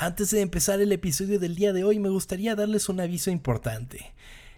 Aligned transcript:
Antes 0.00 0.30
de 0.30 0.42
empezar 0.42 0.80
el 0.80 0.92
episodio 0.92 1.40
del 1.40 1.56
día 1.56 1.72
de 1.72 1.82
hoy 1.82 1.98
me 1.98 2.08
gustaría 2.08 2.54
darles 2.54 2.88
un 2.88 3.00
aviso 3.00 3.32
importante. 3.32 4.14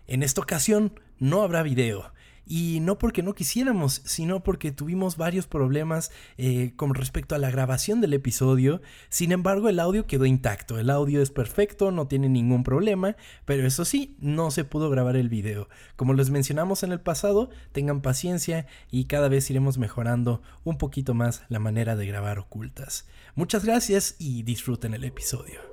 En 0.07 0.23
esta 0.23 0.43
ocasión 0.43 1.01
no 1.19 1.41
habrá 1.41 1.63
video. 1.63 2.13
Y 2.47 2.81
no 2.81 2.99
porque 2.99 3.23
no 3.23 3.35
quisiéramos, 3.35 4.03
sino 4.05 4.43
porque 4.43 4.73
tuvimos 4.73 5.17
varios 5.17 5.47
problemas 5.47 6.11
eh, 6.37 6.73
con 6.77 6.95
respecto 6.95 7.35
a 7.35 7.39
la 7.39 7.51
grabación 7.51 8.01
del 8.01 8.15
episodio. 8.15 8.83
Sin 9.09 9.33
embargo, 9.33 9.69
el 9.69 9.79
audio 9.79 10.07
quedó 10.07 10.27
intacto. 10.27 10.79
El 10.79 10.91
audio 10.91 11.23
es 11.23 11.31
perfecto, 11.31 11.93
no 11.93 12.09
tiene 12.09 12.29
ningún 12.29 12.65
problema. 12.65 13.17
Pero 13.45 13.67
eso 13.67 13.85
sí, 13.85 14.17
no 14.21 14.51
se 14.51 14.65
pudo 14.65 14.91
grabar 14.91 15.17
el 15.17 15.29
video. 15.29 15.69
Como 15.97 16.15
les 16.15 16.31
mencionamos 16.31 16.83
en 16.83 16.93
el 16.93 17.01
pasado, 17.01 17.51
tengan 17.73 18.01
paciencia 18.01 18.67
y 18.91 19.05
cada 19.05 19.29
vez 19.29 19.49
iremos 19.51 19.79
mejorando 19.79 20.43
un 20.65 20.79
poquito 20.79 21.15
más 21.15 21.45
la 21.49 21.59
manera 21.59 21.97
de 21.97 22.07
grabar 22.07 22.39
ocultas. 22.39 23.07
Muchas 23.35 23.65
gracias 23.65 24.17
y 24.19 24.43
disfruten 24.43 24.95
el 24.95 25.05
episodio. 25.05 25.70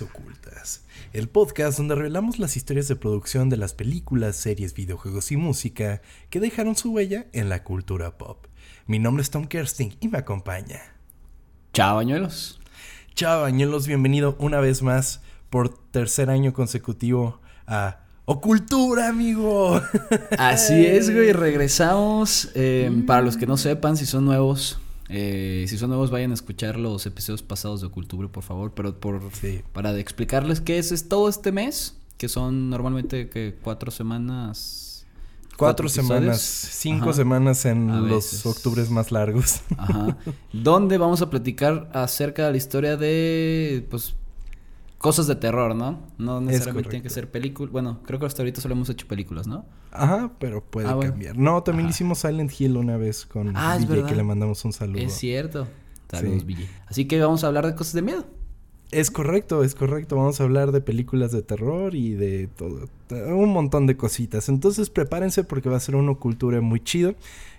Historias 0.00 0.02
Ocultas, 0.02 0.84
el 1.12 1.28
podcast 1.28 1.78
donde 1.78 1.94
revelamos 1.94 2.38
las 2.38 2.56
historias 2.56 2.88
de 2.88 2.96
producción 2.96 3.48
de 3.50 3.56
las 3.56 3.74
películas, 3.74 4.36
series, 4.36 4.74
videojuegos 4.74 5.30
y 5.32 5.36
música 5.36 6.00
que 6.30 6.40
dejaron 6.40 6.76
su 6.76 6.92
huella 6.92 7.26
en 7.32 7.48
la 7.48 7.64
cultura 7.64 8.16
pop. 8.16 8.46
Mi 8.86 8.98
nombre 8.98 9.22
es 9.22 9.30
Tom 9.30 9.46
Kersting 9.46 9.96
y 10.00 10.08
me 10.08 10.18
acompaña. 10.18 10.80
Chao, 11.72 11.96
bañuelos. 11.96 12.60
Chao, 13.14 13.42
bañuelos, 13.42 13.86
bienvenido 13.86 14.36
una 14.38 14.60
vez 14.60 14.82
más 14.82 15.20
por 15.50 15.68
tercer 15.90 16.30
año 16.30 16.52
consecutivo 16.52 17.40
a 17.66 18.06
Ocultura, 18.24 19.08
amigo. 19.08 19.80
Así 20.38 20.86
es, 20.86 21.12
güey, 21.12 21.32
regresamos. 21.34 22.50
Eh, 22.54 23.02
para 23.06 23.22
los 23.22 23.36
que 23.36 23.46
no 23.46 23.56
sepan, 23.56 23.96
si 23.96 24.06
son 24.06 24.24
nuevos, 24.24 24.80
eh, 25.10 25.64
si 25.68 25.76
son 25.76 25.90
nuevos, 25.90 26.10
vayan 26.10 26.30
a 26.30 26.34
escuchar 26.34 26.78
los 26.78 27.04
episodios 27.06 27.42
pasados 27.42 27.80
de 27.80 27.88
Ocultura, 27.88 28.28
por 28.28 28.42
favor. 28.42 28.72
Pero 28.74 28.98
por 28.98 29.20
para 29.72 29.98
explicarles 29.98 30.60
qué 30.60 30.78
es, 30.78 30.92
es 30.92 31.08
todo 31.08 31.28
este 31.28 31.52
mes, 31.52 31.96
que 32.16 32.28
son 32.28 32.70
normalmente 32.70 33.28
que 33.28 33.56
cuatro 33.62 33.90
semanas. 33.90 34.86
Cuatro, 35.56 35.90
semanas, 35.90 36.40
cinco 36.40 37.12
semanas 37.12 37.66
en 37.66 38.08
los 38.08 38.46
octubres 38.46 38.88
más 38.88 39.12
largos. 39.12 39.60
Ajá. 39.76 40.16
Donde 40.54 40.96
vamos 40.96 41.20
a 41.20 41.28
platicar 41.28 41.90
acerca 41.92 42.46
de 42.46 42.52
la 42.52 42.56
historia 42.56 42.96
de, 42.96 43.86
pues, 43.90 44.14
cosas 45.00 45.26
de 45.26 45.34
terror, 45.34 45.74
¿no? 45.74 45.98
No 46.18 46.42
necesariamente 46.42 46.90
tienen 46.90 47.02
que 47.02 47.08
ser 47.08 47.30
películas. 47.30 47.72
Bueno, 47.72 48.00
creo 48.04 48.20
que 48.20 48.26
hasta 48.26 48.42
ahorita 48.42 48.60
solo 48.60 48.74
hemos 48.74 48.90
hecho 48.90 49.08
películas, 49.08 49.46
¿no? 49.46 49.64
Ajá, 49.92 50.30
pero 50.38 50.62
puede 50.62 50.88
ah, 50.88 50.98
cambiar. 51.00 51.38
No, 51.38 51.62
también 51.62 51.88
hicimos 51.88 52.18
Silent 52.18 52.52
Hill 52.58 52.76
una 52.76 52.98
vez 52.98 53.24
con 53.24 53.56
ah, 53.56 53.78
que 53.86 54.14
le 54.14 54.22
mandamos 54.22 54.62
un 54.66 54.74
saludo. 54.74 55.00
Es 55.00 55.14
cierto. 55.14 55.66
Saludos, 56.10 56.44
Así 56.86 57.06
que 57.06 57.18
vamos 57.18 57.44
a 57.44 57.46
hablar 57.46 57.66
de 57.66 57.74
cosas 57.74 57.94
de 57.94 58.02
miedo. 58.02 58.26
Es 58.90 59.10
correcto, 59.10 59.64
es 59.64 59.74
correcto. 59.74 60.16
Vamos 60.16 60.38
a 60.40 60.44
hablar 60.44 60.70
de 60.70 60.82
películas 60.82 61.32
de 61.32 61.40
terror 61.42 61.94
y 61.94 62.12
de 62.12 62.48
todo, 62.48 62.88
un 63.10 63.50
montón 63.50 63.86
de 63.86 63.96
cositas. 63.96 64.50
Entonces 64.50 64.90
prepárense 64.90 65.44
porque 65.44 65.70
va 65.70 65.78
a 65.78 65.80
ser 65.80 65.96
una 65.96 66.14
cultura 66.14 66.60
muy 66.60 66.80
chido. 66.80 67.14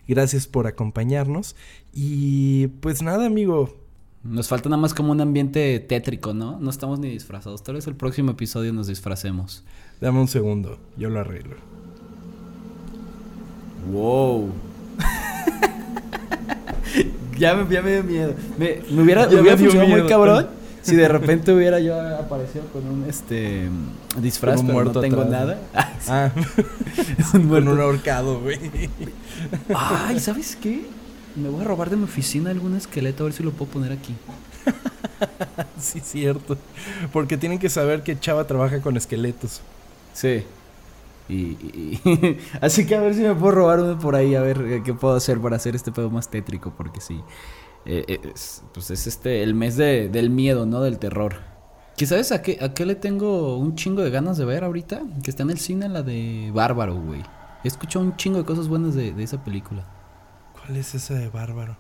Gracias 0.07 0.45
por 0.45 0.67
acompañarnos. 0.67 1.55
Y 1.91 2.67
pues 2.81 3.01
nada, 3.01 3.25
amigo, 3.25 3.80
nos 4.23 4.47
falta 4.47 4.69
nada 4.69 4.81
más 4.81 4.93
como 4.93 5.11
un 5.11 5.21
ambiente 5.21 5.79
tétrico, 5.79 6.33
¿no? 6.33 6.59
No 6.59 6.69
estamos 6.69 6.99
ni 6.99 7.09
disfrazados. 7.09 7.63
Tal 7.63 7.75
vez 7.75 7.87
el 7.87 7.95
próximo 7.95 8.31
episodio 8.31 8.73
nos 8.73 8.87
disfracemos. 8.87 9.63
Dame 9.99 10.19
un 10.19 10.27
segundo, 10.27 10.77
yo 10.97 11.09
lo 11.09 11.19
arreglo. 11.19 11.55
Wow. 13.91 14.51
ya, 17.37 17.55
me, 17.55 17.73
ya 17.73 17.81
me 17.81 17.91
dio 17.91 18.03
miedo. 18.03 18.35
Me, 18.57 18.81
hubiera, 19.01 19.27
me 19.27 19.41
hubiera 19.41 19.57
funcionado 19.57 19.89
muy 19.89 20.07
cabrón 20.07 20.47
si 20.83 20.95
de 20.95 21.07
repente 21.07 21.51
hubiera 21.51 21.79
yo 21.79 21.99
aparecido 22.17 22.65
con 22.67 22.87
un 22.87 23.05
este 23.09 23.69
disfraz, 24.19 24.61
pero 24.63 24.85
no 24.85 24.99
tengo 24.99 25.25
nada. 25.25 25.59
ah, 26.07 26.31
un 27.33 27.49
con 27.49 27.67
un 27.67 27.79
ahorcado, 27.79 28.39
güey. 28.39 28.59
Ay, 29.73 30.19
¿sabes 30.19 30.55
qué? 30.55 30.85
Me 31.35 31.49
voy 31.49 31.61
a 31.61 31.63
robar 31.63 31.89
de 31.89 31.97
mi 31.97 32.03
oficina 32.03 32.49
algún 32.49 32.75
esqueleto 32.75 33.23
a 33.23 33.25
ver 33.25 33.33
si 33.33 33.43
lo 33.43 33.51
puedo 33.51 33.71
poner 33.71 33.91
aquí. 33.91 34.15
sí, 35.79 35.99
cierto. 35.99 36.57
Porque 37.13 37.37
tienen 37.37 37.59
que 37.59 37.69
saber 37.69 38.03
que 38.03 38.19
Chava 38.19 38.45
trabaja 38.45 38.81
con 38.81 38.97
esqueletos. 38.97 39.61
Sí. 40.13 40.43
Y, 41.29 42.37
así 42.61 42.85
que 42.85 42.95
a 42.95 43.01
ver 43.01 43.13
si 43.13 43.21
me 43.21 43.33
puedo 43.33 43.51
robar 43.51 43.79
uno 43.79 43.97
por 43.97 44.15
ahí, 44.15 44.35
a 44.35 44.41
ver 44.41 44.61
eh, 44.61 44.81
qué 44.83 44.93
puedo 44.93 45.15
hacer 45.15 45.39
para 45.39 45.55
hacer 45.55 45.75
este 45.75 45.91
pedo 45.91 46.09
más 46.09 46.29
tétrico, 46.29 46.73
porque 46.75 46.99
sí. 46.99 47.21
Eh, 47.85 48.05
eh, 48.07 48.33
pues 48.73 48.91
es 48.91 49.07
este 49.07 49.41
el 49.41 49.55
mes 49.55 49.77
de, 49.77 50.09
del 50.09 50.29
miedo, 50.29 50.65
¿no? 50.65 50.81
Del 50.81 50.99
terror. 50.99 51.35
¿Qué 51.97 52.05
sabes 52.05 52.31
a 52.31 52.41
qué, 52.41 52.57
a 52.61 52.73
qué 52.73 52.85
le 52.85 52.95
tengo 52.95 53.57
un 53.57 53.75
chingo 53.75 54.01
de 54.01 54.09
ganas 54.09 54.37
de 54.37 54.45
ver 54.45 54.63
ahorita? 54.63 55.01
Que 55.23 55.31
está 55.31 55.43
en 55.43 55.51
el 55.51 55.59
cine 55.59 55.87
la 55.87 56.03
de 56.03 56.51
Bárbaro, 56.53 56.95
güey. 56.95 57.21
He 57.63 57.67
escuchado 57.67 58.03
un 58.03 58.15
chingo 58.17 58.39
de 58.39 58.45
cosas 58.45 58.67
buenas 58.67 58.95
de, 58.95 59.13
de 59.13 59.23
esa 59.23 59.43
película. 59.43 59.85
¿Cuál 60.66 60.77
es 60.77 60.94
esa 60.95 61.16
de 61.16 61.29
Bárbaro? 61.29 61.77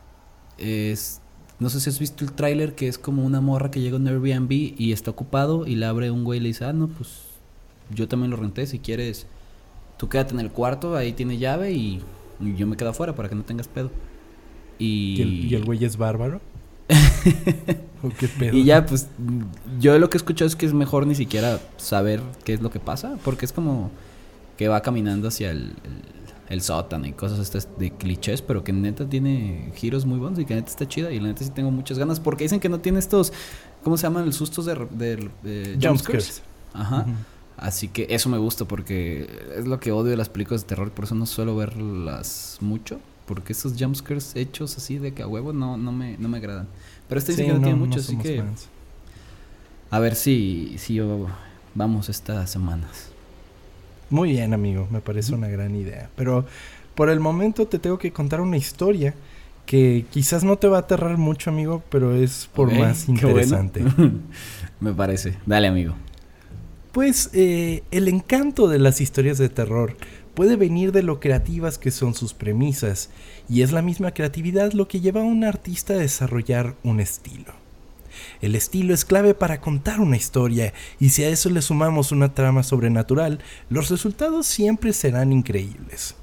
Es. 0.57 1.21
No 1.59 1.69
sé 1.69 1.79
si 1.79 1.89
has 1.89 1.99
visto 1.99 2.25
el 2.25 2.31
tráiler 2.31 2.73
que 2.73 2.87
es 2.87 2.97
como 2.97 3.23
una 3.23 3.39
morra 3.39 3.69
que 3.69 3.81
llega 3.81 3.95
a 3.95 3.99
un 3.99 4.07
Airbnb 4.07 4.51
y 4.51 4.91
está 4.91 5.11
ocupado 5.11 5.67
y 5.67 5.75
le 5.75 5.85
abre 5.85 6.09
un 6.09 6.23
güey 6.23 6.39
y 6.39 6.41
le 6.41 6.47
dice, 6.49 6.65
ah, 6.65 6.73
no, 6.73 6.87
pues 6.87 7.09
yo 7.91 8.07
también 8.07 8.31
lo 8.31 8.37
renté, 8.37 8.65
si 8.65 8.79
quieres, 8.79 9.27
tú 9.97 10.09
quédate 10.09 10.33
en 10.33 10.39
el 10.39 10.49
cuarto, 10.49 10.95
ahí 10.95 11.13
tiene 11.13 11.37
llave 11.37 11.71
y, 11.71 12.01
yo 12.39 12.65
me 12.65 12.77
quedo 12.77 12.89
afuera 12.89 13.13
para 13.13 13.29
que 13.29 13.35
no 13.35 13.43
tengas 13.43 13.67
pedo. 13.67 13.91
Y, 14.79 15.21
¿Y 15.51 15.53
el, 15.53 15.63
güey 15.63 15.85
es 15.85 15.97
bárbaro? 15.97 16.41
¿O 18.01 18.09
qué 18.09 18.27
pedo? 18.27 18.57
Y 18.57 18.63
ya, 18.63 18.83
pues, 18.83 19.09
yo 19.79 19.99
lo 19.99 20.09
que 20.09 20.17
he 20.17 20.19
escuchado 20.19 20.47
es 20.47 20.55
que 20.55 20.65
es 20.65 20.73
mejor 20.73 21.05
ni 21.05 21.13
siquiera 21.13 21.59
saber 21.77 22.21
qué 22.43 22.53
es 22.53 22.61
lo 22.61 22.71
que 22.71 22.79
pasa, 22.79 23.19
porque 23.23 23.45
es 23.45 23.53
como 23.53 23.91
que 24.57 24.67
va 24.67 24.81
caminando 24.81 25.27
hacia 25.27 25.51
el 25.51 25.75
el 25.83 26.20
sótano 26.59 27.07
y 27.07 27.13
cosas 27.13 27.39
estas 27.39 27.69
de 27.79 27.91
clichés, 27.91 28.41
pero 28.41 28.61
que 28.65 28.73
neta 28.73 29.07
tiene 29.07 29.71
giros 29.75 30.05
muy 30.05 30.19
buenos 30.19 30.37
y 30.39 30.43
que 30.43 30.53
neta 30.53 30.69
está 30.69 30.85
chida 30.85 31.09
y 31.11 31.19
la 31.21 31.29
neta 31.29 31.45
sí 31.45 31.51
tengo 31.51 31.71
muchas 31.71 31.97
ganas 31.97 32.19
porque 32.19 32.43
dicen 32.43 32.59
que 32.59 32.67
no 32.67 32.81
tiene 32.81 32.99
estos, 32.99 33.31
¿cómo 33.85 33.95
se 33.95 34.03
llaman? 34.03 34.25
Los 34.25 34.35
sustos 34.35 34.65
de, 34.65 35.29
de, 35.43 35.79
jumpscares. 35.81 36.41
Ajá. 36.73 37.05
Así 37.55 37.87
que 37.87 38.07
eso 38.09 38.27
me 38.27 38.37
gusta 38.37 38.65
porque 38.65 39.29
es 39.55 39.65
lo 39.65 39.79
que 39.79 39.93
odio 39.93 40.11
de 40.11 40.17
las 40.17 40.27
películas 40.27 40.63
de 40.63 40.67
terror, 40.67 40.91
por 40.91 41.05
eso 41.05 41.15
no 41.15 41.25
suelo 41.25 41.55
verlas 41.55 42.57
mucho, 42.59 42.99
porque 43.25 43.53
esos 43.53 43.75
jumpscares 43.79 44.35
hechos 44.35 44.75
así 44.75 44.97
de 44.97 45.13
que 45.13 45.23
a 45.23 45.27
huevo 45.27 45.53
no, 45.53 45.77
no, 45.77 45.93
me, 45.93 46.17
no 46.17 46.27
me 46.27 46.39
agradan. 46.39 46.67
Pero 47.07 47.19
este 47.19 47.31
dice 47.31 47.45
que 47.45 47.53
no, 47.53 47.61
tiene 47.61 47.75
mucho, 47.75 47.99
así 47.99 48.17
que... 48.17 48.43
A 49.89 49.99
ver 49.99 50.15
si, 50.15 50.75
si 50.77 50.95
yo 50.95 51.27
vamos 51.75 52.09
estas 52.09 52.49
semanas. 52.49 53.10
Muy 54.11 54.31
bien, 54.31 54.53
amigo, 54.53 54.87
me 54.91 55.01
parece 55.01 55.33
una 55.33 55.47
gran 55.47 55.73
idea. 55.75 56.09
Pero 56.15 56.45
por 56.95 57.09
el 57.09 57.19
momento 57.19 57.65
te 57.67 57.79
tengo 57.79 57.97
que 57.97 58.11
contar 58.11 58.41
una 58.41 58.57
historia 58.57 59.15
que 59.65 60.05
quizás 60.11 60.43
no 60.43 60.57
te 60.57 60.67
va 60.67 60.77
a 60.77 60.81
aterrar 60.81 61.17
mucho, 61.17 61.49
amigo, 61.49 61.81
pero 61.89 62.15
es 62.15 62.49
por 62.53 62.71
más 62.73 63.07
interesante. 63.07 63.83
me 64.81 64.93
parece. 64.93 65.37
Dale, 65.45 65.67
amigo. 65.67 65.95
Pues 66.91 67.29
eh, 67.33 67.83
el 67.91 68.09
encanto 68.09 68.67
de 68.67 68.79
las 68.79 68.99
historias 68.99 69.37
de 69.37 69.47
terror 69.47 69.95
puede 70.33 70.57
venir 70.57 70.91
de 70.91 71.03
lo 71.03 71.21
creativas 71.21 71.77
que 71.77 71.91
son 71.91 72.13
sus 72.13 72.33
premisas, 72.33 73.09
y 73.47 73.61
es 73.61 73.71
la 73.71 73.81
misma 73.81 74.11
creatividad 74.11 74.73
lo 74.73 74.89
que 74.89 74.99
lleva 74.99 75.21
a 75.21 75.25
un 75.25 75.45
artista 75.45 75.93
a 75.93 75.97
desarrollar 75.97 76.75
un 76.83 76.99
estilo. 76.99 77.60
El 78.41 78.55
estilo 78.55 78.93
es 78.93 79.05
clave 79.05 79.33
para 79.33 79.61
contar 79.61 79.99
una 79.99 80.17
historia 80.17 80.73
y 80.99 81.09
si 81.09 81.23
a 81.23 81.29
eso 81.29 81.49
le 81.49 81.61
sumamos 81.61 82.11
una 82.11 82.33
trama 82.33 82.63
sobrenatural, 82.63 83.39
los 83.69 83.89
resultados 83.89 84.47
siempre 84.47 84.93
serán 84.93 85.31
increíbles. 85.31 86.15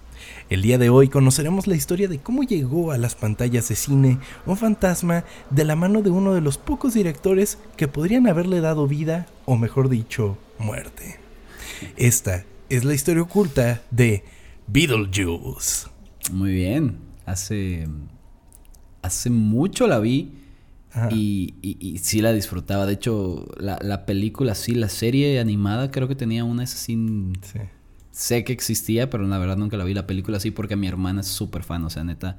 El 0.50 0.62
día 0.62 0.79
de 0.79 0.88
hoy 0.88 1.08
conoceremos 1.08 1.67
la 1.67 1.76
historia 1.76 2.08
de 2.08 2.19
cómo 2.19 2.43
llegó 2.43 2.93
a 2.93 2.99
las 2.99 3.14
pantallas 3.14 3.69
de 3.69 3.76
cine 3.76 4.19
un 4.46 4.56
fantasma 4.56 5.25
de 5.50 5.64
la 5.64 5.76
mano 5.76 6.02
de 6.02 6.11
uno 6.11 6.35
de 6.35 6.40
los 6.40 6.58
pocos 6.58 6.94
directores 6.94 7.58
que 7.76 7.88
podrían 7.88 8.26
haberle 8.26 8.61
dado 8.61 8.87
vida, 8.87 9.26
o 9.44 9.56
mejor 9.56 9.88
dicho, 9.88 10.38
muerte. 10.58 11.20
Esta 11.96 12.44
es 12.69 12.84
la 12.84 12.94
historia 12.94 13.23
oculta 13.23 13.82
de 13.91 14.25
Beetlejuice. 14.67 15.88
Muy 16.32 16.52
bien. 16.52 16.99
Hace 17.26 17.87
hace 19.02 19.31
mucho 19.31 19.87
la 19.87 19.99
vi 19.99 20.32
Y, 21.10 21.54
y, 21.62 21.98
sí 21.98 22.20
la 22.20 22.32
disfrutaba. 22.32 22.86
De 22.86 22.94
hecho, 22.94 23.46
la, 23.58 23.78
la, 23.82 24.06
película, 24.06 24.54
sí, 24.54 24.74
la 24.74 24.88
serie 24.88 25.38
animada, 25.40 25.90
creo 25.90 26.08
que 26.08 26.14
tenía 26.14 26.44
una 26.44 26.64
así. 26.64 26.96
Sí. 27.42 27.58
Sé 28.10 28.44
que 28.44 28.52
existía, 28.52 29.10
pero 29.10 29.26
la 29.26 29.38
verdad 29.38 29.56
nunca 29.56 29.76
la 29.76 29.84
vi. 29.84 29.94
La 29.94 30.06
película 30.06 30.40
sí, 30.40 30.50
porque 30.50 30.76
mi 30.76 30.88
hermana 30.88 31.20
es 31.20 31.28
súper 31.28 31.62
fan, 31.62 31.84
o 31.84 31.90
sea, 31.90 32.04
neta. 32.04 32.36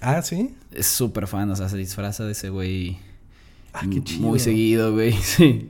Ah, 0.00 0.20
sí. 0.20 0.54
Es 0.72 0.86
súper 0.86 1.26
fan, 1.26 1.50
o 1.50 1.56
sea, 1.56 1.68
se 1.68 1.76
disfraza 1.76 2.24
de 2.24 2.32
ese 2.32 2.50
güey. 2.50 2.98
Ah, 3.72 3.84
qué 3.90 4.02
chido. 4.02 4.28
Muy 4.28 4.38
seguido, 4.38 4.92
güey. 4.92 5.12
Sí. 5.22 5.68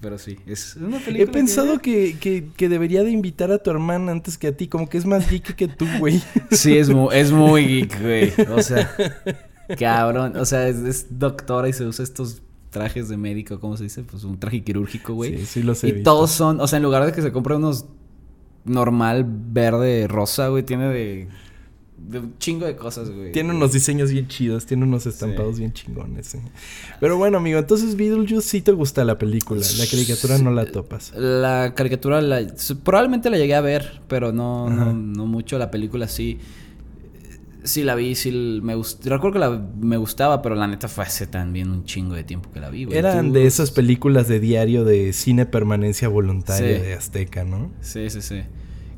pero 0.00 0.18
sí, 0.18 0.36
es 0.46 0.76
una 0.76 0.98
película. 0.98 1.22
He 1.22 1.26
pensado 1.32 1.78
que, 1.78 2.16
que, 2.18 2.48
que, 2.56 2.68
debería 2.68 3.04
de 3.04 3.10
invitar 3.10 3.52
a 3.52 3.58
tu 3.58 3.70
hermana 3.70 4.12
antes 4.12 4.38
que 4.38 4.48
a 4.48 4.56
ti. 4.56 4.66
Como 4.66 4.88
que 4.88 4.98
es 4.98 5.06
más 5.06 5.30
geek 5.30 5.54
que 5.54 5.68
tú, 5.68 5.86
güey. 5.98 6.20
Sí, 6.50 6.76
es 6.76 6.88
muy, 6.88 7.14
es 7.14 7.30
muy 7.30 7.64
geek, 7.66 8.02
güey. 8.02 8.32
O 8.50 8.62
sea, 8.62 8.90
cabrón. 9.78 10.36
O 10.36 10.44
sea, 10.44 10.68
es, 10.68 11.18
doctora 11.18 11.68
y 11.68 11.72
se 11.72 11.84
usa 11.84 12.02
estos 12.02 12.42
trajes 12.70 13.08
de 13.08 13.16
médico, 13.16 13.58
¿cómo 13.60 13.76
se 13.76 13.84
dice? 13.84 14.02
Pues 14.02 14.24
un 14.24 14.38
traje 14.38 14.62
quirúrgico, 14.62 15.14
güey. 15.14 15.38
Sí, 15.38 15.46
sí 15.46 15.62
lo 15.62 15.74
sé. 15.74 15.88
Y 15.88 16.02
todos 16.02 16.30
son, 16.30 16.60
o 16.60 16.66
sea, 16.66 16.76
en 16.76 16.82
lugar 16.82 17.04
de 17.06 17.12
que 17.12 17.22
se 17.22 17.32
compre 17.32 17.56
unos 17.56 17.86
normal 18.64 19.24
verde 19.26 20.06
rosa, 20.08 20.48
güey, 20.48 20.62
tiene 20.62 20.88
de 20.88 21.28
de 21.96 22.18
un 22.18 22.38
chingo 22.38 22.66
de 22.66 22.76
cosas, 22.76 23.10
güey. 23.10 23.32
Tiene 23.32 23.50
unos 23.50 23.72
diseños 23.72 24.10
bien 24.10 24.28
chidos, 24.28 24.66
tiene 24.66 24.84
unos 24.84 25.06
estampados 25.06 25.58
bien 25.58 25.72
chingones. 25.72 26.34
¿eh? 26.34 26.42
Pero 27.00 27.16
bueno, 27.16 27.38
amigo, 27.38 27.58
entonces 27.58 27.96
Beetlejuice 27.96 28.42
sí 28.42 28.60
te 28.60 28.72
gusta 28.72 29.04
la 29.04 29.18
película. 29.18 29.62
La 29.78 29.86
caricatura 29.86 30.38
no 30.38 30.50
la 30.50 30.66
topas. 30.66 31.12
La 31.16 31.72
caricatura 31.74 32.20
la, 32.20 32.46
probablemente 32.84 33.30
la 33.30 33.38
llegué 33.38 33.54
a 33.54 33.60
ver, 33.60 34.02
pero 34.08 34.32
no, 34.32 34.68
no, 34.68 34.92
no, 34.92 35.26
mucho. 35.26 35.58
La 35.58 35.70
película 35.70 36.06
sí. 36.06 36.38
Sí 37.66 37.82
la 37.82 37.94
vi, 37.94 38.14
sí 38.14 38.60
me 38.62 38.74
gustó. 38.74 39.10
Recuerdo 39.10 39.34
que 39.34 39.38
la, 39.38 39.50
me 39.50 39.96
gustaba, 39.96 40.40
pero 40.40 40.54
la 40.54 40.66
neta 40.66 40.88
fue 40.88 41.04
hace 41.04 41.26
también 41.26 41.70
un 41.70 41.84
chingo 41.84 42.14
de 42.14 42.24
tiempo 42.24 42.50
que 42.52 42.60
la 42.60 42.70
vi, 42.70 42.84
güey. 42.84 42.96
Eran 42.96 43.32
de 43.32 43.46
esas 43.46 43.70
películas 43.70 44.28
de 44.28 44.40
diario 44.40 44.84
de 44.84 45.12
cine 45.12 45.46
permanencia 45.46 46.08
voluntaria 46.08 46.80
de 46.80 46.94
Azteca, 46.94 47.44
¿no? 47.44 47.72
Sí, 47.80 48.08
sí, 48.10 48.22
sí 48.22 48.42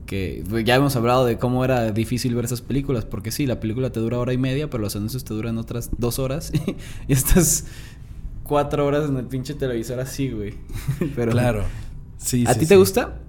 que 0.09 0.43
ya 0.65 0.75
hemos 0.75 0.97
hablado 0.97 1.27
de 1.27 1.39
cómo 1.39 1.65
era 1.65 1.93
difícil 1.93 2.35
ver 2.35 2.47
esas 2.47 2.63
películas, 2.63 3.05
porque 3.05 3.31
sí, 3.31 3.47
la 3.47 3.61
película 3.61 3.93
te 3.93 4.01
dura 4.01 4.19
hora 4.19 4.33
y 4.33 4.39
media, 4.39 4.71
pero 4.71 4.83
los 4.83 4.97
anuncios 4.97 5.23
te 5.23 5.35
duran 5.35 5.59
otras 5.59 5.91
dos 5.99 6.19
horas 6.19 6.51
y 7.09 7.13
estás 7.13 7.67
cuatro 8.43 8.87
horas 8.87 9.09
en 9.09 9.19
el 9.19 9.27
pinche 9.27 9.55
televisor 9.55 10.01
así, 10.01 10.31
güey. 10.31 10.55
pero, 11.15 11.31
claro. 11.31 11.65
Sí, 12.17 12.45
¿A 12.49 12.55
ti 12.55 12.67
te 12.67 12.77
gusta? 12.77 13.21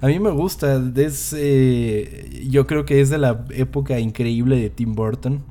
A 0.00 0.06
mí 0.06 0.18
me 0.18 0.30
gusta. 0.30 0.82
Es, 0.96 1.34
eh, 1.36 2.46
yo 2.48 2.66
creo 2.66 2.84
que 2.84 3.00
es 3.00 3.10
de 3.10 3.18
la 3.18 3.44
época 3.50 3.98
increíble 3.98 4.56
de 4.56 4.70
Tim 4.70 4.94
Burton. 4.94 5.42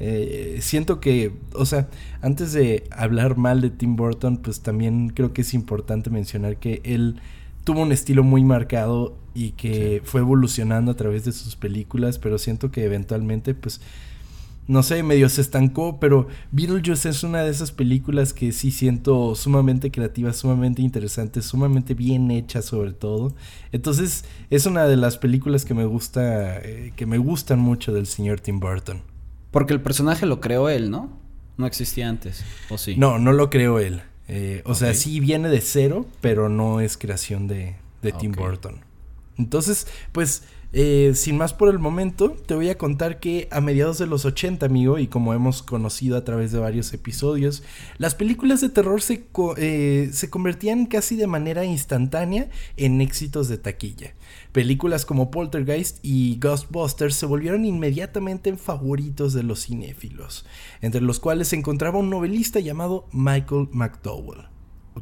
Eh, 0.00 0.58
siento 0.60 1.00
que, 1.00 1.32
o 1.54 1.64
sea, 1.64 1.88
antes 2.22 2.52
de 2.52 2.84
hablar 2.90 3.36
mal 3.36 3.60
de 3.60 3.70
Tim 3.70 3.94
Burton, 3.94 4.38
pues 4.38 4.60
también 4.60 5.10
creo 5.10 5.32
que 5.32 5.42
es 5.42 5.54
importante 5.54 6.10
mencionar 6.10 6.56
que 6.56 6.80
él 6.84 7.20
tuvo 7.62 7.82
un 7.82 7.92
estilo 7.92 8.24
muy 8.24 8.42
marcado 8.42 9.16
y 9.34 9.52
que 9.52 10.02
fue 10.04 10.20
evolucionando 10.20 10.90
a 10.90 10.96
través 10.96 11.24
de 11.24 11.32
sus 11.32 11.54
películas, 11.54 12.18
pero 12.18 12.38
siento 12.38 12.72
que 12.72 12.84
eventualmente, 12.84 13.54
pues, 13.54 13.80
no 14.68 14.82
sé, 14.82 15.02
medio 15.02 15.28
se 15.28 15.40
estancó, 15.40 15.98
pero 15.98 16.28
Beetlejuice 16.52 17.08
es 17.08 17.24
una 17.24 17.42
de 17.42 17.50
esas 17.50 17.72
películas 17.72 18.32
que 18.32 18.52
sí 18.52 18.70
siento 18.70 19.34
sumamente 19.34 19.90
creativa, 19.90 20.32
sumamente 20.32 20.82
interesante, 20.82 21.42
sumamente 21.42 21.94
bien 21.94 22.30
hecha 22.30 22.62
sobre 22.62 22.92
todo. 22.92 23.34
Entonces, 23.72 24.24
es 24.50 24.66
una 24.66 24.86
de 24.86 24.96
las 24.96 25.18
películas 25.18 25.64
que 25.64 25.74
me 25.74 25.84
gusta, 25.84 26.58
eh, 26.60 26.92
que 26.94 27.06
me 27.06 27.18
gustan 27.18 27.58
mucho 27.58 27.92
del 27.92 28.06
señor 28.06 28.40
Tim 28.40 28.60
Burton. 28.60 29.02
Porque 29.50 29.72
el 29.72 29.80
personaje 29.80 30.26
lo 30.26 30.40
creó 30.40 30.68
él, 30.68 30.90
¿no? 30.90 31.10
No 31.56 31.66
existía 31.66 32.08
antes, 32.08 32.44
¿o 32.70 32.78
sí? 32.78 32.96
No, 32.96 33.18
no 33.18 33.32
lo 33.32 33.50
creó 33.50 33.78
él. 33.78 34.02
Eh, 34.28 34.62
o 34.64 34.74
sea, 34.74 34.94
sí 34.94 35.20
viene 35.20 35.48
de 35.48 35.60
cero, 35.60 36.06
pero 36.20 36.48
no 36.48 36.80
es 36.80 36.96
creación 36.96 37.48
de, 37.48 37.76
Tim 38.18 38.32
Burton. 38.32 38.80
Entonces, 39.36 39.86
pues, 40.12 40.44
eh, 40.74 41.12
sin 41.14 41.36
más 41.36 41.52
por 41.52 41.68
el 41.68 41.78
momento, 41.78 42.30
te 42.30 42.54
voy 42.54 42.70
a 42.70 42.78
contar 42.78 43.20
que 43.20 43.46
a 43.50 43.60
mediados 43.60 43.98
de 43.98 44.06
los 44.06 44.24
80, 44.24 44.64
amigo, 44.64 44.98
y 44.98 45.06
como 45.06 45.34
hemos 45.34 45.62
conocido 45.62 46.16
a 46.16 46.24
través 46.24 46.50
de 46.50 46.58
varios 46.58 46.92
episodios, 46.94 47.62
las 47.98 48.14
películas 48.14 48.60
de 48.62 48.70
terror 48.70 49.02
se, 49.02 49.26
eh, 49.58 50.10
se 50.12 50.30
convertían 50.30 50.86
casi 50.86 51.16
de 51.16 51.26
manera 51.26 51.64
instantánea 51.64 52.48
en 52.76 53.00
éxitos 53.00 53.48
de 53.48 53.58
taquilla. 53.58 54.14
Películas 54.52 55.04
como 55.04 55.30
Poltergeist 55.30 55.98
y 56.02 56.38
Ghostbusters 56.40 57.16
se 57.16 57.26
volvieron 57.26 57.64
inmediatamente 57.64 58.48
en 58.48 58.58
favoritos 58.58 59.34
de 59.34 59.42
los 59.42 59.66
cinéfilos, 59.66 60.46
entre 60.80 61.02
los 61.02 61.20
cuales 61.20 61.48
se 61.48 61.56
encontraba 61.56 61.98
un 61.98 62.08
novelista 62.08 62.60
llamado 62.60 63.08
Michael 63.12 63.68
McDowell. 63.72 64.51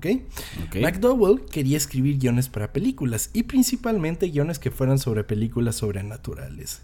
¿Ok? 0.01 0.77
McDowell 0.81 1.45
quería 1.45 1.77
escribir 1.77 2.19
guiones 2.19 2.49
para 2.49 2.73
películas 2.73 3.31
y 3.33 3.45
principalmente 3.45 4.29
guiones 4.29 4.59
que 4.59 4.71
fueran 4.71 4.99
sobre 4.99 5.25
películas 5.25 5.77
sobrenaturales. 5.77 6.83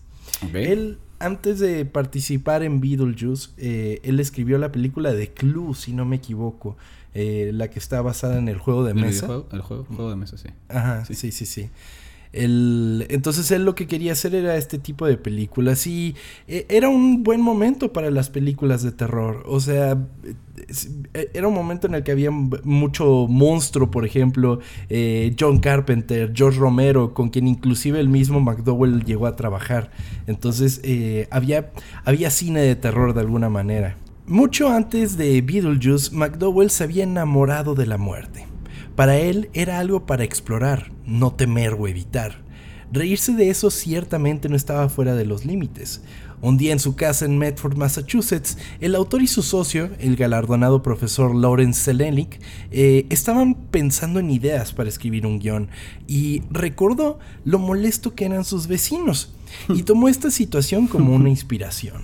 Él, 0.53 0.99
antes 1.19 1.59
de 1.61 1.85
participar 1.85 2.63
en 2.63 2.81
Beetlejuice, 2.81 3.51
eh, 3.57 4.01
él 4.03 4.21
escribió 4.21 4.59
la 4.59 4.73
película 4.73 5.13
de 5.13 5.33
Clue, 5.33 5.75
si 5.75 5.93
no 5.93 6.05
me 6.05 6.17
equivoco, 6.17 6.77
eh, 7.15 7.51
la 7.55 7.69
que 7.71 7.79
está 7.79 8.03
basada 8.03 8.39
en 8.39 8.49
el 8.49 8.59
juego 8.59 8.85
de 8.85 8.95
mesa. 8.95 9.27
El, 9.53 9.63
juego, 9.63 10.11
de 10.11 10.17
mesa, 10.17 10.37
sí. 10.37 10.49
Ajá, 10.69 11.05
sí, 11.05 11.15
sí, 11.15 11.33
sí. 11.33 11.47
sí. 11.47 11.71
El, 12.33 13.07
entonces 13.09 13.51
él 13.51 13.65
lo 13.65 13.75
que 13.75 13.87
quería 13.87 14.13
hacer 14.13 14.35
era 14.35 14.57
este 14.57 14.79
tipo 14.79 15.07
de 15.07 15.17
películas 15.17 15.87
y 15.87 16.15
eh, 16.49 16.67
era 16.69 16.89
un 16.89 17.23
buen 17.23 17.41
momento 17.41 17.93
para 17.93 18.11
las 18.11 18.31
películas 18.31 18.83
de 18.83 18.93
terror. 18.93 19.43
O 19.47 19.61
sea, 19.61 19.99
eh, 21.15 21.31
era 21.35 21.49
un 21.49 21.55
momento 21.55 21.87
en 21.87 21.95
el 21.95 22.03
que 22.03 22.13
había 22.13 22.31
mucho 22.31 23.27
monstruo, 23.29 23.91
por 23.91 24.05
ejemplo, 24.05 24.61
eh, 24.89 25.35
John 25.39 25.59
Carpenter, 25.59 26.33
George 26.35 26.59
Romero, 26.59 27.15
con 27.15 27.31
quien 27.31 27.49
inclusive 27.49 28.01
el 28.01 28.09
mismo 28.09 28.41
McDowell 28.41 29.05
llegó 29.05 29.27
a 29.27 29.37
trabajar. 29.37 29.91
Entonces 30.27 30.81
había, 31.31 31.73
había 32.05 32.31
cine 32.31 32.61
de 32.61 32.77
terror 32.77 33.15
de 33.15 33.21
alguna 33.21 33.49
manera. 33.49 33.97
Mucho 34.27 34.69
antes 34.69 35.17
de 35.17 35.41
Beetlejuice, 35.41 36.13
McDowell 36.13 36.71
se 36.71 36.83
había 36.83 37.05
enamorado 37.05 37.77
de 37.77 37.87
la 37.87 37.97
muerte. 37.97 38.56
Para 38.97 39.19
él 39.19 39.51
era 39.53 39.79
algo 39.79 40.07
para 40.07 40.25
explorar, 40.25 40.91
no 41.05 41.35
temer 41.35 41.75
o 41.75 41.87
evitar. 41.87 42.43
Reírse 42.91 43.33
de 43.35 43.51
eso 43.51 43.71
ciertamente 43.71 44.49
no 44.49 44.57
estaba 44.57 44.89
fuera 44.89 45.15
de 45.15 45.27
los 45.27 45.45
límites. 45.45 46.03
Un 46.41 46.57
día 46.57 46.73
en 46.73 46.79
su 46.79 46.97
casa 46.97 47.27
en 47.27 47.37
Medford, 47.37 47.77
Massachusetts, 47.77 48.57
el 48.81 48.95
autor 48.95 49.21
y 49.21 49.27
su 49.27 49.43
socio, 49.43 49.91
el 49.99 50.17
galardonado 50.17 50.83
profesor 50.83 51.35
Lawrence 51.35 51.83
Selenick, 51.83 52.41
eh, 52.71 53.07
estaban 53.11 53.55
pensando 53.55 54.19
en 54.19 54.31
ideas 54.31 54.73
para 54.73 54.89
escribir 54.89 55.27
un 55.27 55.41
guion 55.41 55.69
y 56.07 56.43
recordó 56.51 57.19
lo 57.45 57.59
molesto 57.59 58.15
que 58.15 58.25
eran 58.25 58.45
sus 58.45 58.67
vecinos 58.67 59.35
y 59.69 59.83
tomó 59.83 60.09
esta 60.09 60.31
situación 60.31 60.87
como 60.87 61.15
una 61.15 61.29
inspiración. 61.31 62.03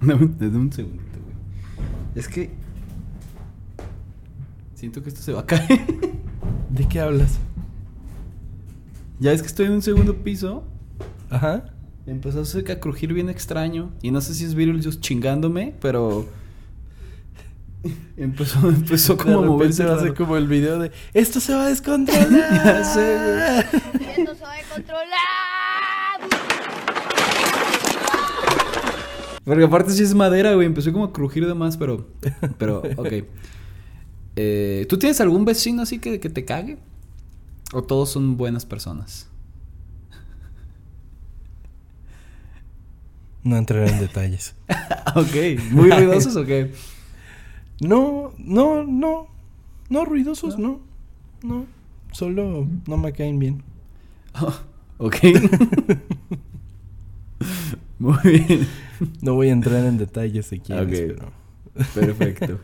un 0.00 0.72
segundo, 0.72 1.02
Es 2.14 2.26
que 2.26 2.59
Siento 4.80 5.02
que 5.02 5.10
esto 5.10 5.20
se 5.20 5.34
va 5.34 5.40
a 5.40 5.46
caer. 5.46 5.68
¿De 6.70 6.88
qué 6.88 7.00
hablas? 7.00 7.38
Ya 9.18 9.30
es 9.30 9.42
que 9.42 9.48
estoy 9.48 9.66
en 9.66 9.72
un 9.72 9.82
segundo 9.82 10.16
piso. 10.22 10.64
Ajá. 11.28 11.66
Empezó 12.06 12.40
a 12.40 12.80
crujir 12.80 13.12
bien 13.12 13.28
extraño. 13.28 13.92
Y 14.00 14.10
no 14.10 14.22
sé 14.22 14.32
si 14.32 14.46
es 14.46 14.54
Beetlejuice 14.54 14.98
chingándome, 14.98 15.74
pero. 15.82 16.26
Empezó, 18.16 18.66
empezó 18.70 19.18
como 19.18 19.40
a 19.40 19.42
moverse. 19.42 19.84
Va 19.84 19.96
a 19.96 20.00
ser 20.00 20.14
como 20.14 20.38
el 20.38 20.48
video 20.48 20.78
de 20.78 20.92
¡Esto 21.12 21.40
se 21.40 21.54
va 21.54 21.64
a 21.64 21.68
descontrolar! 21.68 22.30
ya 22.30 22.84
sé, 22.84 23.58
¡Esto 24.16 24.34
se 24.34 24.42
va 24.42 24.52
a 24.52 24.56
descontrolar! 24.56 25.10
Porque 29.44 29.64
aparte 29.64 29.92
sí 29.92 30.02
es 30.04 30.14
madera, 30.14 30.54
güey. 30.54 30.66
Empezó 30.66 30.90
como 30.90 31.04
a 31.04 31.12
crujir 31.12 31.46
de 31.46 31.52
más, 31.52 31.76
pero. 31.76 32.08
Pero, 32.56 32.80
ok. 32.96 33.12
Eh, 34.42 34.86
¿Tú 34.88 34.98
tienes 34.98 35.20
algún 35.20 35.44
vecino 35.44 35.82
así 35.82 35.98
que, 35.98 36.18
que 36.18 36.30
te 36.30 36.46
cague? 36.46 36.78
¿O 37.74 37.82
todos 37.82 38.08
son 38.08 38.38
buenas 38.38 38.64
personas? 38.64 39.28
No 43.44 43.58
entraré 43.58 43.90
en 43.90 44.00
detalles. 44.00 44.54
ok. 45.14 45.60
¿Muy 45.72 45.90
ruidosos 45.90 46.36
o 46.36 46.44
qué? 46.44 46.72
No, 47.82 48.34
no, 48.36 48.84
no. 48.84 49.28
No, 49.88 50.04
ruidosos, 50.04 50.58
no. 50.58 50.80
No. 51.42 51.64
Solo 52.12 52.68
no 52.86 52.96
me 52.98 53.14
caen 53.14 53.38
bien. 53.38 53.62
ok. 54.98 55.16
Muy 57.98 58.18
bien. 58.22 58.68
No 59.22 59.34
voy 59.34 59.48
a 59.48 59.52
entrar 59.52 59.86
en 59.86 59.96
detalles 59.96 60.50
de 60.50 60.60
quiénes, 60.60 61.00
pero... 61.00 61.32
Perfecto. 61.94 62.60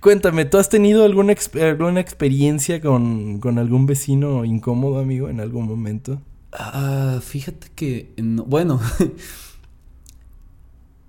Cuéntame, 0.00 0.44
¿tú 0.44 0.58
has 0.58 0.68
tenido 0.68 1.04
alguna, 1.04 1.34
alguna 1.60 2.00
experiencia 2.00 2.80
con, 2.80 3.40
algún 3.58 3.86
vecino 3.86 4.44
incómodo, 4.44 4.98
amigo, 4.98 5.28
en 5.28 5.40
algún 5.40 5.66
momento? 5.66 6.20
Ah, 6.52 7.20
fíjate 7.22 7.68
que, 7.74 8.14
bueno, 8.18 8.80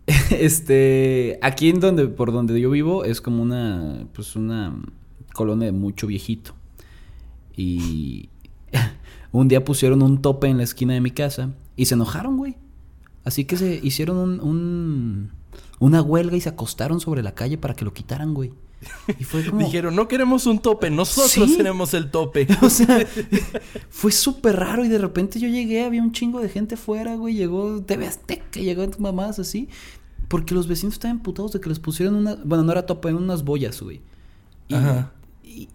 este, 0.32 1.40
aquí 1.42 1.70
en 1.70 1.80
donde, 1.80 2.08
por 2.08 2.32
donde 2.32 2.60
yo 2.60 2.70
vivo, 2.70 3.06
es 3.06 3.22
como 3.22 3.44
una, 3.44 4.08
pues 4.14 4.36
una 4.36 4.76
colonia 5.34 5.68
de 5.68 5.72
mucho 5.72 6.08
viejito. 6.08 6.54
Y 7.56 8.30
un 9.32 9.48
día 9.48 9.64
pusieron 9.64 10.02
un 10.02 10.22
tope 10.22 10.48
en 10.48 10.58
la 10.58 10.64
esquina 10.64 10.94
de 10.94 11.02
mi 11.02 11.12
casa 11.12 11.54
y 11.76 11.86
se 11.86 11.96
enojaron, 11.96 12.38
güey. 12.38 12.56
Así 13.24 13.44
que 13.44 13.58
se 13.58 13.80
hicieron 13.84 14.40
un, 14.40 15.32
una 15.80 16.02
huelga 16.02 16.36
y 16.36 16.42
se 16.42 16.50
acostaron 16.50 17.00
sobre 17.00 17.24
la 17.24 17.36
calle 17.36 17.58
para 17.58 17.76
que 17.76 17.86
lo 17.86 17.94
quitaran, 17.94 18.34
güey. 18.34 18.52
Y 19.20 19.24
fue 19.24 19.46
como... 19.50 19.60
Dijeron, 19.64 19.96
no 19.96 20.08
queremos 20.08 20.46
un 20.46 20.60
tope, 20.60 20.90
nosotros 20.90 21.58
tenemos 21.58 21.94
el 21.94 22.12
tope. 22.12 22.48
O 22.62 22.70
sea, 22.70 23.06
fue 23.90 24.12
súper 24.12 24.58
raro 24.58 24.86
y 24.86 24.88
de 24.88 24.98
repente 24.98 25.40
yo 25.40 25.48
llegué, 25.48 25.84
había 25.84 26.02
un 26.02 26.12
chingo 26.12 26.40
de 26.42 26.50
gente 26.50 26.78
fuera, 26.78 27.16
güey, 27.16 27.36
llegó 27.36 27.82
TV 27.84 28.08
Azteca, 28.08 28.60
llegó 28.60 28.86
mamás 29.00 29.40
así. 29.40 29.70
Porque 30.28 30.54
los 30.54 30.68
vecinos 30.68 30.96
estaban 30.96 31.20
putados 31.20 31.54
de 31.54 31.62
que 31.62 31.70
les 31.70 31.80
pusieron 31.80 32.16
una... 32.16 32.36
Bueno, 32.36 32.64
no 32.64 32.72
era 32.74 32.86
tope, 32.86 33.08
eran 33.08 33.24
unas 33.24 33.44
boyas, 33.46 33.82
güey. 33.82 34.02
Ajá. 34.70 35.14
Y, 35.42 35.70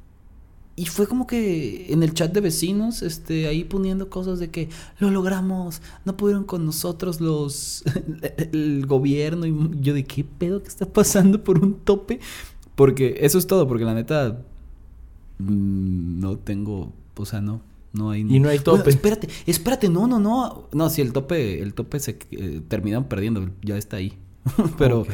fue 0.87 1.07
como 1.07 1.27
que 1.27 1.93
en 1.93 2.03
el 2.03 2.15
chat 2.15 2.33
de 2.33 2.41
vecinos, 2.41 3.03
este, 3.03 3.47
ahí 3.47 3.65
poniendo 3.65 4.09
cosas 4.09 4.39
de 4.39 4.51
que 4.51 4.69
lo 4.99 5.11
logramos, 5.11 5.83
no 6.05 6.17
pudieron 6.17 6.45
con 6.45 6.65
nosotros 6.65 7.21
los... 7.21 7.85
el 8.53 8.87
gobierno. 8.87 9.47
Y 9.47 9.55
yo 9.81 9.95
de 9.95 10.05
qué 10.05 10.25
pedo 10.25 10.63
que 10.63 10.69
está 10.69 10.87
pasando 10.87 11.45
por 11.45 11.59
un 11.59 11.75
tope. 11.75 12.21
Porque 12.75 13.19
eso 13.21 13.39
es 13.39 13.47
todo, 13.47 13.69
porque 13.69 13.85
la 13.85 13.95
neta 13.95 14.43
mm, 15.39 16.21
no 16.21 16.39
tengo, 16.39 16.93
o 17.17 17.27
sea, 17.27 17.41
no, 17.41 17.61
no 17.93 18.11
hay. 18.11 18.21
Y 18.23 18.41
no 18.41 18.49
hay 18.49 18.59
tope. 18.59 18.89
espérate, 18.89 19.29
espérate, 19.47 19.89
no, 19.89 20.07
no, 20.07 20.19
no. 20.19 20.69
No, 20.73 20.89
si 20.89 21.03
el 21.03 21.13
tope, 21.13 21.61
el 21.61 21.75
tope 21.75 22.01
se 22.01 22.19
eh, 22.31 22.63
terminan 22.67 23.09
perdiendo, 23.09 23.49
ya 23.63 23.77
está 23.77 23.99
ahí. 23.99 24.19
Pero. 24.79 25.07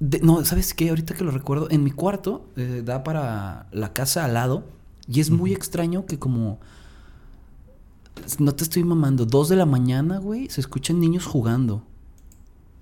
No, 0.00 0.44
¿sabes 0.44 0.74
qué? 0.74 0.90
Ahorita 0.90 1.14
que 1.14 1.24
lo 1.24 1.30
recuerdo, 1.30 1.68
en 1.70 1.82
mi 1.82 1.90
cuarto 1.90 2.48
eh, 2.56 2.82
da 2.84 3.02
para 3.02 3.66
la 3.72 3.92
casa 3.92 4.24
al 4.24 4.34
lado. 4.34 4.64
Y 5.10 5.20
es 5.20 5.30
muy 5.30 5.52
extraño 5.52 6.06
que 6.06 6.18
como. 6.18 6.58
No 8.38 8.54
te 8.54 8.64
estoy 8.64 8.84
mamando. 8.84 9.24
Dos 9.26 9.48
de 9.48 9.56
la 9.56 9.66
mañana, 9.66 10.18
güey, 10.18 10.48
se 10.50 10.60
escuchan 10.60 11.00
niños 11.00 11.24
jugando. 11.24 11.82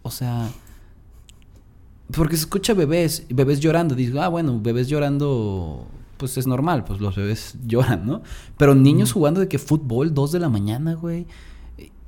O 0.03 0.11
sea. 0.11 0.51
Porque 2.13 2.37
se 2.37 2.43
escucha 2.43 2.75
bebés, 2.75 3.27
bebés 3.29 3.61
llorando. 3.61 3.95
Digo, 3.95 4.21
ah, 4.21 4.29
bueno, 4.29 4.61
bebés 4.61 4.89
llorando, 4.89 5.87
pues 6.19 6.37
es 6.37 6.47
normal, 6.47 6.85
pues 6.85 7.01
los 7.01 7.17
bebés 7.17 7.57
lloran, 7.67 8.07
¿no? 8.07 8.23
Pero 8.59 8.75
niños 8.75 9.13
jugando 9.13 9.41
de 9.41 9.49
que 9.49 9.59
fútbol, 9.59 10.15
dos 10.15 10.33
de 10.33 10.39
la 10.39 10.49
mañana, 10.49 10.95
güey. 10.95 11.27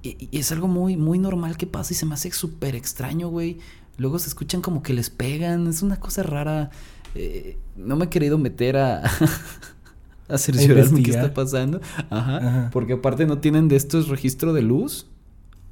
Y, 0.03 0.29
es 0.33 0.53
algo 0.53 0.69
muy, 0.69 0.97
muy 0.97 1.19
normal 1.19 1.57
que 1.57 1.67
pasa 1.67 1.93
y 1.93 1.97
se 1.97 2.07
me 2.07 2.15
hace 2.15 2.31
súper 2.31 2.77
extraño, 2.77 3.29
güey. 3.29 3.59
Luego 3.99 4.19
se 4.19 4.29
escuchan 4.29 4.63
como 4.63 4.83
que 4.83 4.95
les 4.95 5.11
pegan, 5.11 5.67
es 5.67 5.83
una 5.83 5.99
cosa 6.01 6.23
rara. 6.23 6.71
Eh, 7.15 7.59
no 7.77 7.97
me 7.97 8.07
he 8.07 8.09
querido 8.09 8.39
meter 8.39 8.77
a, 8.77 9.03
a 10.29 10.39
cerciorarme 10.39 11.03
qué 11.03 11.11
está 11.11 11.35
pasando. 11.35 11.81
Ajá, 12.09 12.71
Porque 12.73 12.95
aparte 12.95 13.27
no 13.27 13.39
tienen 13.39 13.69
de 13.69 13.77
estos 13.77 14.09
registro 14.09 14.53
de 14.53 14.63
luz. 14.63 15.07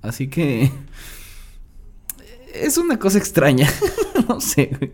Así 0.03 0.29
que 0.29 0.71
es 2.53 2.77
una 2.79 2.99
cosa 2.99 3.19
extraña. 3.19 3.69
no 4.29 4.41
sé. 4.41 4.93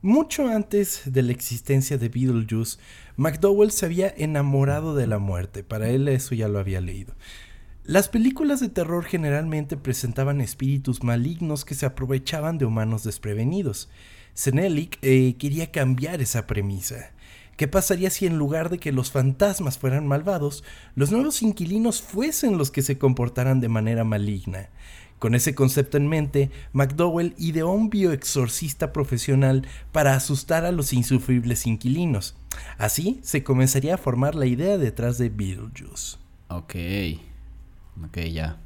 Mucho 0.00 0.48
antes 0.48 1.02
de 1.04 1.22
la 1.22 1.30
existencia 1.30 1.98
de 1.98 2.08
Beetlejuice, 2.08 2.78
McDowell 3.16 3.70
se 3.70 3.86
había 3.86 4.12
enamorado 4.16 4.96
de 4.96 5.06
la 5.06 5.18
muerte. 5.18 5.62
Para 5.62 5.88
él 5.88 6.08
eso 6.08 6.34
ya 6.34 6.48
lo 6.48 6.58
había 6.58 6.80
leído. 6.80 7.14
Las 7.84 8.08
películas 8.08 8.60
de 8.60 8.68
terror 8.68 9.04
generalmente 9.04 9.76
presentaban 9.76 10.40
espíritus 10.40 11.02
malignos 11.02 11.64
que 11.64 11.74
se 11.74 11.84
aprovechaban 11.84 12.56
de 12.56 12.64
humanos 12.64 13.02
desprevenidos. 13.02 13.88
Senelic 14.34 14.98
eh, 15.02 15.34
quería 15.36 15.72
cambiar 15.72 16.20
esa 16.20 16.46
premisa. 16.46 17.10
¿Qué 17.56 17.66
pasaría 17.66 18.10
si 18.10 18.26
en 18.26 18.38
lugar 18.38 18.70
de 18.70 18.78
que 18.78 18.92
los 18.92 19.10
fantasmas 19.10 19.78
fueran 19.78 20.06
malvados, 20.06 20.62
los 20.94 21.10
nuevos 21.10 21.42
inquilinos 21.42 22.00
fuesen 22.00 22.56
los 22.56 22.70
que 22.70 22.82
se 22.82 22.98
comportaran 22.98 23.60
de 23.60 23.68
manera 23.68 24.04
maligna? 24.04 24.68
Con 25.18 25.34
ese 25.34 25.56
concepto 25.56 25.96
en 25.96 26.06
mente, 26.06 26.52
McDowell 26.72 27.34
ideó 27.36 27.72
un 27.72 27.90
bioexorcista 27.90 28.92
profesional 28.92 29.66
para 29.90 30.14
asustar 30.14 30.64
a 30.64 30.72
los 30.72 30.92
insufribles 30.92 31.66
inquilinos. 31.66 32.36
Así 32.78 33.18
se 33.24 33.42
comenzaría 33.42 33.94
a 33.94 33.98
formar 33.98 34.36
la 34.36 34.46
idea 34.46 34.78
detrás 34.78 35.18
de 35.18 35.30
Beetlejuice. 35.30 36.18
Ok. 36.48 36.74
Ok, 38.04 38.18
ya. 38.32 38.58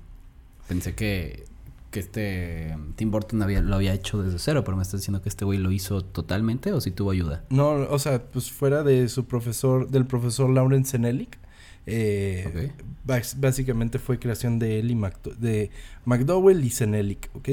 Pensé 0.69 0.95
que, 0.95 1.45
que 1.91 2.01
este 2.01 2.77
Tim 2.97 3.11
Burton 3.11 3.39
lo 3.39 3.75
había 3.75 3.95
hecho 3.95 4.23
desde 4.23 4.39
cero, 4.39 4.65
pero 4.65 4.77
me 4.77 4.83
estás 4.83 5.01
diciendo 5.01 5.23
que 5.23 5.29
este 5.29 5.45
güey 5.45 5.59
lo 5.59 5.71
hizo 5.71 6.03
totalmente 6.03 6.73
o 6.73 6.81
si 6.81 6.91
tuvo 6.91 7.11
ayuda. 7.11 7.45
No, 7.51 7.71
o 7.71 7.99
sea, 7.99 8.23
pues 8.23 8.51
fuera 8.51 8.83
de 8.83 9.09
su 9.09 9.27
profesor, 9.27 9.89
del 9.89 10.07
profesor 10.07 10.51
Lawrence 10.51 10.93
Senelic. 10.93 11.39
Eh, 11.87 12.73
básicamente 13.05 14.01
fue 14.01 14.19
creación 14.19 14.59
de 14.59 14.81
él 14.81 14.91
y 14.91 15.01
de 15.39 15.71
McDowell 16.05 16.65
y 16.65 16.71
Senelic, 16.71 17.31
¿ok? 17.35 17.51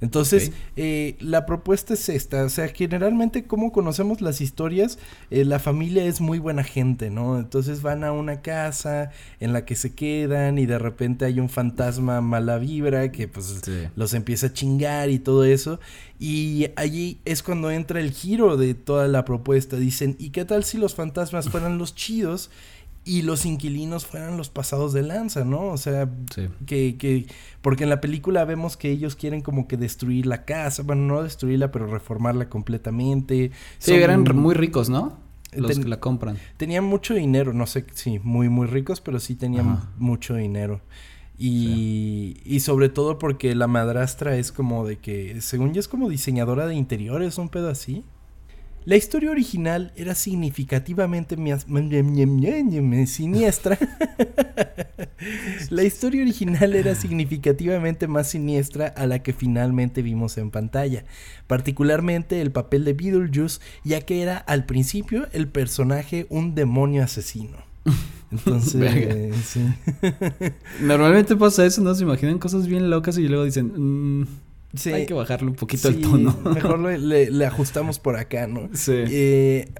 Entonces, 0.00 0.50
eh, 0.76 1.16
la 1.20 1.46
propuesta 1.46 1.94
es 1.94 2.08
esta, 2.08 2.44
o 2.44 2.48
sea, 2.48 2.68
generalmente 2.68 3.44
como 3.44 3.70
conocemos 3.70 4.20
las 4.20 4.40
historias, 4.40 4.98
eh, 5.30 5.44
la 5.44 5.60
familia 5.60 6.04
es 6.04 6.20
muy 6.20 6.40
buena 6.40 6.64
gente, 6.64 7.10
¿no? 7.10 7.38
Entonces 7.38 7.82
van 7.82 8.02
a 8.02 8.10
una 8.10 8.42
casa 8.42 9.12
en 9.38 9.52
la 9.52 9.64
que 9.64 9.76
se 9.76 9.94
quedan 9.94 10.58
y 10.58 10.66
de 10.66 10.78
repente 10.78 11.24
hay 11.24 11.38
un 11.38 11.48
fantasma 11.48 12.20
mala 12.20 12.58
vibra 12.58 13.12
que 13.12 13.28
pues 13.28 13.62
los 13.94 14.14
empieza 14.14 14.48
a 14.48 14.52
chingar 14.52 15.10
y 15.10 15.20
todo 15.20 15.44
eso. 15.44 15.78
Y 16.18 16.68
allí 16.76 17.20
es 17.24 17.42
cuando 17.42 17.70
entra 17.70 18.00
el 18.00 18.10
giro 18.10 18.56
de 18.56 18.74
toda 18.74 19.06
la 19.06 19.24
propuesta. 19.24 19.76
Dicen, 19.76 20.16
¿y 20.18 20.30
qué 20.30 20.44
tal 20.44 20.64
si 20.64 20.78
los 20.78 20.94
fantasmas 20.94 21.48
fueran 21.48 21.78
los 21.78 21.94
chidos? 21.94 22.50
Y 23.06 23.22
los 23.22 23.46
inquilinos 23.46 24.04
fueran 24.04 24.36
los 24.36 24.50
pasados 24.50 24.92
de 24.92 25.02
lanza, 25.04 25.44
¿no? 25.44 25.68
O 25.68 25.76
sea, 25.76 26.10
que, 26.66 26.96
que, 26.98 27.26
porque 27.62 27.84
en 27.84 27.90
la 27.90 28.00
película 28.00 28.44
vemos 28.44 28.76
que 28.76 28.90
ellos 28.90 29.14
quieren 29.14 29.42
como 29.42 29.68
que 29.68 29.76
destruir 29.76 30.26
la 30.26 30.44
casa, 30.44 30.82
bueno, 30.82 31.02
no 31.02 31.22
destruirla, 31.22 31.70
pero 31.70 31.86
reformarla 31.86 32.48
completamente. 32.48 33.52
Sí, 33.78 33.94
eran 33.94 34.24
muy 34.34 34.56
ricos, 34.56 34.90
¿no? 34.90 35.20
Los 35.52 35.78
que 35.78 35.86
la 35.86 36.00
compran. 36.00 36.36
Tenían 36.56 36.82
mucho 36.82 37.14
dinero, 37.14 37.52
no 37.52 37.68
sé 37.68 37.86
si 37.94 38.18
muy, 38.18 38.48
muy 38.48 38.66
ricos, 38.66 39.00
pero 39.00 39.20
sí 39.20 39.36
tenían 39.36 39.78
mucho 39.98 40.34
dinero. 40.34 40.80
Y, 41.38 42.38
y 42.44 42.58
sobre 42.60 42.88
todo 42.88 43.20
porque 43.20 43.54
la 43.54 43.68
madrastra 43.68 44.36
es 44.36 44.50
como 44.50 44.84
de 44.84 44.98
que, 44.98 45.40
según 45.42 45.72
yo 45.72 45.80
es 45.80 45.86
como 45.86 46.08
diseñadora 46.08 46.66
de 46.66 46.74
interiores, 46.74 47.38
un 47.38 47.50
pedo 47.50 47.70
así. 47.70 48.04
La 48.86 48.94
historia 48.94 49.32
original 49.32 49.92
era 49.96 50.14
significativamente 50.14 51.36
siniestra. 53.06 53.78
la 55.70 55.82
historia 55.82 56.22
original 56.22 56.72
era 56.72 56.94
significativamente 56.94 58.06
más 58.06 58.30
siniestra 58.30 58.86
a 58.86 59.08
la 59.08 59.24
que 59.24 59.32
finalmente 59.32 60.02
vimos 60.02 60.38
en 60.38 60.52
pantalla, 60.52 61.04
particularmente 61.48 62.40
el 62.40 62.52
papel 62.52 62.84
de 62.84 62.92
Beetlejuice, 62.92 63.60
ya 63.82 64.02
que 64.02 64.22
era 64.22 64.36
al 64.36 64.66
principio 64.66 65.26
el 65.32 65.48
personaje 65.48 66.28
un 66.30 66.54
demonio 66.54 67.02
asesino. 67.02 67.56
Entonces, 68.30 69.34
sí. 69.46 69.66
Normalmente 70.80 71.34
pasa 71.34 71.66
eso, 71.66 71.82
¿no? 71.82 71.92
Se 71.92 72.04
imaginan 72.04 72.38
cosas 72.38 72.68
bien 72.68 72.88
locas 72.88 73.18
y 73.18 73.26
luego 73.26 73.44
dicen, 73.44 74.20
mm, 74.20 74.26
hay 74.86 75.06
que 75.06 75.14
bajarle 75.14 75.48
un 75.48 75.54
poquito 75.54 75.88
el 75.88 76.00
tono. 76.00 76.36
mejor 76.54 76.78
le, 76.80 77.46
ajustamos 77.46 77.98
por 77.98 78.16
acá, 78.16 78.46
¿no? 78.46 78.68
Sí. 78.74 78.92
Eh, 78.94 79.70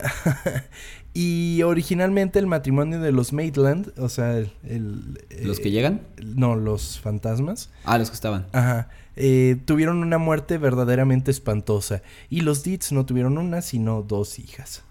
y 1.14 1.62
originalmente 1.62 2.38
el 2.38 2.46
matrimonio 2.46 3.00
de 3.00 3.12
los 3.12 3.32
Maitland, 3.32 3.92
o 3.98 4.08
sea, 4.08 4.36
el... 4.38 5.20
¿Los 5.42 5.60
que 5.60 5.70
llegan? 5.70 6.02
No, 6.24 6.56
los 6.56 7.00
fantasmas. 7.00 7.70
Ah, 7.84 7.98
los 7.98 8.10
que 8.10 8.14
estaban. 8.14 8.46
Ajá. 8.52 8.88
Eh, 9.16 9.56
tuvieron 9.64 9.98
una 9.98 10.18
muerte 10.18 10.58
verdaderamente 10.58 11.30
espantosa. 11.30 12.02
Y 12.28 12.42
los 12.42 12.62
Deeds 12.62 12.92
no 12.92 13.06
tuvieron 13.06 13.38
una, 13.38 13.62
sino 13.62 14.02
dos 14.02 14.38
hijas. 14.38 14.82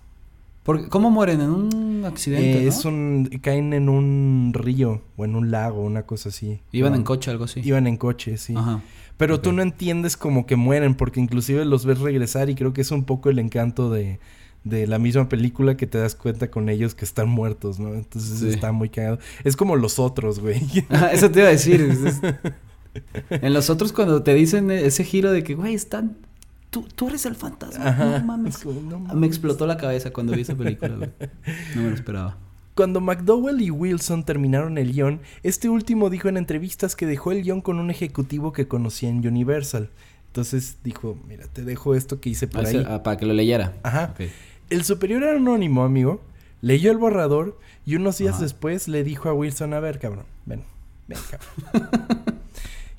Porque, 0.63 0.89
¿Cómo 0.89 1.11
mueren? 1.11 1.41
¿En 1.41 1.51
un 1.51 2.05
accidente? 2.05 2.63
Eh, 2.63 2.67
es 2.67 2.85
un, 2.85 3.29
caen 3.43 3.71
en 3.73 3.87
un 3.87 4.51
río 4.51 5.03
o 5.15 5.23
en 5.23 5.35
un 5.35 5.51
lago, 5.51 5.81
una 5.81 6.07
cosa 6.07 6.29
así. 6.29 6.59
Iban 6.71 6.95
en 6.95 7.03
coche, 7.03 7.29
algo 7.29 7.43
así. 7.43 7.61
Iban 7.63 7.85
en 7.85 7.97
coche, 7.97 8.37
sí. 8.37 8.55
Ajá. 8.57 8.81
Pero 9.17 9.39
tú 9.39 9.53
no 9.53 9.61
entiendes 9.61 10.17
como 10.17 10.45
que 10.45 10.55
mueren, 10.55 10.95
porque 10.95 11.19
inclusive 11.19 11.63
los 11.65 11.85
ves 11.85 11.99
regresar 11.99 12.49
y 12.49 12.55
creo 12.55 12.73
que 12.73 12.81
es 12.81 12.91
un 12.91 13.05
poco 13.05 13.29
el 13.29 13.39
encanto 13.39 13.89
de, 13.89 14.19
de 14.65 14.87
la 14.87 14.99
misma 14.99 15.29
película 15.29 15.77
que 15.77 15.87
te 15.87 15.97
das 15.97 16.15
cuenta 16.15 16.51
con 16.51 16.67
ellos 16.67 16.95
que 16.95 17.05
están 17.05 17.29
muertos, 17.29 17.79
¿no? 17.79 17.93
Entonces 17.93 18.41
está 18.41 18.71
muy 18.71 18.89
cagado. 18.89 19.19
Es 19.43 19.55
como 19.55 19.77
los 19.77 19.99
otros, 19.99 20.39
güey. 20.39 20.61
eso 21.13 21.31
te 21.31 21.39
iba 21.39 21.47
a 21.47 21.51
decir. 21.51 21.87
en 23.29 23.53
los 23.53 23.69
otros 23.69 23.93
cuando 23.93 24.21
te 24.23 24.33
dicen 24.33 24.69
ese 24.71 25.03
giro 25.03 25.31
de 25.31 25.43
que, 25.43 25.55
güey, 25.55 25.75
están... 25.75 26.17
Tú, 26.71 26.85
tú 26.93 27.07
eres 27.07 27.25
el 27.25 27.35
fantasma. 27.35 27.91
no, 27.91 28.19
mames. 28.19 28.65
Me 29.13 29.27
explotó 29.27 29.65
la 29.65 29.77
cabeza 29.77 30.11
cuando 30.11 30.33
vi 30.33 30.41
esa 30.41 30.55
película, 30.55 30.95
güey. 30.95 31.09
No 31.73 31.83
me 31.83 31.89
lo 31.89 31.95
esperaba. 31.95 32.37
Cuando 32.75 32.99
McDowell 32.99 33.61
y 33.61 33.71
Wilson 33.71 34.23
terminaron 34.25 34.77
el 34.77 34.91
guion, 34.91 35.21
este 35.43 35.69
último 35.69 36.09
dijo 36.09 36.27
en 36.27 36.35
entrevistas 36.37 36.95
que 36.95 37.05
dejó 37.05 37.31
el 37.31 37.41
guion 37.43 37.61
con 37.61 37.79
un 37.79 37.89
ejecutivo 37.89 38.51
que 38.51 38.67
conocía 38.67 39.09
en 39.09 39.25
Universal. 39.25 39.89
Entonces 40.27 40.77
dijo, 40.83 41.17
mira, 41.27 41.45
te 41.47 41.63
dejo 41.63 41.95
esto 41.95 42.19
que 42.19 42.29
hice 42.29 42.47
por 42.47 42.65
Ah, 42.65 42.69
ahí. 42.69 42.85
ah, 42.87 43.01
para 43.01 43.15
que 43.15 43.25
lo 43.25 43.33
leyera. 43.33 43.73
Ajá. 43.83 44.13
El 44.69 44.83
superior 44.83 45.23
anónimo, 45.23 45.83
amigo, 45.85 46.21
leyó 46.61 46.91
el 46.91 46.97
borrador 46.97 47.57
y 47.85 47.95
unos 47.95 48.17
días 48.17 48.35
Ajá. 48.35 48.43
después 48.43 48.89
le 48.89 49.05
dijo 49.05 49.29
a 49.29 49.33
Wilson, 49.33 49.73
a 49.73 49.79
ver, 49.79 49.97
cabrón, 49.99 50.25
ven, 50.45 50.63
ven, 51.07 51.19
cabrón. 51.31 51.89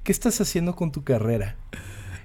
¿Qué 0.04 0.12
estás 0.12 0.40
haciendo 0.40 0.74
con 0.74 0.90
tu 0.92 1.04
carrera? 1.04 1.56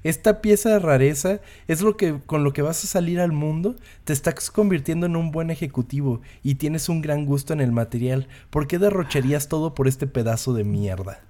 Esta 0.04 0.42
pieza 0.42 0.70
de 0.70 0.80
rareza 0.80 1.40
es 1.68 1.82
lo 1.82 1.98
que 1.98 2.20
con 2.26 2.44
lo 2.44 2.54
que 2.54 2.62
vas 2.62 2.84
a 2.84 2.88
salir 2.88 3.20
al 3.20 3.32
mundo. 3.32 3.76
Te 4.04 4.14
estás 4.14 4.50
convirtiendo 4.50 5.06
en 5.06 5.16
un 5.16 5.32
buen 5.32 5.50
ejecutivo 5.52 6.22
y 6.44 6.56
tienes 6.56 6.90
un 6.90 7.02
gran 7.02 7.26
gusto 7.26 7.54
en 7.54 7.62
el 7.62 7.72
material. 7.72 8.28
¿Por 8.50 8.68
qué 8.68 8.80
derrocharías 8.80 9.48
todo 9.48 9.76
por 9.76 9.88
este 9.88 10.08
pedazo 10.08 10.54
de 10.54 10.64
mierda? 10.64 11.22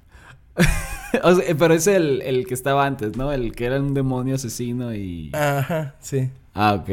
O 1.24 1.36
sea, 1.36 1.56
pero 1.58 1.74
es 1.74 1.88
el, 1.88 2.22
el 2.22 2.48
que 2.48 2.54
estaba 2.54 2.86
antes, 2.86 3.18
¿no? 3.18 3.34
El 3.34 3.54
que 3.54 3.66
era 3.66 3.82
un 3.82 3.94
demonio 3.94 4.36
asesino 4.36 4.96
y... 4.96 5.30
Ajá, 5.34 5.96
sí. 6.00 6.30
Ah, 6.54 6.74
ok. 6.74 6.90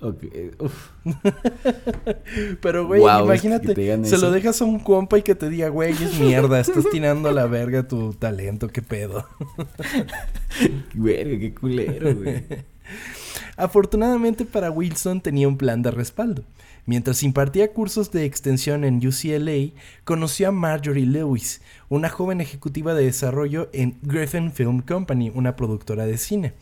Ok. 0.00 0.24
Uf. 0.60 0.90
Pero, 2.62 2.86
güey, 2.86 3.02
imagínate, 3.02 3.74
se 4.04 4.18
lo 4.18 4.30
dejas 4.30 4.62
a 4.62 4.64
un 4.64 4.78
compa 4.78 5.18
y 5.18 5.22
que 5.22 5.34
te 5.34 5.50
diga, 5.50 5.68
güey, 5.68 5.92
es 5.92 6.18
mierda, 6.18 6.58
estás 6.58 6.84
tirando 6.90 7.28
a 7.28 7.32
la 7.32 7.46
verga 7.46 7.86
tu 7.86 8.14
talento, 8.14 8.68
qué 8.68 8.80
pedo. 8.80 9.26
Verga, 10.94 11.38
qué 11.38 11.54
culero, 11.54 12.14
güey. 12.14 12.44
Afortunadamente 13.56 14.44
para 14.44 14.70
Wilson 14.70 15.20
tenía 15.20 15.48
un 15.48 15.58
plan 15.58 15.82
de 15.82 15.90
respaldo. 15.90 16.44
Mientras 16.86 17.22
impartía 17.22 17.72
cursos 17.72 18.10
de 18.12 18.24
extensión 18.24 18.82
en 18.82 19.06
UCLA, 19.06 19.78
conoció 20.04 20.48
a 20.48 20.52
Marjorie 20.52 21.04
Lewis, 21.04 21.60
una 21.90 22.08
joven 22.08 22.40
ejecutiva 22.40 22.94
de 22.94 23.04
desarrollo 23.04 23.68
en 23.74 23.98
Griffin 24.00 24.52
Film 24.52 24.80
Company, 24.80 25.30
una 25.34 25.54
productora 25.54 26.06
de 26.06 26.16
cine. 26.16 26.54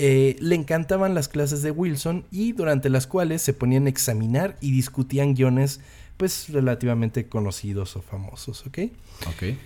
Eh, 0.00 0.36
le 0.38 0.54
encantaban 0.54 1.12
las 1.12 1.26
clases 1.26 1.60
de 1.62 1.72
Wilson 1.72 2.24
y 2.30 2.52
durante 2.52 2.88
las 2.88 3.08
cuales 3.08 3.42
se 3.42 3.52
ponían 3.52 3.86
a 3.86 3.88
examinar 3.88 4.56
y 4.60 4.70
discutían 4.70 5.34
guiones 5.34 5.80
pues 6.16 6.50
relativamente 6.50 7.26
conocidos 7.26 7.96
o 7.96 8.02
famosos, 8.02 8.64
¿ok? 8.64 8.78
Ok. 9.26 9.56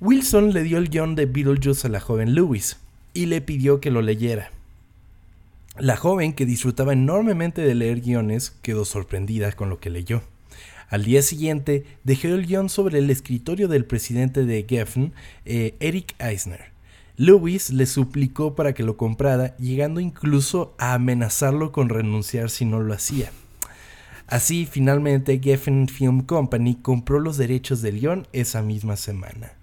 Wilson 0.00 0.52
le 0.52 0.62
dio 0.62 0.78
el 0.78 0.88
guion 0.88 1.16
de 1.16 1.26
Beetlejuice 1.26 1.88
a 1.88 1.90
la 1.90 1.98
joven 1.98 2.36
Lewis 2.36 2.76
y 3.14 3.26
le 3.26 3.40
pidió 3.40 3.80
que 3.80 3.90
lo 3.90 4.00
leyera. 4.00 4.52
La 5.76 5.96
joven, 5.96 6.34
que 6.34 6.46
disfrutaba 6.46 6.92
enormemente 6.92 7.60
de 7.60 7.74
leer 7.74 8.00
guiones, 8.00 8.50
quedó 8.62 8.84
sorprendida 8.84 9.50
con 9.50 9.70
lo 9.70 9.80
que 9.80 9.90
leyó. 9.90 10.22
Al 10.88 11.04
día 11.04 11.20
siguiente, 11.20 11.84
dejó 12.04 12.28
el 12.28 12.46
guion 12.46 12.68
sobre 12.68 13.00
el 13.00 13.10
escritorio 13.10 13.66
del 13.66 13.86
presidente 13.86 14.44
de 14.44 14.64
Geffen, 14.68 15.12
eh, 15.44 15.74
Eric 15.80 16.14
Eisner. 16.20 16.77
Lewis 17.20 17.70
le 17.70 17.86
suplicó 17.86 18.54
para 18.54 18.74
que 18.74 18.84
lo 18.84 18.96
comprara, 18.96 19.56
llegando 19.56 19.98
incluso 19.98 20.76
a 20.78 20.94
amenazarlo 20.94 21.72
con 21.72 21.88
renunciar 21.88 22.48
si 22.48 22.64
no 22.64 22.78
lo 22.78 22.94
hacía. 22.94 23.32
Así, 24.28 24.66
finalmente, 24.70 25.40
Geffen 25.42 25.88
Film 25.88 26.20
Company 26.20 26.76
compró 26.76 27.18
los 27.18 27.36
derechos 27.36 27.82
del 27.82 27.98
guion 27.98 28.28
esa 28.32 28.62
misma 28.62 28.94
semana. 28.94 29.54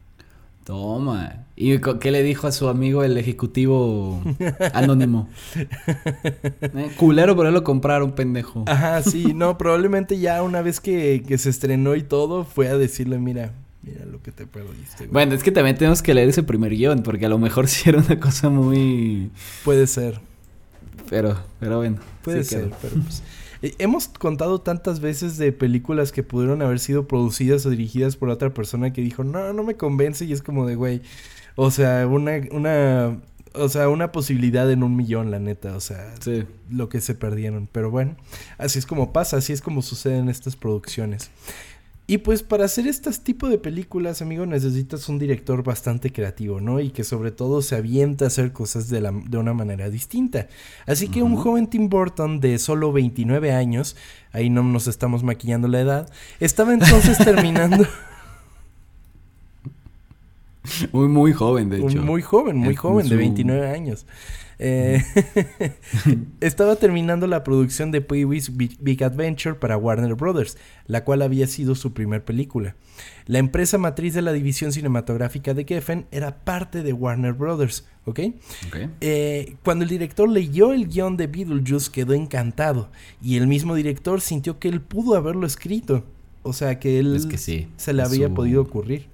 Toma. 0.65 1.45
¿Y 1.55 1.79
qué 1.79 2.12
le 2.12 2.24
dijo 2.24 2.47
a 2.47 2.51
su 2.51 2.67
amigo 2.67 3.05
el 3.05 3.17
ejecutivo 3.17 4.21
anónimo? 4.74 5.29
Eh, 5.55 6.91
culero, 6.97 7.38
pero 7.38 7.47
él 7.47 7.53
lo 7.53 7.63
compraron, 7.63 8.15
pendejo. 8.15 8.65
Ajá, 8.67 9.01
sí, 9.01 9.33
no, 9.33 9.57
probablemente 9.57 10.19
ya 10.19 10.43
una 10.43 10.62
vez 10.62 10.81
que, 10.81 11.24
que 11.25 11.38
se 11.38 11.51
estrenó 11.51 11.95
y 11.95 12.03
todo, 12.03 12.43
fue 12.43 12.67
a 12.67 12.75
decirle, 12.75 13.17
mira, 13.17 13.53
mira 13.86 14.06
lo 14.06 14.22
que 14.22 14.32
te 14.32 14.46
perdiste, 14.48 15.06
güey. 15.06 15.10
Bueno, 15.12 15.36
es 15.36 15.44
que 15.44 15.51
también 15.51 15.77
tenemos 15.77 16.01
que 16.01 16.13
leer 16.13 16.30
ese 16.30 16.44
primer 16.44 16.72
guion, 16.75 17.04
porque 17.04 17.25
a 17.25 17.30
lo 17.30 17.38
mejor 17.38 17.68
sí 17.70 17.89
era 17.89 18.00
una 18.00 18.20
cosa 18.20 18.50
muy... 18.50 19.30
Puede 19.63 19.88
ser, 19.88 20.20
Pero, 21.10 21.38
pero 21.60 21.77
bueno. 21.77 22.00
puede 22.24 22.44
sí 22.44 22.51
ser, 22.56 22.65
quedó. 22.65 22.77
pero 22.82 22.96
pues... 23.04 23.24
eh, 23.62 23.75
Hemos 23.80 24.08
contado 24.08 24.60
tantas 24.62 25.00
veces 25.00 25.38
de 25.38 25.51
películas 25.51 26.12
que 26.12 26.24
pudieron 26.24 26.62
haber 26.62 26.79
sido 26.79 27.07
producidas 27.07 27.66
o 27.66 27.70
dirigidas 27.70 28.16
por 28.16 28.29
otra 28.29 28.53
persona 28.53 28.92
que 28.94 29.01
dijo, 29.01 29.24
no, 29.24 29.53
no 29.53 29.64
me 29.64 29.75
convence 29.75 30.25
y 30.25 30.33
es 30.33 30.42
como 30.42 30.66
de, 30.66 30.75
güey, 30.75 31.01
o 31.55 31.70
sea, 31.72 32.05
una, 32.07 32.33
una, 32.51 33.18
o 33.53 33.70
sea, 33.70 33.88
una 33.90 34.12
posibilidad 34.12 34.70
en 34.72 34.83
un 34.83 34.96
millón, 34.96 35.31
la 35.31 35.40
neta, 35.40 35.75
o 35.75 35.79
sea, 35.79 36.14
Sí. 36.20 36.44
lo 36.70 36.90
que 36.90 37.00
se 37.01 37.16
perdieron. 37.16 37.70
Pero 37.72 37.90
bueno, 37.92 38.18
así 38.57 38.79
es 38.79 38.86
como 38.86 39.14
pasa, 39.14 39.38
así 39.38 39.53
es 39.53 39.62
como 39.62 39.81
sucede 39.81 40.18
en 40.18 40.27
estas 40.29 40.55
producciones. 40.55 41.29
Y 42.07 42.20
pues 42.20 42.44
para 42.44 42.65
hacer 42.65 42.85
este 42.85 43.09
tipo 43.13 43.50
de 43.50 43.57
películas, 43.57 44.22
amigo, 44.22 44.46
necesitas 44.46 45.09
un 45.09 45.18
director 45.18 45.63
bastante 45.63 46.11
creativo, 46.11 46.61
¿no? 46.61 46.79
Y 46.79 46.91
que 46.91 47.03
sobre 47.03 47.31
todo 47.31 47.63
se 47.63 47.75
avienta 47.75 48.25
a 48.25 48.27
hacer 48.27 48.53
cosas 48.53 48.89
de, 48.89 49.01
la, 49.01 49.11
de 49.11 49.37
una 49.39 49.55
manera 49.55 49.89
distinta. 49.89 50.48
Así 50.85 51.07
que 51.07 51.24
un 51.24 51.35
joven 51.35 51.65
Tim 51.68 51.89
Burton 51.89 52.39
de 52.39 52.59
solo 52.59 52.91
29 52.91 53.51
años, 53.53 53.96
ahí 54.33 54.51
no 54.51 54.61
nos 54.61 54.85
estamos 54.87 55.24
maquillando 55.24 55.68
la 55.68 55.81
edad, 55.81 56.09
estaba 56.39 56.74
entonces 56.74 57.18
terminando... 57.24 57.87
Muy, 60.91 61.07
muy 61.07 61.33
joven, 61.33 61.70
de 61.70 61.77
hecho. 61.79 62.01
Muy 62.01 62.22
joven, 62.22 62.57
muy 62.57 62.70
En 62.70 62.75
joven, 62.75 63.03
de 63.05 63.15
su- 63.15 63.18
29 63.18 63.68
años. 63.70 64.05
Eh, 64.59 65.03
estaba 66.41 66.75
terminando 66.77 67.27
la 67.27 67.44
producción 67.44 67.91
de 67.91 68.01
Pee-wee's 68.01 68.55
Big, 68.55 68.77
Big 68.79 69.03
Adventure 69.03 69.55
para 69.55 69.77
Warner 69.77 70.15
Brothers, 70.15 70.57
la 70.87 71.03
cual 71.03 71.22
había 71.22 71.48
sido 71.48 71.75
su 71.75 71.94
primer 71.94 72.24
película. 72.24 72.75
La 73.25 73.39
empresa 73.39 73.77
matriz 73.77 74.13
de 74.13 74.22
la 74.22 74.31
división 74.33 74.72
cinematográfica 74.72 75.53
de 75.53 75.65
Geffen 75.65 76.05
era 76.11 76.44
parte 76.44 76.83
de 76.83 76.94
Warner 76.94 77.33
Brothers, 77.33 77.85
¿ok? 78.05 78.20
Eh, 79.01 79.55
cuando 79.63 79.83
el 79.83 79.89
director 79.89 80.29
leyó 80.29 80.72
el 80.74 80.87
guion 80.87 81.18
de 81.18 81.27
Beetlejuice 81.27 81.91
quedó 81.91 82.13
encantado 82.13 82.89
y 83.22 83.37
el 83.37 83.48
mismo 83.48 83.75
director 83.75 84.22
sintió 84.22 84.59
que 84.59 84.70
él 84.70 84.79
pudo 84.81 85.15
haberlo 85.15 85.46
escrito. 85.48 86.03
O 86.44 86.53
sea, 86.53 86.79
que 86.79 87.00
él 87.00 87.15
Es 87.15 87.25
que 87.25 87.37
sí, 87.39 87.68
se 87.75 87.91
le 87.91 88.03
había 88.03 88.27
su- 88.27 88.33
podido 88.35 88.61
ocurrir. 88.61 89.07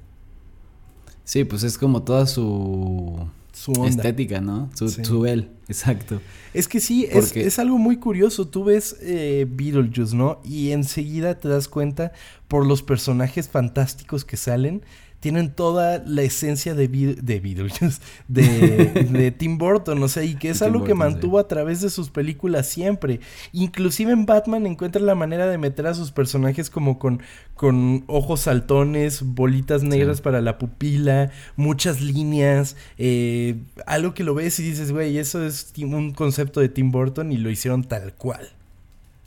Sí, 1.23 1.45
pues 1.45 1.63
es 1.63 1.77
como 1.77 2.04
toda 2.04 2.25
su 2.25 3.25
Su 3.54 3.72
onda. 3.74 3.88
estética, 3.90 4.40
¿no? 4.42 4.70
Su, 4.76 4.90
Sí. 4.90 5.04
su 5.06 5.26
él, 5.26 5.50
exacto. 5.68 6.22
Es 6.54 6.68
que 6.68 6.80
sí, 6.80 7.08
es, 7.10 7.36
es 7.36 7.60
algo 7.60 7.78
muy 7.78 7.98
curioso. 7.98 8.48
Tú 8.48 8.64
ves 8.64 8.96
eh, 9.02 9.46
Beetlejuice, 9.50 10.16
¿no? 10.16 10.40
Y 10.44 10.72
enseguida 10.72 11.40
te 11.40 11.48
das 11.48 11.68
cuenta 11.68 12.12
por 12.48 12.66
los 12.66 12.82
personajes 12.84 13.50
fantásticos 13.50 14.26
que 14.26 14.38
salen. 14.38 14.82
Tienen 15.21 15.53
toda 15.53 16.03
la 16.05 16.23
esencia 16.23 16.75
de, 16.75 16.89
de 16.89 17.39
Beetlejuice, 17.39 18.01
de, 18.27 18.89
de 19.10 19.31
Tim 19.38 19.57
Burton, 19.57 20.03
o 20.03 20.07
sea, 20.10 20.23
y 20.23 20.36
que 20.36 20.49
es 20.49 20.62
algo 20.62 20.84
que 20.84 20.93
mantuvo 20.93 21.39
a 21.39 21.47
través 21.47 21.79
de 21.79 21.89
sus 21.89 22.10
películas 22.10 22.67
siempre. 22.67 23.21
Inclusive 23.53 24.12
en 24.12 24.25
Batman 24.25 24.65
encuentra 24.65 25.01
la 25.01 25.15
manera 25.15 25.47
de 25.47 25.57
meter 25.57 25.88
a 25.88 25.93
sus 25.93 26.12
personajes 26.12 26.69
como 26.69 26.99
con, 26.99 27.21
con 27.55 28.03
ojos 28.07 28.41
saltones, 28.41 29.21
bolitas 29.23 29.84
negras 29.84 30.17
Sí. 30.17 30.23
para 30.23 30.41
la 30.41 30.57
pupila, 30.57 31.31
muchas 31.55 32.01
líneas, 32.01 32.75
eh, 32.97 33.55
algo 33.86 34.13
que 34.13 34.23
lo 34.23 34.34
ves 34.34 34.60
y 34.60 34.63
dices, 34.63 34.91
güey, 34.91 35.17
eso 35.17 35.45
es 35.45 35.71
un 35.77 36.12
concepto 36.13 36.60
de 36.60 36.69
Tim 36.69 36.91
Burton 36.91 37.31
y 37.31 37.38
lo 37.38 37.49
hicieron 37.49 37.84
tal 37.84 38.13
cual. 38.15 38.49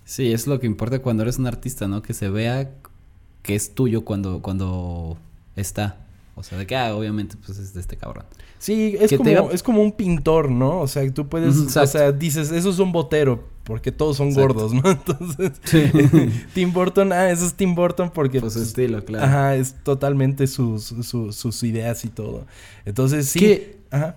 Sí, 0.04 0.32
es 0.32 0.46
lo 0.46 0.58
que 0.60 0.66
importa 0.66 0.98
cuando 0.98 1.22
eres 1.22 1.38
un 1.38 1.46
artista, 1.46 1.88
¿no? 1.88 2.02
Que 2.02 2.12
se 2.14 2.28
vea 2.28 2.70
que 3.42 3.54
es 3.54 3.74
tuyo 3.74 4.04
cuando, 4.04 4.42
cuando 4.42 5.16
está. 5.56 5.98
O 6.36 6.42
sea, 6.42 6.58
de 6.58 6.66
que, 6.66 6.74
ah, 6.74 6.96
obviamente, 6.96 7.36
pues 7.44 7.58
es 7.58 7.74
de 7.74 7.80
este 7.80 7.96
cabrón. 7.96 8.24
Sí, 8.58 8.96
es 8.98 9.12
como, 9.16 9.30
iba- 9.30 9.52
es 9.52 9.62
como 9.62 9.82
un 9.82 9.92
pintor, 9.92 10.50
¿no? 10.50 10.80
O 10.80 10.88
sea, 10.88 11.08
tú 11.12 11.28
puedes, 11.28 11.56
o 11.76 11.86
sea, 11.86 12.10
dices, 12.10 12.50
eso 12.50 12.70
es 12.70 12.78
un 12.80 12.90
botero, 12.90 13.44
porque 13.62 13.92
todos 13.92 14.16
son 14.16 14.28
Exacto. 14.28 14.54
gordos, 14.54 14.74
¿no? 14.74 14.82
Entonces, 14.90 15.52
Sí. 15.62 15.82
Tim 16.54 16.72
Burton, 16.72 17.12
ah, 17.12 17.30
eso 17.30 17.46
es 17.46 17.54
Tim 17.54 17.74
Burton 17.76 18.10
porque... 18.12 18.40
Pues 18.40 18.54
su 18.54 18.58
pues, 18.58 18.68
estilo, 18.68 19.04
claro. 19.04 19.24
Ajá, 19.26 19.54
es 19.54 19.74
totalmente 19.84 20.48
sus, 20.48 20.82
su- 20.86 21.32
sus 21.32 21.62
ideas 21.62 22.04
y 22.04 22.08
todo. 22.08 22.46
Entonces, 22.84 23.28
sí. 23.28 23.38
Que 23.38 23.78
Ajá. 23.92 24.16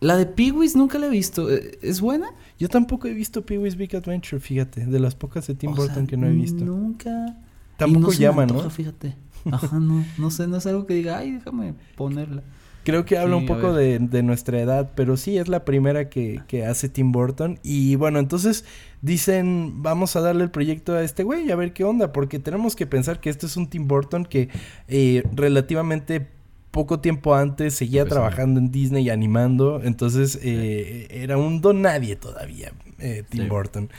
la 0.00 0.16
de 0.16 0.26
Peewees 0.26 0.74
nunca 0.74 0.98
la 0.98 1.06
he 1.06 1.10
visto. 1.10 1.48
¿Eh, 1.48 1.78
¿Es 1.80 2.00
buena? 2.00 2.30
Yo 2.58 2.68
tampoco 2.68 3.06
he 3.06 3.12
visto 3.14 3.42
Pee-wee's 3.46 3.76
Big 3.76 3.94
Adventure, 3.94 4.40
fíjate, 4.40 4.84
de 4.86 4.98
las 4.98 5.14
pocas 5.14 5.46
de 5.46 5.54
Tim 5.54 5.70
O 5.70 5.74
Burton 5.76 5.94
sea, 5.94 6.06
que 6.06 6.16
no 6.16 6.26
he 6.26 6.32
visto. 6.32 6.64
Nunca. 6.64 7.36
Tampoco 7.76 8.12
Y 8.12 8.16
se 8.16 8.20
me 8.20 8.24
llama, 8.26 8.42
antoja, 8.42 8.64
¿no? 8.64 8.70
Fíjate. 8.70 9.16
Ajá, 9.50 9.78
no. 9.78 10.04
No 10.18 10.30
sé, 10.30 10.46
no 10.48 10.56
es 10.56 10.66
algo 10.66 10.86
que 10.86 10.94
diga, 10.94 11.18
ay, 11.18 11.32
déjame 11.32 11.74
ponerla. 11.96 12.42
Creo 12.84 13.04
que 13.04 13.18
habla 13.18 13.34
Sí, 13.36 13.40
un 13.42 13.46
poco 13.46 13.72
de, 13.72 13.98
de 13.98 14.22
nuestra 14.22 14.60
edad, 14.60 14.92
pero 14.94 15.16
sí 15.16 15.38
es 15.38 15.48
la 15.48 15.64
primera 15.64 16.08
que, 16.08 16.40
que 16.46 16.64
hace 16.64 16.88
Tim 16.88 17.10
Burton. 17.10 17.58
Y 17.64 17.96
bueno, 17.96 18.20
entonces 18.20 18.64
dicen, 19.02 19.82
vamos 19.82 20.14
a 20.14 20.20
darle 20.20 20.44
el 20.44 20.50
proyecto 20.50 20.94
a 20.94 21.02
este 21.02 21.24
güey, 21.24 21.50
a 21.50 21.56
ver 21.56 21.72
qué 21.72 21.82
onda, 21.82 22.12
porque 22.12 22.38
tenemos 22.38 22.76
que 22.76 22.86
pensar 22.86 23.18
que 23.20 23.28
este 23.28 23.46
es 23.46 23.56
un 23.56 23.68
Tim 23.68 23.88
Burton 23.88 24.24
que 24.24 24.48
eh, 24.86 25.24
relativamente 25.32 26.28
poco 26.70 27.00
tiempo 27.00 27.34
antes 27.34 27.74
seguía 27.74 28.04
trabajando 28.04 28.60
en 28.60 28.70
Disney 28.70 29.10
animando, 29.10 29.80
entonces 29.82 30.38
eh, 30.42 31.08
era 31.10 31.38
un 31.38 31.60
don 31.60 31.82
nadie 31.82 32.14
todavía, 32.16 32.72
eh, 32.98 33.24
Tim 33.28 33.44
Sí. 33.44 33.48
Burton. 33.48 33.90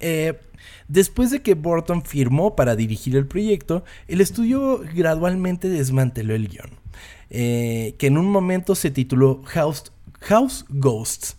Eh, 0.00 0.38
después 0.88 1.30
de 1.30 1.42
que 1.42 1.54
Burton 1.54 2.02
firmó 2.02 2.56
para 2.56 2.76
dirigir 2.76 3.16
el 3.16 3.26
proyecto, 3.26 3.84
el 4.08 4.20
estudio 4.20 4.82
gradualmente 4.94 5.68
desmanteló 5.68 6.34
el 6.34 6.48
guion, 6.48 6.70
eh, 7.30 7.94
que 7.98 8.08
en 8.08 8.18
un 8.18 8.30
momento 8.30 8.74
se 8.74 8.90
tituló 8.90 9.42
House, 9.44 9.92
House 10.20 10.64
Ghosts. 10.68 11.36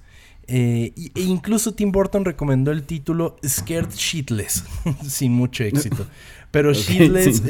Eh, 0.48 0.94
e 1.16 1.22
incluso 1.22 1.74
Tim 1.74 1.92
Burton 1.92 2.24
recomendó 2.24 2.72
el 2.72 2.84
título 2.84 3.36
Scared 3.46 3.90
Shitless, 3.90 4.64
sin 5.08 5.32
mucho 5.32 5.64
éxito. 5.64 6.06
Pero 6.52 6.72
Shitless 6.72 7.42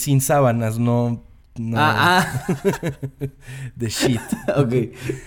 sin 0.00 0.20
sábanas, 0.20 0.78
no 0.78 1.27
Ah, 1.74 2.44
ah. 2.46 2.58
de 3.76 3.88
shit. 3.88 4.20
ok, 4.56 4.72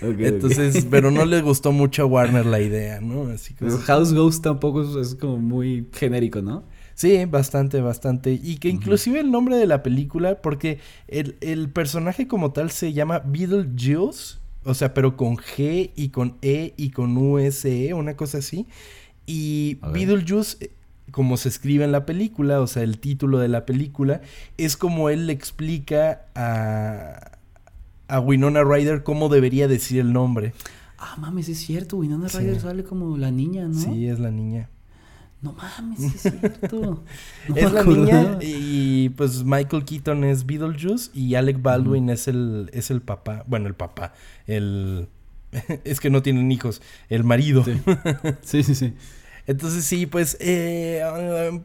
ok. 0.02 0.18
Entonces, 0.18 0.86
pero 0.90 1.10
no 1.10 1.24
le 1.24 1.40
gustó 1.42 1.72
mucho 1.72 2.02
a 2.02 2.06
Warner 2.06 2.46
la 2.46 2.60
idea, 2.60 3.00
¿no? 3.00 3.30
Así 3.30 3.54
que... 3.54 3.68
House 3.70 4.12
Ghost 4.12 4.42
tampoco 4.42 5.00
es, 5.00 5.14
como 5.14 5.38
muy 5.38 5.88
genérico, 5.92 6.42
¿no? 6.42 6.64
Sí, 6.94 7.24
bastante, 7.24 7.80
bastante. 7.80 8.32
Y 8.32 8.56
que 8.56 8.68
inclusive 8.68 9.20
el 9.20 9.30
nombre 9.30 9.56
de 9.56 9.66
la 9.66 9.82
película, 9.82 10.40
porque 10.40 10.78
el, 11.08 11.70
personaje 11.70 12.28
como 12.28 12.52
tal 12.52 12.70
se 12.70 12.92
llama 12.92 13.20
Beetlejuice, 13.20 14.38
o 14.64 14.74
sea, 14.74 14.94
pero 14.94 15.16
con 15.16 15.36
G 15.36 15.90
y 15.96 16.10
con 16.10 16.36
E 16.42 16.74
y 16.76 16.90
con 16.90 17.16
USE, 17.16 17.94
una 17.94 18.16
cosa 18.16 18.38
así. 18.38 18.66
Y 19.26 19.78
Beetlejuice 19.92 20.70
como 21.10 21.36
se 21.36 21.48
escribe 21.48 21.84
en 21.84 21.92
la 21.92 22.06
película, 22.06 22.60
o 22.60 22.66
sea, 22.66 22.82
el 22.82 22.98
título 22.98 23.38
de 23.38 23.48
la 23.48 23.66
película, 23.66 24.20
es 24.56 24.76
como 24.76 25.10
él 25.10 25.26
le 25.26 25.32
explica 25.32 26.26
a, 26.34 27.38
a 28.08 28.20
Winona 28.20 28.62
Ryder 28.62 29.02
cómo 29.02 29.28
debería 29.28 29.68
decir 29.68 30.00
el 30.00 30.12
nombre. 30.12 30.54
Ah, 30.98 31.16
mames, 31.18 31.48
es 31.48 31.58
cierto, 31.58 31.96
Winona 31.96 32.28
Ryder 32.28 32.60
sale 32.60 32.84
como 32.84 33.16
la 33.16 33.30
niña, 33.30 33.66
¿no? 33.66 33.74
Sí, 33.74 34.06
es 34.06 34.20
la 34.20 34.30
niña. 34.30 34.70
No 35.42 35.54
mames, 35.54 36.00
es 36.00 36.22
cierto. 36.22 37.02
es 37.56 37.72
la 37.72 37.82
niña 37.82 38.38
y 38.40 39.08
pues 39.10 39.42
Michael 39.42 39.84
Keaton 39.84 40.22
es 40.22 40.46
Beetlejuice 40.46 41.10
y 41.12 41.34
Alec 41.34 41.60
Baldwin 41.60 42.10
es 42.10 42.28
el 42.28 42.70
es 42.72 42.92
el 42.92 43.02
papá, 43.02 43.42
bueno, 43.48 43.66
el 43.66 43.74
papá, 43.74 44.14
el 44.46 45.08
es 45.84 45.98
que 45.98 46.10
no 46.10 46.22
tienen 46.22 46.50
hijos, 46.52 46.80
el 47.08 47.24
marido. 47.24 47.64
sí, 48.42 48.62
sí. 48.62 48.74
sí. 48.74 48.94
Entonces 49.46 49.84
sí, 49.84 50.06
pues, 50.06 50.36
eh, 50.40 51.02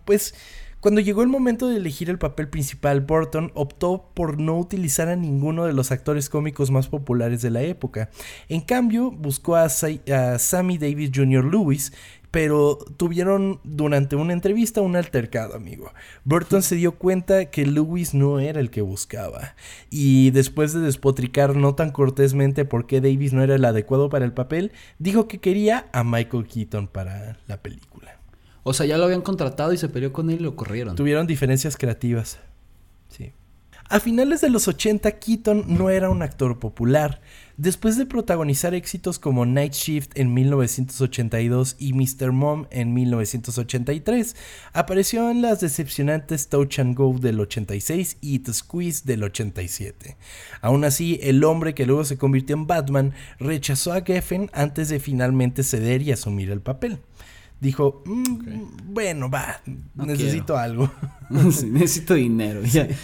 pues 0.06 0.34
cuando 0.80 1.02
llegó 1.02 1.24
el 1.24 1.28
momento 1.28 1.68
de 1.68 1.78
elegir 1.78 2.10
el 2.10 2.20
papel 2.20 2.50
principal, 2.50 3.02
Burton 3.02 3.52
optó 3.56 4.12
por 4.14 4.40
no 4.40 4.60
utilizar 4.60 5.10
a 5.10 5.16
ninguno 5.16 5.66
de 5.66 5.74
los 5.74 5.92
actores 5.92 6.30
cómicos 6.30 6.70
más 6.70 6.88
populares 6.88 7.42
de 7.42 7.50
la 7.50 7.64
época. 7.64 8.12
En 8.48 8.62
cambio, 8.62 9.10
buscó 9.10 9.56
a, 9.56 9.66
a 9.66 10.40
Sammy 10.40 10.78
Davis 10.78 11.12
Jr. 11.14 11.44
Lewis, 11.44 11.94
pero 12.38 12.78
tuvieron 12.98 13.60
durante 13.64 14.16
una 14.16 14.32
entrevista 14.32 14.82
un 14.82 14.96
altercado, 14.96 15.56
amigo. 15.56 15.92
Burton 16.24 16.62
se 16.62 16.76
dio 16.76 16.92
cuenta 16.92 17.46
que 17.46 17.66
Lewis 17.66 18.14
no 18.14 18.40
era 18.40 18.60
el 18.60 18.70
que 18.70 18.84
buscaba, 18.84 19.56
y 19.90 20.30
después 20.30 20.72
de 20.72 20.82
despotricar 20.82 21.56
no 21.56 21.74
tan 21.74 21.90
cortésmente 21.90 22.64
por 22.64 22.86
qué 22.86 23.02
Davis 23.02 23.34
no 23.34 23.42
era 23.42 23.56
el 23.56 23.66
adecuado 23.66 24.10
para 24.10 24.24
el 24.24 24.34
papel, 24.34 24.72
dijo 25.00 25.28
que 25.28 25.40
quería 25.40 25.88
a 25.94 26.04
Michael 26.04 26.46
Keaton 26.46 26.88
para 26.88 27.40
la 27.48 27.64
película. 27.64 28.20
O 28.62 28.72
sea, 28.74 28.86
ya 28.86 29.00
lo 29.00 29.06
habían 29.06 29.22
contratado 29.22 29.74
y 29.74 29.80
se 29.80 29.90
peleó 29.90 30.14
con 30.14 30.30
él 30.30 30.36
y 30.36 30.44
lo 30.44 30.56
corrieron. 30.56 30.96
Tuvieron 30.96 31.26
diferencias 31.26 31.76
creativas. 31.76 32.38
Sí. 33.10 33.34
A 33.90 34.00
finales 34.00 34.42
de 34.42 34.52
los 34.52 34.68
80, 34.68 35.10
Keaton 35.14 35.66
no 35.76 35.90
era 35.90 36.12
un 36.12 36.22
actor 36.22 36.60
popular. 36.60 37.20
Después 37.58 37.98
de 37.98 38.06
protagonizar 38.06 38.76
éxitos 38.76 39.18
como 39.18 39.48
Night 39.48 39.74
Shift 39.74 40.12
en 40.14 40.32
1982 40.32 41.76
y 41.80 41.94
Mr. 41.94 42.32
Mom 42.32 42.68
en 42.70 42.94
1983, 42.94 44.36
apareció 44.74 45.32
en 45.32 45.42
las 45.42 45.62
decepcionantes 45.62 46.50
Touch 46.50 46.78
and 46.78 46.96
Go 46.96 47.18
del 47.18 47.40
86 47.40 48.18
y 48.22 48.40
The 48.40 48.54
Squeeze 48.54 49.06
del 49.06 49.24
87. 49.24 50.18
Aún 50.62 50.84
así, 50.84 51.20
el 51.24 51.44
hombre 51.44 51.74
que 51.74 51.88
luego 51.88 52.04
se 52.04 52.20
convirtió 52.20 52.56
en 52.56 52.68
Batman 52.68 53.14
rechazó 53.40 53.92
a 53.92 54.02
Geffen 54.02 54.52
antes 54.54 54.90
de 54.90 55.00
finalmente 55.00 55.64
ceder 55.64 56.04
y 56.04 56.12
asumir 56.12 56.52
el 56.52 56.62
papel 56.62 57.00
dijo, 57.60 58.04
mm, 58.06 58.94
bueno, 58.94 59.30
va, 59.30 59.62
necesito 59.96 60.58
algo. 60.58 60.92
necesito 61.30 62.14
dinero. 62.14 62.62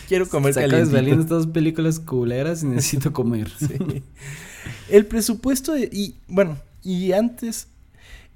quiero 0.08 0.28
comer 0.28 0.54
saliendo 0.54 1.22
estas 1.22 1.48
películas 1.48 2.00
culeras 2.00 2.64
y 2.64 2.68
necesito 2.68 3.12
comer. 3.14 3.52
El 4.90 5.06
presupuesto 5.06 5.74
de, 5.74 5.90
y 5.92 6.16
bueno, 6.28 6.58
y 6.84 7.12
antes 7.14 7.68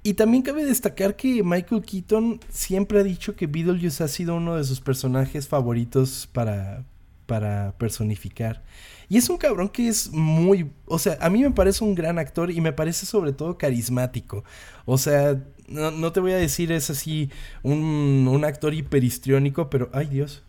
y 0.02 0.14
también 0.14 0.42
cabe 0.42 0.64
destacar 0.64 1.16
que 1.16 1.42
Michael 1.42 1.82
Keaton 1.82 2.40
siempre 2.48 3.00
ha 3.00 3.02
dicho 3.02 3.34
que 3.34 3.46
Beetlejuice 3.46 4.04
ha 4.04 4.08
sido 4.08 4.36
uno 4.36 4.56
de 4.56 4.64
sus 4.64 4.80
personajes 4.80 5.48
favoritos 5.48 6.28
para 6.32 6.84
para 7.28 7.76
personificar. 7.76 8.64
Y 9.10 9.18
es 9.18 9.28
un 9.28 9.36
cabrón 9.36 9.68
que 9.68 9.86
es 9.86 10.10
muy, 10.12 10.72
o 10.86 10.98
sea, 10.98 11.18
a 11.20 11.28
mí 11.28 11.42
me 11.42 11.50
parece 11.50 11.84
un 11.84 11.94
gran 11.94 12.18
actor 12.18 12.50
y 12.50 12.60
me 12.62 12.72
parece 12.72 13.04
sobre 13.04 13.34
todo 13.34 13.58
carismático. 13.58 14.44
O 14.86 14.96
sea, 14.96 15.38
no, 15.68 16.10
te 16.10 16.20
voy 16.20 16.32
a 16.32 16.36
decir 16.38 16.72
es 16.72 16.88
así 16.88 17.30
un, 17.62 18.42
actor 18.46 18.72
hiperhistriónico, 18.72 19.68
pero, 19.68 19.90
ay 19.92 20.06
Dios, 20.06 20.42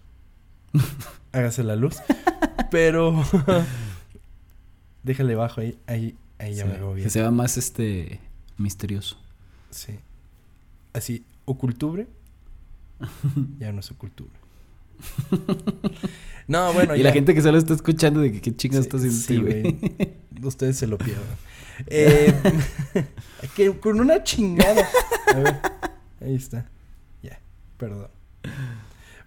hágase 1.34 1.64
la 1.64 1.76
luz. 1.76 1.98
pero, 2.72 3.26
déjale 5.04 5.36
bajo 5.36 5.60
ahí, 5.60 5.78
ahí, 5.86 6.16
ahí 6.38 6.56
ya 6.56 6.66
me 6.66 6.78
lo 6.78 6.94
bien. 6.94 7.08
Que 7.08 7.12
sea 7.12 7.30
más 7.30 7.58
este 7.58 8.22
misterioso. 8.58 9.18
Sí. 9.70 10.00
Así, 10.94 11.26
ocultubre. 11.44 12.08
ya 13.60 13.74
no 13.74 13.82
es 13.82 13.92
ocultubre. 13.92 14.39
no, 16.48 16.74
bueno. 16.74 16.96
Y 16.96 17.04
la 17.04 17.12
gente 17.12 17.34
que 17.34 17.42
solo 17.42 17.58
está 17.58 17.74
escuchando 17.74 18.20
de 18.22 18.32
que 18.32 18.42
qué 18.42 18.56
chingas 18.56 18.82
estás 18.82 19.02
haciendo, 19.02 19.52
sí, 19.52 20.16
Ustedes 20.44 20.78
se 20.78 20.88
lo 20.88 20.98
pierden. 20.98 21.26
Eh, 21.88 22.34
que 23.56 23.78
con 23.80 24.00
una 24.00 24.24
chingada. 24.24 24.88
A 25.34 25.40
ver, 25.40 25.60
ahí 26.22 26.36
está. 26.36 26.70
Ya, 27.22 27.40
perdón. 27.78 28.10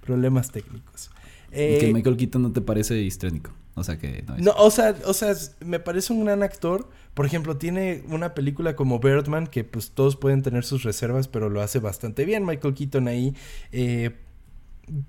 Problemas 0.05 0.51
técnicos. 0.51 1.11
Eh, 1.51 1.79
que 1.81 1.93
Michael 1.93 2.17
Keaton 2.17 2.43
no 2.43 2.53
te 2.53 2.61
parece 2.61 2.99
histrónico. 3.01 3.53
O 3.75 3.85
sea 3.85 3.99
que 3.99 4.23
no, 4.27 4.37
es... 4.37 4.43
no 4.43 4.53
o 4.53 4.71
sea, 4.71 4.95
o 5.07 5.15
sea, 5.15 5.35
me 5.65 5.81
parece 5.81 6.13
un 6.13 6.25
gran 6.25 6.43
actor. 6.43 6.89
Por 7.15 7.27
ejemplo, 7.27 7.57
tiene 7.57 8.05
una 8.09 8.35
película 8.35 8.75
como 8.75 8.99
Birdman 8.99 9.47
que 9.47 9.65
pues 9.65 9.91
todos 9.91 10.17
pueden 10.17 10.43
tener 10.43 10.65
sus 10.65 10.83
reservas, 10.83 11.29
pero 11.29 11.51
lo 11.51 11.61
hace 11.61 11.79
bastante 11.79 12.25
bien. 12.25 12.45
Michael 12.45 12.75
Keaton 12.75 13.09
ahí 13.09 13.35
eh, 13.71 14.17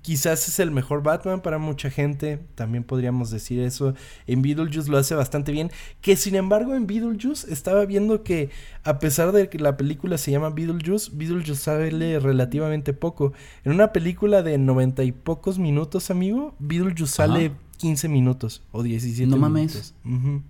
quizás 0.02 0.48
es 0.48 0.58
el 0.60 0.70
mejor 0.70 1.02
Batman 1.02 1.40
para 1.40 1.58
mucha 1.58 1.90
gente, 1.90 2.40
también 2.54 2.84
podríamos 2.84 3.30
decir 3.30 3.60
eso. 3.60 3.94
En 4.26 4.42
Beetlejuice 4.42 4.90
lo 4.90 4.98
hace 4.98 5.14
bastante 5.14 5.52
bien, 5.52 5.70
que 6.00 6.16
sin 6.16 6.34
embargo 6.36 6.74
en 6.74 6.86
Beetlejuice 6.86 7.52
estaba 7.52 7.84
viendo 7.84 8.22
que 8.22 8.50
a 8.84 8.98
pesar 8.98 9.32
de 9.32 9.48
que 9.48 9.58
la 9.58 9.76
película 9.76 10.18
se 10.18 10.30
llama 10.30 10.50
Beetlejuice, 10.50 11.10
Beetlejuice 11.12 11.56
sale 11.56 12.18
relativamente 12.18 12.92
poco. 12.92 13.32
En 13.64 13.72
una 13.72 13.92
película 13.92 14.42
de 14.42 14.58
noventa 14.58 15.04
y 15.04 15.12
pocos 15.12 15.58
minutos, 15.58 16.10
amigo, 16.10 16.54
Beetlejuice 16.58 17.14
sale 17.14 17.52
15 17.78 18.08
minutos 18.08 18.62
o 18.72 18.82
17 18.82 19.26
no 19.26 19.36
minutos. 19.36 19.94
mames. 20.04 20.42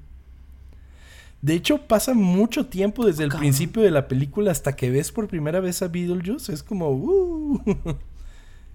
De 1.41 1.55
hecho, 1.55 1.87
pasa 1.87 2.15
mucho 2.15 2.67
tiempo 2.67 3.05
desde 3.05 3.25
el 3.25 3.31
principio 3.31 3.83
de 3.83 3.91
la 3.91 4.09
película 4.09 4.51
hasta 4.51 4.77
que 4.77 4.89
ves 4.89 5.13
por 5.13 5.29
primera 5.29 5.61
vez 5.61 5.83
a 5.83 5.89
Beetlejuice. 5.89 6.53
Es 6.53 6.63
como... 6.63 6.91
Uh. 6.91 7.61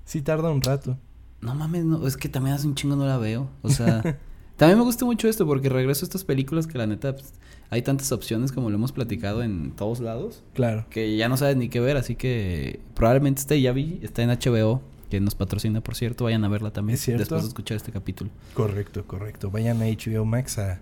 Sí 0.09 0.23
tarda 0.23 0.49
un 0.49 0.63
rato. 0.63 0.97
No 1.39 1.53
mames, 1.53 1.85
no, 1.85 2.07
es 2.07 2.17
que 2.17 2.29
también 2.29 2.55
hace 2.55 2.65
un 2.65 2.73
chingo 2.73 2.95
no 2.95 3.05
la 3.05 3.19
veo. 3.19 3.47
O 3.61 3.69
sea, 3.69 4.01
también 4.57 4.79
me 4.79 4.83
gusta 4.83 5.05
mucho 5.05 5.27
esto 5.27 5.45
porque 5.45 5.69
regreso 5.69 6.03
a 6.03 6.07
estas 6.07 6.23
películas 6.23 6.65
que 6.65 6.79
la 6.79 6.87
neta 6.87 7.13
pues, 7.13 7.35
hay 7.69 7.83
tantas 7.83 8.11
opciones 8.11 8.51
como 8.51 8.71
lo 8.71 8.75
hemos 8.77 8.91
platicado 8.91 9.43
en 9.43 9.69
todos 9.69 9.99
lados. 9.99 10.41
Claro. 10.55 10.87
Que 10.89 11.15
ya 11.15 11.29
no 11.29 11.37
sabes 11.37 11.57
ni 11.57 11.69
qué 11.69 11.79
ver, 11.79 11.95
así 11.95 12.15
que 12.15 12.79
probablemente 12.95 13.41
esté, 13.41 13.61
ya 13.61 13.71
vi, 13.71 13.99
está 14.01 14.23
en 14.23 14.31
HBO, 14.31 14.81
que 15.11 15.19
nos 15.19 15.35
patrocina, 15.35 15.79
por 15.81 15.93
cierto, 15.93 16.23
vayan 16.23 16.43
a 16.43 16.47
verla 16.47 16.73
también 16.73 16.97
después 16.97 17.43
de 17.43 17.47
escuchar 17.47 17.77
este 17.77 17.91
capítulo. 17.91 18.31
Correcto, 18.55 19.05
correcto. 19.05 19.51
Vayan 19.51 19.79
a 19.83 19.85
HBO 19.85 20.25
Max 20.25 20.57
a, 20.57 20.81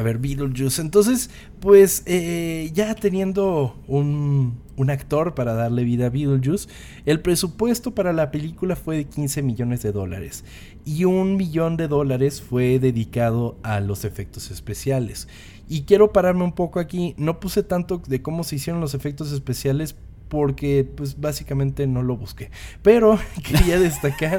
a 0.00 0.02
ver 0.02 0.18
Beetlejuice. 0.18 0.80
Entonces, 0.80 1.28
pues 1.60 2.02
eh, 2.06 2.70
ya 2.72 2.94
teniendo 2.94 3.76
un, 3.86 4.58
un, 4.76 4.90
actor 4.90 5.34
para 5.34 5.52
darle 5.52 5.84
vida 5.84 6.06
a 6.06 6.08
Beetlejuice, 6.08 6.68
el 7.04 7.20
presupuesto 7.20 7.94
para 7.94 8.14
la 8.14 8.30
película 8.30 8.76
fue 8.76 8.96
de 8.96 9.04
15 9.04 9.42
millones 9.42 9.82
de 9.82 9.92
dólares 9.92 10.44
y 10.86 11.04
un 11.04 11.36
millón 11.36 11.76
de 11.76 11.86
dólares 11.86 12.40
fue 12.40 12.78
dedicado 12.78 13.58
a 13.62 13.80
los 13.80 14.06
efectos 14.06 14.50
especiales. 14.50 15.28
Y 15.68 15.82
quiero 15.82 16.14
pararme 16.14 16.44
un 16.44 16.52
poco 16.52 16.80
aquí, 16.80 17.14
no 17.18 17.38
puse 17.38 17.62
tanto 17.62 17.98
de 17.98 18.22
cómo 18.22 18.42
se 18.42 18.56
hicieron 18.56 18.80
los 18.80 18.94
efectos 18.94 19.32
especiales 19.32 19.96
porque 20.30 20.88
pues 20.96 21.20
básicamente 21.20 21.86
no 21.86 22.02
lo 22.02 22.16
busqué. 22.16 22.50
Pero 22.82 23.18
quería 23.46 23.78
destacar 23.78 24.38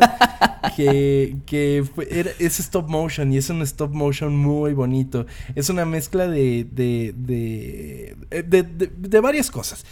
que, 0.75 1.35
que 1.45 1.83
es 2.39 2.59
stop 2.59 2.89
motion 2.89 3.31
y 3.31 3.37
es 3.37 3.49
un 3.51 3.61
stop 3.61 3.93
motion 3.93 4.35
muy 4.35 4.73
bonito. 4.73 5.27
Es 5.53 5.69
una 5.69 5.85
mezcla 5.85 6.27
de, 6.27 6.65
de, 6.71 7.13
de, 7.15 8.15
de, 8.43 8.63
de 8.63 9.19
varias 9.19 9.51
cosas. 9.51 9.85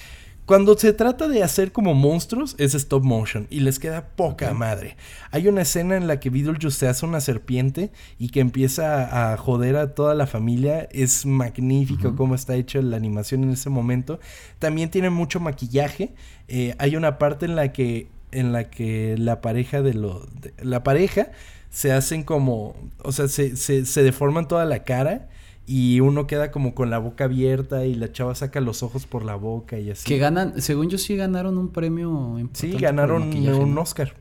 Cuando 0.50 0.76
se 0.76 0.94
trata 0.94 1.28
de 1.28 1.44
hacer 1.44 1.72
como 1.72 1.94
monstruos, 1.94 2.56
es 2.58 2.74
stop 2.74 3.04
motion 3.04 3.46
y 3.52 3.60
les 3.60 3.78
queda 3.78 4.08
poca 4.16 4.52
madre. 4.56 4.98
Hay 5.30 5.48
una 5.48 5.62
escena 5.62 5.96
en 5.96 6.08
la 6.08 6.20
que 6.20 6.32
Beetlejuice 6.32 6.72
se 6.72 6.88
hace 6.88 7.06
una 7.06 7.22
serpiente 7.22 7.92
y 8.18 8.30
que 8.30 8.40
empieza 8.40 9.32
a 9.32 9.38
joder 9.38 9.76
a 9.76 9.94
toda 9.94 10.16
la 10.16 10.26
familia. 10.26 10.90
Es 10.92 11.28
magnífico 11.28 12.16
cómo 12.16 12.34
está 12.34 12.56
hecha 12.56 12.82
la 12.82 12.98
animación 12.98 13.44
en 13.44 13.52
ese 13.52 13.70
momento. 13.70 14.20
También 14.58 14.90
tiene 14.90 15.12
mucho 15.12 15.40
maquillaje. 15.40 16.16
Eh, 16.48 16.74
hay 16.80 16.96
una 16.96 17.20
parte 17.20 17.46
en 17.46 17.56
la 17.56 17.72
que 17.72 18.08
en 18.32 18.52
la 18.52 18.72
que 18.72 19.18
la 19.20 19.42
pareja 19.42 19.84
de 19.84 19.94
lo 19.94 20.28
la 20.64 20.84
pareja 20.84 21.30
se 21.70 21.92
hacen 21.92 22.24
como 22.24 22.76
o 23.04 23.12
sea 23.12 23.28
se, 23.28 23.56
se, 23.56 23.86
se 23.86 24.02
deforman 24.02 24.48
toda 24.48 24.66
la 24.66 24.84
cara 24.84 25.30
y 25.72 26.00
uno 26.00 26.26
queda 26.26 26.50
como 26.50 26.74
con 26.74 26.90
la 26.90 26.98
boca 26.98 27.26
abierta 27.26 27.86
y 27.86 27.94
la 27.94 28.12
chava 28.12 28.34
saca 28.34 28.60
los 28.60 28.82
ojos 28.82 29.06
por 29.06 29.24
la 29.24 29.36
boca 29.36 29.78
y 29.78 29.92
así. 29.92 30.04
Que 30.04 30.18
ganan, 30.18 30.60
según 30.64 30.90
yo 30.90 30.98
sí 30.98 31.16
ganaron 31.16 31.60
un 31.60 31.70
premio 31.70 32.40
Sí, 32.54 32.72
ganaron 32.72 33.32
un 33.32 33.78
Oscar. 33.78 34.16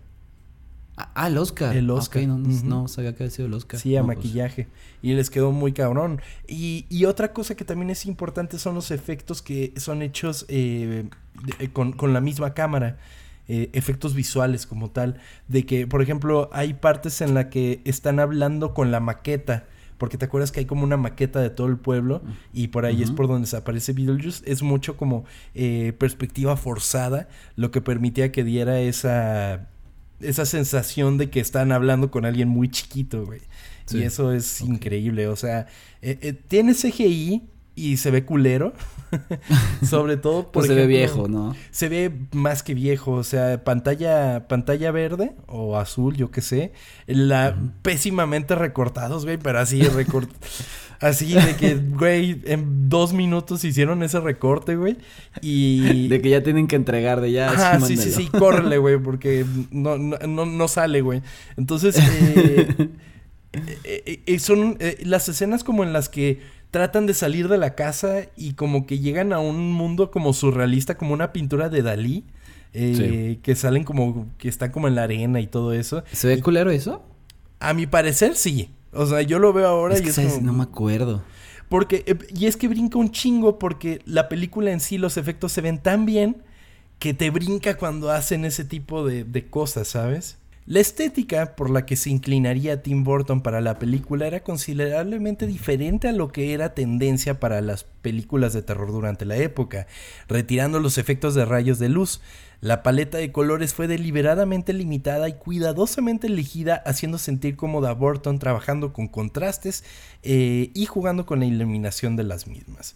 Ah, 0.95 1.29
el 1.29 1.39
Oscar. 1.39 1.75
El 1.75 1.89
Oscar. 1.89 2.23
no, 2.25 2.87
sabía 2.87 3.15
que 3.15 3.23
había 3.23 3.35
sido 3.35 3.49
el 3.49 3.55
Oscar. 3.55 3.81
Sí, 3.81 3.97
a 3.97 4.05
pues. 4.05 4.19
maquillaje. 4.19 4.69
Y 5.01 5.15
les 5.15 5.31
quedó 5.31 5.51
muy 5.51 5.73
cabrón. 5.73 6.21
Y, 6.47 6.85
y, 6.91 7.07
otra 7.07 7.33
cosa 7.33 7.55
que 7.55 7.65
también 7.65 7.89
es 7.89 8.05
importante 8.05 8.59
son 8.59 8.75
los 8.75 8.91
efectos 8.91 9.41
que 9.41 9.73
son 9.79 10.03
hechos 10.03 10.45
eh, 10.49 11.09
eh, 11.61 11.69
con, 11.73 11.93
con, 11.93 12.13
la 12.13 12.21
misma 12.21 12.53
cámara. 12.53 12.99
Eh, 13.49 13.71
efectos 13.73 14.13
visuales 14.13 14.67
como 14.67 14.91
tal. 14.91 15.19
De 15.47 15.65
que, 15.65 15.87
por 15.87 16.03
ejemplo, 16.03 16.51
hay 16.53 16.75
partes 16.75 17.23
en 17.23 17.33
la 17.33 17.49
que 17.49 17.81
están 17.87 18.21
hablando 18.21 18.75
con 18.75 18.91
la 18.91 19.01
maqueta 19.01 19.65
porque 19.99 20.17
te 20.17 20.25
acuerdas 20.25 20.53
que 20.53 20.61
hay 20.61 20.67
como 20.67 20.85
una 20.85 20.97
maqueta 20.97 21.41
de 21.41 21.51
todo 21.51 21.67
el 21.67 21.77
pueblo 21.77 22.23
y 22.53 22.69
por 22.69 22.87
ahí 22.87 23.03
es 23.03 23.11
por 23.11 23.27
donde 23.27 23.55
aparece 23.57 23.93
Beetlejuice. 23.93 24.43
Es 24.51 24.63
mucho 24.63 24.97
como 24.97 25.25
eh, 25.55 25.93
perspectiva 25.99 26.57
forzada, 26.57 27.29
lo 27.57 27.71
que 27.71 27.81
permitía 27.81 28.31
que 28.31 28.45
diera 28.45 28.81
esa, 28.81 29.69
esa 30.21 30.47
sensación 30.47 31.19
de 31.19 31.31
que 31.31 31.41
están 31.41 31.73
hablando 31.73 32.11
con 32.11 32.25
alguien 32.25 32.49
muy 32.49 32.69
chiquito, 32.71 33.27
güey. 33.27 33.41
Y 33.91 34.03
eso 34.03 34.33
es 34.33 34.61
increíble, 34.61 35.29
o 35.29 35.37
sea, 35.37 35.67
eh, 36.03 36.19
eh, 36.21 36.35
tiene 36.35 36.75
CGI, 36.75 37.49
y 37.79 37.97
se 37.97 38.11
ve 38.11 38.25
culero. 38.25 38.73
Sobre 39.88 40.17
todo 40.17 40.51
porque. 40.53 40.53
Pues 40.53 40.67
se 40.69 40.75
ve 40.75 40.87
viejo, 40.87 41.29
¿no? 41.29 41.55
Se 41.71 41.88
ve 41.88 42.12
más 42.33 42.62
que 42.62 42.75
viejo. 42.75 43.12
O 43.12 43.25
sea, 43.25 43.64
pantalla, 43.64 44.47
pantalla 44.49 44.91
verde 44.91 45.33
o 45.47 45.77
azul, 45.77 46.17
yo 46.17 46.31
qué 46.31 46.41
sé. 46.41 46.73
La, 47.07 47.57
Pésimamente 47.83 48.55
recortados, 48.55 49.25
güey, 49.25 49.38
pero 49.38 49.61
así 49.61 49.83
recort... 49.83 50.31
Así 51.01 51.33
de 51.33 51.55
que, 51.55 51.77
güey, 51.77 52.41
en 52.45 52.88
dos 52.88 53.12
minutos 53.12 53.62
hicieron 53.62 54.03
ese 54.03 54.19
recorte, 54.19 54.75
güey. 54.75 54.97
Y. 55.41 56.09
De 56.09 56.21
que 56.21 56.31
ya 56.31 56.43
tienen 56.43 56.67
que 56.67 56.75
entregar, 56.75 57.21
de 57.21 57.31
ya. 57.31 57.53
Ah, 57.57 57.81
sí, 57.81 57.97
sí, 57.97 58.11
sí, 58.11 58.27
córrele, 58.27 58.79
güey, 58.79 58.99
porque 58.99 59.47
no, 59.71 59.97
no, 59.97 60.45
no, 60.45 60.69
sale, 60.69 61.01
güey. 61.01 61.23
Entonces, 61.57 61.99
eh, 61.99 62.88
eh, 63.85 64.23
eh, 64.27 64.38
son 64.41 64.77
las 65.05 65.29
escenas 65.29 65.62
como 65.62 65.85
en 65.85 65.93
las 65.93 66.09
que 66.09 66.41
tratan 66.71 67.07
de 67.07 67.15
salir 67.15 67.49
de 67.49 67.59
la 67.59 67.75
casa 67.75 68.27
y 68.37 68.55
como 68.55 68.87
que 68.87 68.99
llegan 68.99 69.33
a 69.33 69.41
un 69.41 69.73
mundo 69.73 70.11
como 70.11 70.33
surrealista, 70.33 70.97
como 70.97 71.15
una 71.15 71.33
pintura 71.33 71.69
de 71.69 71.83
Dalí. 71.83 72.25
Eh, 72.75 73.39
que 73.43 73.57
salen 73.57 73.83
como 73.83 74.29
que 74.37 74.49
están 74.49 74.71
como 74.71 74.89
en 74.89 74.95
la 74.95 75.05
arena 75.05 75.41
y 75.41 75.47
todo 75.47 75.73
eso. 75.73 76.05
¿Se 76.13 76.29
ve 76.29 76.41
culero 76.43 76.71
eso? 76.71 77.03
A 77.61 77.73
mi 77.73 77.87
parecer 77.87 78.37
sí. 78.37 78.71
O 78.93 79.07
sea, 79.07 79.23
yo 79.23 79.39
lo 79.39 79.53
veo 79.53 79.67
ahora 79.67 79.99
y 79.99 80.03
es 80.07 80.43
no 80.43 80.53
me 80.53 80.65
acuerdo. 80.65 81.23
Porque 81.69 82.05
eh, 82.07 82.19
y 82.35 82.47
es 82.47 82.57
que 82.57 82.69
brinca 82.69 82.99
un 82.99 83.11
chingo 83.11 83.59
porque 83.59 84.01
la 84.05 84.29
película 84.29 84.71
en 84.71 84.81
sí 84.81 84.99
los 84.99 85.17
efectos 85.17 85.51
se 85.53 85.61
ven 85.61 85.79
tan 85.79 86.07
bien 86.07 86.43
que 86.99 87.15
te 87.15 87.31
brinca 87.31 87.77
cuando 87.77 88.11
hacen 88.11 88.45
ese 88.45 88.65
tipo 88.65 89.07
de, 89.07 89.25
de 89.25 89.47
cosas, 89.47 89.89
¿sabes? 89.89 90.39
La 90.69 90.81
estética 90.81 91.57
por 91.57 91.71
la 91.71 91.87
que 91.87 91.97
se 91.97 92.11
inclinaría 92.11 92.83
Tim 92.83 93.03
Burton 93.03 93.41
para 93.41 93.63
la 93.63 93.79
película 93.79 94.27
era 94.27 94.41
considerablemente 94.41 95.47
diferente 95.47 96.09
a 96.09 96.13
lo 96.13 96.29
que 96.29 96.53
era 96.53 96.75
tendencia 96.75 97.41
para 97.41 97.63
las 97.63 97.85
películas 97.85 98.53
de 98.53 98.61
terror 98.61 98.93
durante 98.93 99.25
la 99.25 99.39
época, 99.39 99.87
retirando 100.29 100.79
los 100.79 100.99
efectos 100.99 101.35
de 101.35 101.47
rayos 101.47 101.79
de 101.79 101.89
luz. 101.89 102.21
La 102.61 102.83
paleta 102.83 103.17
de 103.17 103.33
colores 103.33 103.73
fue 103.73 103.87
deliberadamente 103.87 104.75
limitada 104.75 105.27
y 105.31 105.39
cuidadosamente 105.39 106.27
elegida, 106.27 106.83
haciendo 106.85 107.17
sentir 107.17 107.57
cómoda 107.57 107.89
a 107.89 107.95
Burton 107.95 108.39
trabajando 108.39 108.93
con 108.93 109.09
contrastes 109.09 109.85
eh, 110.23 110.71
y 110.75 110.85
jugando 110.85 111.25
con 111.25 111.41
la 111.41 111.47
iluminación 111.47 112.15
de 112.15 112.25
las 112.25 112.47
mismas. 112.47 112.95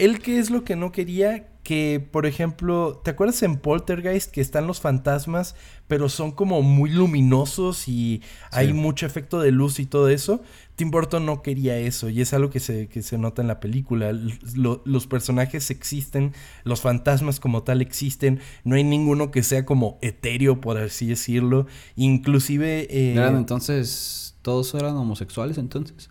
Él 0.00 0.20
qué 0.20 0.38
es 0.38 0.50
lo 0.50 0.64
que 0.64 0.76
no 0.76 0.92
quería 0.92 1.46
que, 1.62 2.04
por 2.10 2.24
ejemplo, 2.24 3.00
¿te 3.04 3.10
acuerdas 3.10 3.42
en 3.42 3.58
Poltergeist 3.58 4.30
que 4.30 4.40
están 4.40 4.66
los 4.66 4.80
fantasmas, 4.80 5.54
pero 5.88 6.08
son 6.08 6.32
como 6.32 6.62
muy 6.62 6.88
luminosos 6.88 7.86
y 7.86 8.22
hay 8.50 8.72
mucho 8.72 9.04
efecto 9.04 9.40
de 9.40 9.52
luz 9.52 9.78
y 9.78 9.84
todo 9.84 10.08
eso? 10.08 10.42
Tim 10.76 10.90
Burton 10.90 11.26
no 11.26 11.42
quería 11.42 11.76
eso 11.76 12.08
y 12.08 12.22
es 12.22 12.32
algo 12.32 12.48
que 12.48 12.60
se, 12.60 12.88
que 12.88 13.02
se 13.02 13.18
nota 13.18 13.42
en 13.42 13.48
la 13.48 13.60
película. 13.60 14.10
los 14.54 15.06
personajes 15.06 15.70
existen, 15.70 16.32
los 16.64 16.80
fantasmas 16.80 17.38
como 17.38 17.62
tal 17.62 17.82
existen, 17.82 18.40
no 18.64 18.76
hay 18.76 18.84
ninguno 18.84 19.30
que 19.30 19.42
sea 19.42 19.66
como 19.66 19.98
etéreo, 20.00 20.62
por 20.62 20.78
así 20.78 21.08
decirlo. 21.08 21.66
Inclusive... 21.94 22.86
Eh, 22.90 23.12
¿Eran 23.12 23.36
entonces, 23.36 24.34
todos 24.40 24.74
eran 24.74 24.96
homosexuales 24.96 25.58
entonces? 25.58 26.08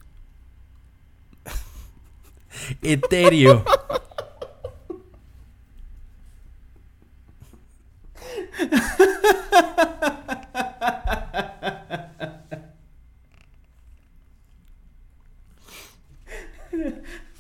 Etéreo. 2.82 3.64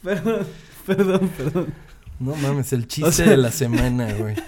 perdón, 0.04 0.48
perdón, 0.86 1.30
perdón. 1.38 1.74
No 2.19 2.36
mames, 2.36 2.74
el 2.74 2.88
chiste 2.88 3.24
de 3.24 3.38
la 3.38 3.52
semana, 3.52 4.13
güey. 4.13 4.36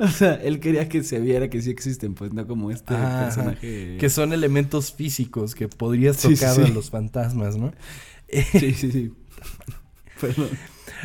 O 0.00 0.08
sea, 0.08 0.34
él 0.34 0.58
quería 0.58 0.88
que 0.88 1.04
se 1.04 1.20
viera 1.20 1.48
que 1.48 1.62
sí 1.62 1.70
existen, 1.70 2.14
pues 2.14 2.32
no 2.32 2.46
como 2.46 2.70
este 2.70 2.94
personaje. 2.94 3.96
Que 3.98 4.10
son 4.10 4.32
elementos 4.32 4.92
físicos 4.92 5.54
que 5.54 5.68
podrías 5.68 6.18
tocar 6.18 6.60
a 6.60 6.68
los 6.68 6.90
fantasmas, 6.90 7.56
¿no? 7.56 7.72
Sí, 8.28 8.74
sí, 8.74 8.90
sí. 8.92 9.12
Perdón. 10.20 10.50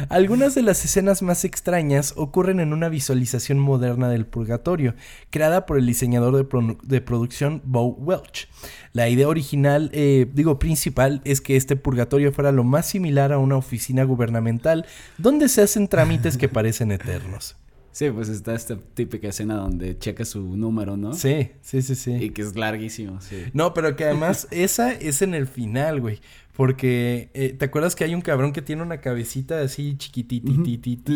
Algunas 0.09 0.55
de 0.55 0.63
las 0.63 0.83
escenas 0.85 1.21
más 1.21 1.45
extrañas 1.45 2.13
ocurren 2.17 2.59
en 2.59 2.73
una 2.73 2.89
visualización 2.89 3.59
moderna 3.59 4.09
del 4.09 4.25
purgatorio, 4.25 4.95
creada 5.29 5.65
por 5.65 5.77
el 5.77 5.85
diseñador 5.85 6.47
de, 6.81 7.01
producción 7.01 7.61
Bo 7.63 7.87
Welch. 7.87 8.47
La 8.93 9.09
idea 9.09 9.27
original, 9.27 9.89
eh, 9.93 10.27
digo 10.33 10.59
principal, 10.59 11.21
es 11.25 11.41
que 11.41 11.55
este 11.55 11.75
purgatorio 11.75 12.31
fuera 12.31 12.51
lo 12.51 12.63
más 12.63 12.87
similar 12.87 13.31
a 13.33 13.37
una 13.37 13.57
oficina 13.57 14.03
gubernamental 14.03 14.85
donde 15.17 15.49
se 15.49 15.61
hacen 15.61 15.87
trámites 15.87 16.37
que 16.37 16.49
parecen 16.49 16.91
eternos. 16.91 17.55
Sí, 17.93 18.09
pues 18.09 18.27
está 18.27 18.55
esta 18.55 18.75
típica 18.95 19.27
escena 19.27 19.53
donde 19.53 19.95
checa 19.99 20.25
su 20.25 20.41
número, 20.57 20.97
¿no? 20.97 21.13
Sí, 21.13 21.51
sí, 21.61 21.83
sí, 21.83 21.93
sí. 21.93 22.11
Y 22.15 22.31
que 22.31 22.41
es 22.41 22.55
larguísimo, 22.55 23.21
sí. 23.21 23.43
No, 23.53 23.75
pero 23.75 23.95
que 23.95 24.05
además 24.05 24.47
esa 24.51 24.91
es 24.91 25.21
en 25.21 25.35
el 25.35 25.45
final, 25.45 26.01
güey. 26.01 26.19
Porque, 26.53 27.29
eh, 27.35 27.55
¿te 27.57 27.65
acuerdas 27.65 27.95
que 27.95 28.03
hay 28.03 28.15
un 28.15 28.21
cabrón 28.21 28.51
que 28.51 28.63
tiene 28.63 28.81
una 28.81 28.99
cabecita 28.99 29.61
así 29.61 29.95
chiquititititita? 29.95 31.11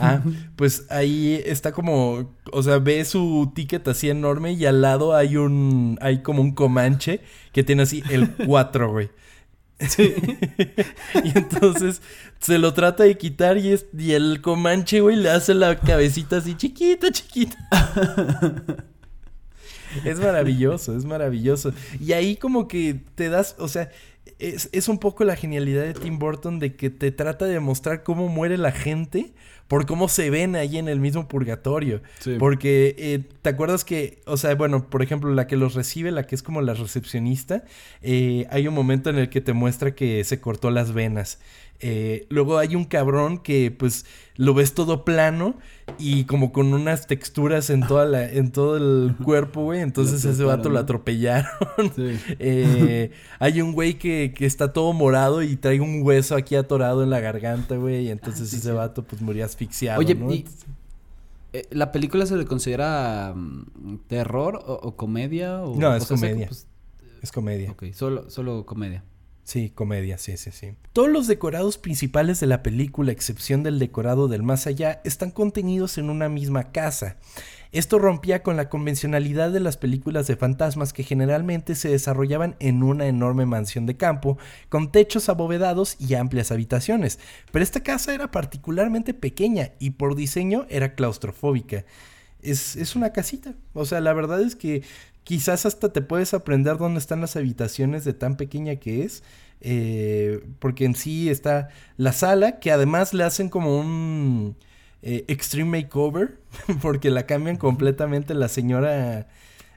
Ah, 0.00 0.22
pues 0.56 0.86
ahí 0.90 1.40
está 1.44 1.70
como, 1.70 2.34
o 2.52 2.62
sea, 2.62 2.78
ve 2.78 3.04
su 3.04 3.52
ticket 3.54 3.86
así 3.86 4.10
enorme 4.10 4.52
y 4.52 4.66
al 4.66 4.80
lado 4.82 5.14
hay 5.14 5.36
un, 5.36 5.96
hay 6.00 6.22
como 6.22 6.42
un 6.42 6.52
comanche 6.52 7.20
que 7.52 7.62
tiene 7.62 7.82
así 7.82 8.02
el 8.10 8.30
4, 8.46 8.90
güey. 8.90 9.10
Y 11.24 11.38
entonces 11.38 12.02
se 12.38 12.58
lo 12.58 12.74
trata 12.74 13.04
de 13.04 13.16
quitar 13.16 13.58
y, 13.58 13.72
es, 13.72 13.86
y 13.96 14.12
el 14.12 14.40
comanche, 14.40 15.00
güey, 15.00 15.16
le 15.16 15.30
hace 15.30 15.54
la 15.54 15.78
cabecita 15.78 16.38
así 16.38 16.54
chiquita, 16.56 17.10
chiquita. 17.10 17.56
es 20.04 20.20
maravilloso, 20.20 20.96
es 20.96 21.04
maravilloso. 21.04 21.72
Y 21.98 22.12
ahí 22.12 22.36
como 22.36 22.68
que 22.68 23.00
te 23.14 23.28
das, 23.28 23.56
o 23.58 23.68
sea, 23.68 23.90
es, 24.38 24.88
un 24.88 24.98
poco 24.98 25.24
la 25.24 25.36
genialidad 25.36 25.84
de 25.84 25.94
Tim 25.94 26.18
Burton 26.18 26.58
de 26.58 26.74
que 26.74 26.90
te 26.90 27.12
trata 27.12 27.44
de 27.44 27.60
mostrar 27.60 28.02
cómo 28.02 28.28
muere 28.28 28.56
la 28.56 28.72
gente 28.72 29.32
por 29.70 29.86
cómo 29.86 30.08
se 30.08 30.30
ven 30.30 30.56
ahí 30.56 30.78
en 30.78 30.88
el 30.88 30.98
mismo 30.98 31.28
purgatorio. 31.28 32.02
Porque, 32.40 32.96
eh, 32.98 33.22
¿te 33.40 33.50
acuerdas 33.50 33.84
que, 33.84 34.20
o 34.26 34.36
sea, 34.36 34.56
bueno, 34.56 34.90
por 34.90 35.00
ejemplo, 35.00 35.32
la 35.32 35.46
que 35.46 35.54
los 35.54 35.74
recibe, 35.74 36.10
la 36.10 36.26
que 36.26 36.34
es 36.34 36.42
como 36.42 36.60
la 36.60 36.74
recepcionista, 36.74 37.62
eh, 38.02 38.48
hay 38.50 38.66
un 38.66 38.74
momento 38.74 39.10
en 39.10 39.18
el 39.18 39.28
que 39.28 39.40
te 39.40 39.52
muestra 39.52 39.94
que 39.94 40.24
se 40.24 40.40
cortó 40.40 40.72
las 40.72 40.92
venas. 40.92 41.38
Eh, 41.82 42.26
luego 42.28 42.58
hay 42.58 42.76
un 42.76 42.84
cabrón 42.84 43.38
que 43.38 43.70
pues 43.70 44.04
lo 44.36 44.52
ves 44.52 44.74
todo 44.74 45.02
plano 45.02 45.56
y 45.98 46.24
como 46.24 46.52
con 46.52 46.74
unas 46.74 47.06
texturas 47.06 47.70
en 47.70 47.86
toda 47.86 48.04
la, 48.04 48.30
en 48.30 48.52
todo 48.52 48.76
el 48.76 49.16
cuerpo, 49.24 49.64
güey. 49.64 49.80
Entonces 49.80 50.24
ese 50.24 50.44
vato 50.44 50.68
lo 50.68 50.78
atropellaron. 50.78 51.50
Eh, 52.38 53.10
hay 53.38 53.60
un 53.60 53.72
güey 53.72 53.94
que, 53.94 54.32
que, 54.34 54.46
está 54.46 54.72
todo 54.72 54.92
morado 54.92 55.42
y 55.42 55.56
trae 55.56 55.80
un 55.80 56.02
hueso 56.02 56.34
aquí 56.34 56.54
atorado 56.54 57.02
en 57.02 57.10
la 57.10 57.20
garganta, 57.20 57.76
güey. 57.76 58.06
Y 58.06 58.10
entonces 58.10 58.52
ese 58.52 58.72
vato 58.72 59.02
pues 59.02 59.22
murió 59.22 59.44
asfixiado. 59.60 60.00
Oye, 60.00 60.44
Eh, 61.52 61.66
¿La 61.70 61.90
película 61.90 62.26
se 62.26 62.36
le 62.36 62.44
considera 62.44 63.32
mm, 63.34 64.06
terror 64.06 64.62
o, 64.64 64.96
comedia? 64.96 65.62
O, 65.62 65.76
no, 65.76 65.94
es 65.96 66.06
comedia. 66.06 66.46
Pues, 66.46 66.68
es 67.22 67.32
comedia. 67.32 67.72
Ok, 67.72 67.86
solo, 67.92 68.30
solo 68.30 68.64
comedia. 68.64 69.04
Sí, 69.42 69.70
comedia, 69.70 70.16
sí, 70.16 70.36
sí, 70.36 70.52
sí. 70.52 70.74
Todos 70.92 71.08
los 71.08 71.26
decorados 71.26 71.76
principales 71.76 72.38
de 72.38 72.46
la 72.46 72.62
película, 72.62 73.10
a 73.10 73.12
excepción 73.12 73.64
del 73.64 73.80
decorado 73.80 74.28
del 74.28 74.44
más 74.44 74.68
allá, 74.68 75.00
están 75.04 75.32
contenidos 75.32 75.98
en 75.98 76.08
una 76.08 76.28
misma 76.28 76.70
casa. 76.70 77.16
Esto 77.72 78.00
rompía 78.00 78.42
con 78.42 78.56
la 78.56 78.68
convencionalidad 78.68 79.52
de 79.52 79.60
las 79.60 79.76
películas 79.76 80.26
de 80.26 80.36
fantasmas 80.36 80.92
que 80.92 81.04
generalmente 81.04 81.76
se 81.76 81.88
desarrollaban 81.88 82.56
en 82.58 82.82
una 82.82 83.06
enorme 83.06 83.46
mansión 83.46 83.86
de 83.86 83.96
campo, 83.96 84.38
con 84.68 84.90
techos 84.90 85.28
abovedados 85.28 85.96
y 86.00 86.14
amplias 86.14 86.50
habitaciones. 86.50 87.20
Pero 87.52 87.62
esta 87.62 87.82
casa 87.82 88.12
era 88.12 88.32
particularmente 88.32 89.14
pequeña 89.14 89.70
y 89.78 89.90
por 89.90 90.16
diseño 90.16 90.66
era 90.68 90.94
claustrofóbica. 90.96 91.84
Es, 92.42 92.74
es 92.74 92.96
una 92.96 93.12
casita. 93.12 93.54
O 93.72 93.84
sea, 93.84 94.00
la 94.00 94.14
verdad 94.14 94.40
es 94.42 94.56
que 94.56 94.82
quizás 95.22 95.64
hasta 95.64 95.92
te 95.92 96.02
puedes 96.02 96.34
aprender 96.34 96.76
dónde 96.76 96.98
están 96.98 97.20
las 97.20 97.36
habitaciones 97.36 98.04
de 98.04 98.14
tan 98.14 98.36
pequeña 98.36 98.76
que 98.76 99.04
es. 99.04 99.22
Eh, 99.60 100.42
porque 100.58 100.86
en 100.86 100.94
sí 100.96 101.28
está 101.28 101.68
la 101.96 102.12
sala, 102.12 102.58
que 102.58 102.72
además 102.72 103.14
le 103.14 103.24
hacen 103.24 103.48
como 103.48 103.78
un 103.78 104.56
eh, 105.02 105.24
extreme 105.28 105.82
makeover, 105.82 106.40
porque 106.82 107.10
la 107.10 107.26
cambian 107.26 107.56
completamente. 107.56 108.34
La 108.34 108.48
señora, 108.48 109.28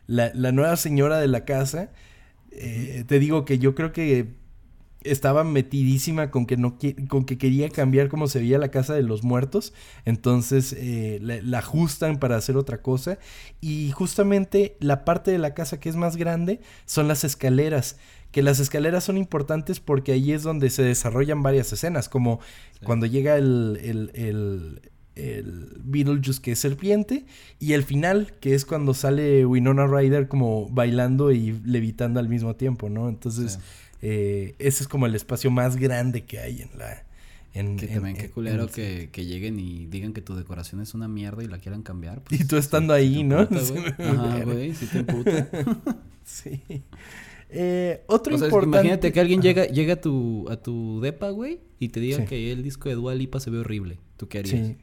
la, 0.07 0.51
nueva 0.51 0.75
señora 0.75 1.19
de 1.19 1.27
la 1.27 1.45
casa. 1.45 1.91
Eh, 2.51 3.03
te 3.07 3.19
digo 3.19 3.45
que 3.45 3.57
yo 3.57 3.73
creo 3.73 3.91
que 3.93 4.27
estaba 5.03 5.43
metidísima 5.43 6.31
con 6.31 6.45
que 6.45 6.55
no 6.55 6.77
con 7.09 7.25
que 7.25 7.37
quería 7.37 7.69
cambiar 7.69 8.07
cómo 8.07 8.27
se 8.27 8.39
veía 8.39 8.57
la 8.57 8.69
casa 8.69 8.93
de 8.93 9.03
los 9.03 9.23
muertos. 9.23 9.73
Entonces 10.05 10.75
eh, 10.77 11.19
la, 11.21 11.59
ajustan 11.59 12.19
para 12.19 12.35
hacer 12.37 12.57
otra 12.57 12.81
cosa. 12.81 13.17
Y 13.61 13.91
justamente 13.91 14.77
la 14.79 15.05
parte 15.05 15.31
de 15.31 15.37
la 15.37 15.53
casa 15.53 15.79
que 15.79 15.89
es 15.89 15.95
más 15.95 16.17
grande 16.17 16.59
son 16.85 17.07
las 17.07 17.23
escaleras 17.23 17.97
que 18.31 18.41
las 18.41 18.59
escaleras 18.59 19.03
son 19.03 19.17
importantes 19.17 19.79
porque 19.79 20.11
ahí 20.11 20.31
es 20.31 20.41
donde 20.41 20.71
se 20.71 20.81
desarrollan 20.81 21.43
varias 21.43 21.71
escenas 21.71 22.09
como 22.09 22.39
cuando 22.83 23.05
llega 23.05 23.37
el, 23.37 23.79
el, 23.83 24.11
el 24.15 24.81
el 25.15 25.81
Beetlejuice 25.83 26.41
que 26.41 26.53
es 26.53 26.59
serpiente 26.59 27.25
y 27.59 27.73
el 27.73 27.83
final 27.83 28.33
que 28.39 28.55
es 28.55 28.65
cuando 28.65 28.93
sale 28.93 29.45
Winona 29.45 29.85
Ryder 29.87 30.27
como 30.27 30.67
bailando 30.69 31.31
y 31.31 31.51
levitando 31.65 32.19
al 32.19 32.29
mismo 32.29 32.55
tiempo, 32.55 32.89
¿no? 32.89 33.09
Entonces 33.09 33.59
eh, 34.01 34.55
ese 34.59 34.83
es 34.83 34.89
como 34.89 35.05
el 35.05 35.15
espacio 35.15 35.49
más 35.49 35.77
grande 35.77 36.25
que 36.25 36.39
hay 36.39 36.61
en 36.61 36.77
la... 36.77 37.05
En, 37.53 37.77
que 37.77 37.87
también 37.87 38.17
qué 38.17 38.31
culero 38.31 38.67
que, 38.67 39.09
que, 39.11 39.25
lleguen 39.25 39.59
y 39.59 39.85
digan 39.85 40.11
que 40.11 40.21
tu 40.21 40.35
decoración 40.35 40.81
es 40.81 40.95
una 40.95 41.07
mierda 41.07 41.43
y 41.43 41.47
la 41.47 41.59
quieran 41.59 41.83
cambiar. 41.83 42.23
Pues, 42.23 42.41
y 42.41 42.45
tú 42.45 42.57
estando 42.57 42.93
ahí, 42.93 43.23
¿no? 43.23 43.37
Ajá, 43.99 44.43
güey, 44.43 44.73
si 44.73 44.87
te 44.87 44.99
imputa. 44.99 45.47
sí. 46.25 46.63
Eh, 47.49 48.03
otro 48.07 48.33
importante... 48.33 48.65
imagínate 48.65 49.13
que 49.13 49.19
alguien 49.19 49.41
llega, 49.41 49.67
llega 49.67 49.93
a 49.93 50.01
tu, 50.01 50.47
a 50.49 50.57
tu 50.57 50.99
depa, 50.99 51.29
güey, 51.29 51.59
y 51.77 51.89
te 51.89 51.99
diga 51.99 52.25
que 52.25 52.51
el 52.51 52.63
disco 52.63 52.89
de 52.89 52.95
Dua 52.95 53.13
Lipa 53.13 53.39
se 53.39 53.51
ve 53.51 53.59
horrible. 53.59 53.99
¿Tú 54.17 54.27
qué 54.27 54.39
harías? 54.39 54.67
Sí. 54.67 54.77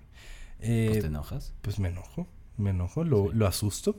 Eh, 0.60 0.98
¿Te 1.00 1.06
enojas? 1.06 1.54
Pues 1.62 1.78
me 1.78 1.88
enojo, 1.88 2.28
me 2.56 2.70
enojo, 2.70 3.04
lo, 3.04 3.32
lo 3.32 3.46
asusto. 3.46 3.96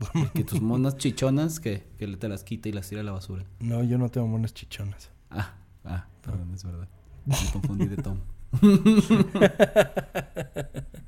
que 0.34 0.44
tus 0.44 0.60
monas 0.60 0.96
chichonas 0.96 1.60
que, 1.60 1.84
que 1.98 2.06
te 2.16 2.28
las 2.28 2.42
quita 2.42 2.68
y 2.68 2.72
las 2.72 2.88
tira 2.88 3.02
a 3.02 3.04
la 3.04 3.12
basura. 3.12 3.44
No, 3.60 3.82
yo 3.82 3.98
no 3.98 4.08
tengo 4.08 4.26
monas 4.26 4.54
chichonas. 4.54 5.10
Ah, 5.30 5.54
ah, 5.84 6.06
perdón, 6.22 6.52
es 6.54 6.64
verdad. 6.64 6.88
Me 7.26 7.36
confundí 7.52 7.86
de 7.86 7.96
Tom. 7.96 8.18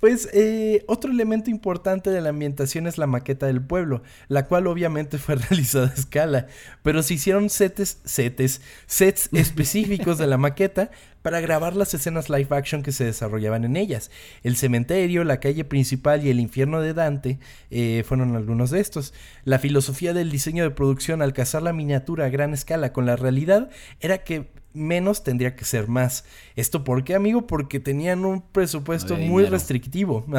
Pues 0.00 0.28
eh, 0.32 0.82
otro 0.88 1.12
elemento 1.12 1.48
importante 1.48 2.10
de 2.10 2.20
la 2.20 2.30
ambientación 2.30 2.88
es 2.88 2.98
la 2.98 3.06
maqueta 3.06 3.46
del 3.46 3.62
pueblo, 3.62 4.02
la 4.26 4.46
cual 4.46 4.66
obviamente 4.66 5.16
fue 5.16 5.36
realizada 5.36 5.90
a 5.90 5.94
escala, 5.94 6.48
pero 6.82 7.04
se 7.04 7.14
hicieron 7.14 7.50
sets, 7.50 7.98
sets 8.04 9.30
específicos 9.32 10.18
de 10.18 10.26
la 10.26 10.38
maqueta 10.38 10.90
para 11.22 11.40
grabar 11.40 11.74
las 11.74 11.94
escenas 11.94 12.28
live 12.28 12.48
action 12.50 12.82
que 12.82 12.92
se 12.92 13.04
desarrollaban 13.04 13.64
en 13.64 13.76
ellas. 13.76 14.10
El 14.42 14.56
cementerio, 14.56 15.24
la 15.24 15.40
calle 15.40 15.64
principal 15.64 16.24
y 16.24 16.30
el 16.30 16.40
infierno 16.40 16.80
de 16.80 16.94
Dante 16.94 17.38
eh, 17.70 18.04
fueron 18.06 18.36
algunos 18.36 18.70
de 18.70 18.80
estos. 18.80 19.14
La 19.44 19.58
filosofía 19.58 20.12
del 20.12 20.30
diseño 20.30 20.64
de 20.64 20.70
producción 20.70 21.22
al 21.22 21.32
cazar 21.32 21.62
la 21.62 21.72
miniatura 21.72 22.26
a 22.26 22.28
gran 22.28 22.52
escala 22.52 22.92
con 22.92 23.06
la 23.06 23.16
realidad 23.16 23.70
era 24.00 24.18
que 24.18 24.50
menos 24.74 25.22
tendría 25.22 25.54
que 25.54 25.64
ser 25.64 25.88
más. 25.88 26.24
¿Esto 26.56 26.84
por 26.84 27.04
qué, 27.04 27.14
amigo? 27.14 27.46
Porque 27.46 27.80
tenían 27.80 28.24
un 28.24 28.42
presupuesto 28.42 29.16
muy 29.16 29.44
restrictivo. 29.44 30.26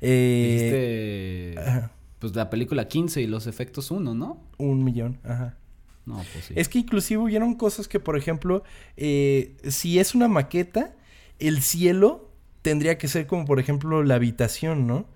Eh, 0.00 1.54
pues 2.18 2.34
la 2.34 2.50
película 2.50 2.88
15 2.88 3.20
y 3.20 3.26
los 3.26 3.46
efectos 3.46 3.90
1, 3.90 4.14
¿no? 4.14 4.40
Un 4.58 4.84
millón, 4.84 5.18
ajá. 5.24 5.56
No, 6.06 6.24
pues 6.32 6.46
sí. 6.46 6.54
Es 6.56 6.68
que 6.68 6.78
inclusive 6.78 7.20
hubieron 7.20 7.54
cosas 7.54 7.88
que, 7.88 8.00
por 8.00 8.16
ejemplo, 8.16 8.62
eh, 8.96 9.56
si 9.68 9.98
es 9.98 10.14
una 10.14 10.28
maqueta, 10.28 10.94
el 11.38 11.60
cielo 11.62 12.30
tendría 12.62 12.96
que 12.96 13.08
ser 13.08 13.26
como, 13.26 13.44
por 13.44 13.60
ejemplo, 13.60 14.02
la 14.02 14.14
habitación, 14.14 14.86
¿no? 14.86 15.06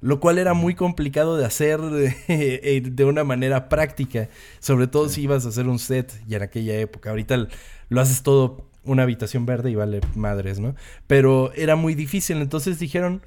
Lo 0.00 0.20
cual 0.20 0.38
era 0.38 0.54
muy 0.54 0.74
complicado 0.74 1.36
de 1.36 1.44
hacer 1.44 1.80
eh, 2.28 2.82
de, 2.84 3.04
una 3.04 3.24
manera 3.24 3.68
práctica, 3.68 4.28
sobre 4.58 4.86
todo 4.86 5.08
si 5.08 5.22
ibas 5.22 5.44
a 5.44 5.50
hacer 5.50 5.68
un 5.68 5.78
set 5.78 6.12
ya 6.26 6.38
en 6.38 6.44
aquella 6.44 6.78
época. 6.78 7.10
Ahorita 7.10 7.48
lo 7.88 8.00
haces 8.00 8.22
todo 8.22 8.68
una 8.84 9.02
habitación 9.02 9.44
verde 9.44 9.70
y 9.70 9.74
vale 9.74 10.00
madres, 10.14 10.60
¿no? 10.60 10.74
Pero 11.06 11.52
era 11.54 11.76
muy 11.76 11.94
difícil, 11.94 12.38
entonces 12.38 12.78
dijeron, 12.78 13.22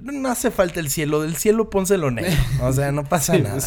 no 0.00 0.28
hace 0.28 0.50
falta 0.50 0.80
el 0.80 0.90
cielo, 0.90 1.22
del 1.22 1.36
cielo 1.36 1.70
pónselo 1.70 2.10
negro, 2.10 2.32
o 2.62 2.72
sea, 2.72 2.92
no 2.92 3.04
pasa 3.04 3.38
nada, 3.38 3.58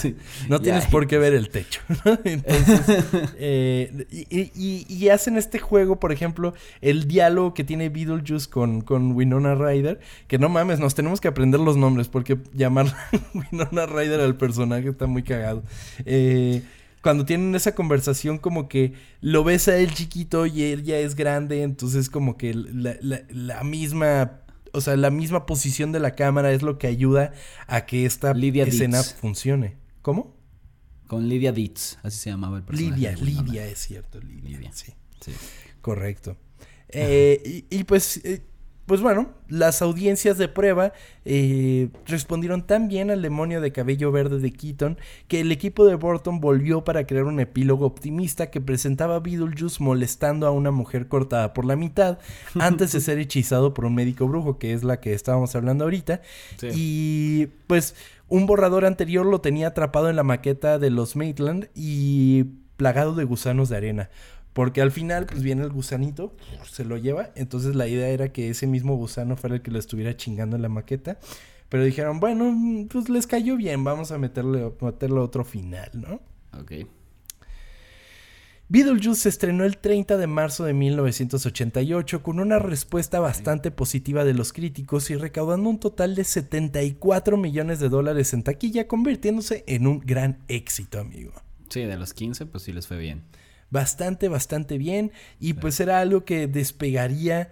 no 0.49 0.59
tienes 0.59 0.85
por 0.85 1.07
qué 1.07 1.17
ver 1.17 1.33
el 1.33 1.49
techo, 1.49 1.81
Entonces, 2.23 3.05
eh, 3.37 4.05
y, 4.09 5.09
hacen 5.09 5.37
este 5.37 5.59
juego, 5.59 5.99
por 5.99 6.11
ejemplo, 6.11 6.53
el 6.81 7.07
diálogo 7.07 7.53
que 7.53 7.63
tiene 7.63 7.89
Beetlejuice 7.89 8.49
con, 8.49 8.81
con 8.81 9.13
Winona 9.13 9.55
Ryder, 9.55 9.99
que 10.27 10.37
no 10.37 10.49
mames, 10.49 10.79
nos 10.79 10.95
tenemos 10.95 11.21
que 11.21 11.29
aprender 11.29 11.59
los 11.59 11.77
nombres, 11.77 12.09
porque 12.09 12.37
llamar 12.53 12.93
Winona 13.33 13.85
Ryder 13.85 14.19
al 14.19 14.35
personaje 14.35 14.89
está 14.89 15.07
muy 15.07 15.23
cagado. 15.23 15.63
Eh, 16.05 16.61
cuando 17.07 17.23
tienen 17.23 17.55
esa 17.55 17.73
conversación 17.73 18.37
como 18.37 18.67
que 18.67 18.91
lo 19.21 19.45
ves 19.45 19.69
a 19.69 19.77
él 19.77 19.93
chiquito 19.93 20.45
y 20.45 20.63
él 20.63 20.83
ya 20.83 20.97
es 20.97 21.15
grande, 21.15 21.61
entonces 21.61 22.09
como 22.09 22.35
que 22.35 22.53
la, 22.53 23.63
misma, 23.63 24.41
o 24.77 24.81
sea, 24.81 24.95
la 24.95 25.09
misma 25.09 25.45
posición 25.45 25.91
de 25.91 25.99
la 25.99 26.15
cámara 26.15 26.51
es 26.51 26.61
lo 26.61 26.77
que 26.77 26.87
ayuda 26.87 27.33
a 27.67 27.85
que 27.85 28.05
esta 28.05 28.31
escena 28.31 29.03
funcione. 29.03 29.75
¿Cómo? 30.01 30.35
Con 31.07 31.27
Lidia 31.27 31.51
Dietz, 31.51 31.97
así 32.03 32.17
se 32.17 32.29
llamaba 32.29 32.57
el 32.57 32.63
personaje. 32.63 32.95
Lidia, 32.95 33.15
Lidia, 33.15 33.65
es 33.65 33.79
cierto, 33.79 34.19
Lidia, 34.19 34.71
sí. 34.73 34.93
sí. 35.21 35.33
Correcto. 35.81 36.37
Eh, 36.89 37.65
y, 37.69 37.83
pues 37.83 38.17
eh, 38.23 38.43
pues 38.87 39.01
bueno, 39.01 39.27
las 39.49 39.81
audiencias 39.81 40.37
de 40.37 40.47
prueba 40.47 40.93
eh, 41.25 41.89
respondieron 42.05 42.65
tan 42.65 42.87
bien 42.87 43.11
al 43.11 43.21
demonio 43.21 43.59
de 43.59 43.73
cabello 43.73 44.13
verde 44.13 44.39
de 44.39 44.53
Keaton 44.53 44.97
que 45.27 45.41
el 45.41 45.51
equipo 45.51 45.85
de 45.85 45.95
Burton 45.95 46.39
volvió 46.39 46.85
para 46.85 47.05
crear 47.05 47.25
un 47.25 47.41
epílogo 47.41 47.85
optimista 47.85 48.49
que 48.49 48.61
presentaba 48.61 49.17
a 49.17 49.19
Beetlejuice 49.19 49.83
molestando 49.83 50.47
a 50.47 50.51
una 50.51 50.71
mujer 50.71 51.09
cortada 51.09 51.53
por 51.53 51.65
la 51.65 51.75
mitad 51.75 52.17
antes 52.59 52.93
de 52.93 53.01
ser 53.01 53.19
hechizado 53.19 53.73
por 53.73 53.83
un 53.83 53.93
médico 53.93 54.25
brujo, 54.25 54.57
que 54.57 54.71
es 54.71 54.85
la 54.85 55.01
que 55.01 55.13
estábamos 55.13 55.53
hablando 55.53 55.83
ahorita. 55.83 56.21
Y 56.73 57.47
pues 57.67 57.93
un 58.29 58.45
borrador 58.45 58.85
anterior 58.85 59.25
lo 59.25 59.41
tenía 59.41 59.67
atrapado 59.67 60.09
en 60.09 60.15
la 60.15 60.23
maqueta 60.23 60.79
de 60.79 60.91
los 60.91 61.17
Maitland 61.17 61.67
y 61.75 62.45
plagado 62.77 63.15
de 63.15 63.25
gusanos 63.25 63.67
de 63.67 63.75
arena. 63.75 64.09
Porque 64.57 64.81
al 64.81 64.89
final, 64.89 65.27
pues 65.27 65.43
viene 65.43 65.61
el 65.61 65.69
gusanito, 65.69 66.35
se 66.67 66.83
lo 66.83 66.97
lleva. 66.97 67.29
Entonces 67.35 67.75
la 67.75 67.87
idea 67.87 68.07
era 68.07 68.29
que 68.33 68.49
ese 68.49 68.65
mismo 68.65 68.95
gusano 68.95 69.37
fuera 69.37 69.57
el 69.57 69.61
que 69.61 69.69
lo 69.69 69.77
estuviera 69.77 70.17
chingando 70.17 70.55
en 70.55 70.63
la 70.63 70.67
maqueta. 70.67 71.19
Pero 71.69 71.83
dijeron, 71.83 72.19
bueno, 72.19 72.87
pues 72.89 73.07
les 73.07 73.27
cayó 73.27 73.55
bien, 73.55 73.83
vamos 73.83 74.11
a 74.11 74.17
meterle, 74.17 74.73
meterle 74.81 75.19
otro 75.19 75.45
final, 75.45 75.91
¿no? 75.93 76.21
Ok. 76.59 76.71
Beetlejuice 78.67 79.21
se 79.21 79.29
estrenó 79.29 79.63
el 79.63 79.77
30 79.77 80.17
de 80.17 80.25
marzo 80.25 80.63
de 80.63 80.73
1988 80.73 82.23
con 82.23 82.39
una 82.39 82.57
respuesta 82.57 83.19
bastante 83.19 83.69
positiva 83.69 84.25
de 84.25 84.33
los 84.33 84.53
críticos 84.53 85.11
y 85.11 85.17
recaudando 85.17 85.69
un 85.69 85.79
total 85.79 86.15
de 86.15 86.23
74 86.23 87.37
millones 87.37 87.79
de 87.79 87.89
dólares 87.89 88.33
en 88.33 88.41
taquilla, 88.41 88.87
convirtiéndose 88.87 89.63
en 89.67 89.85
un 89.85 89.99
gran 89.99 90.39
éxito, 90.47 90.99
amigo. 90.99 91.33
Sí, 91.69 91.81
de 91.81 91.95
los 91.95 92.15
15, 92.15 92.47
pues 92.47 92.63
sí 92.63 92.73
les 92.73 92.87
fue 92.87 92.97
bien 92.97 93.21
bastante, 93.69 94.29
bastante 94.29 94.77
bien. 94.77 95.11
Y 95.39 95.53
pues 95.53 95.79
era 95.79 95.99
algo 95.99 96.25
que 96.25 96.47
despegaría 96.47 97.51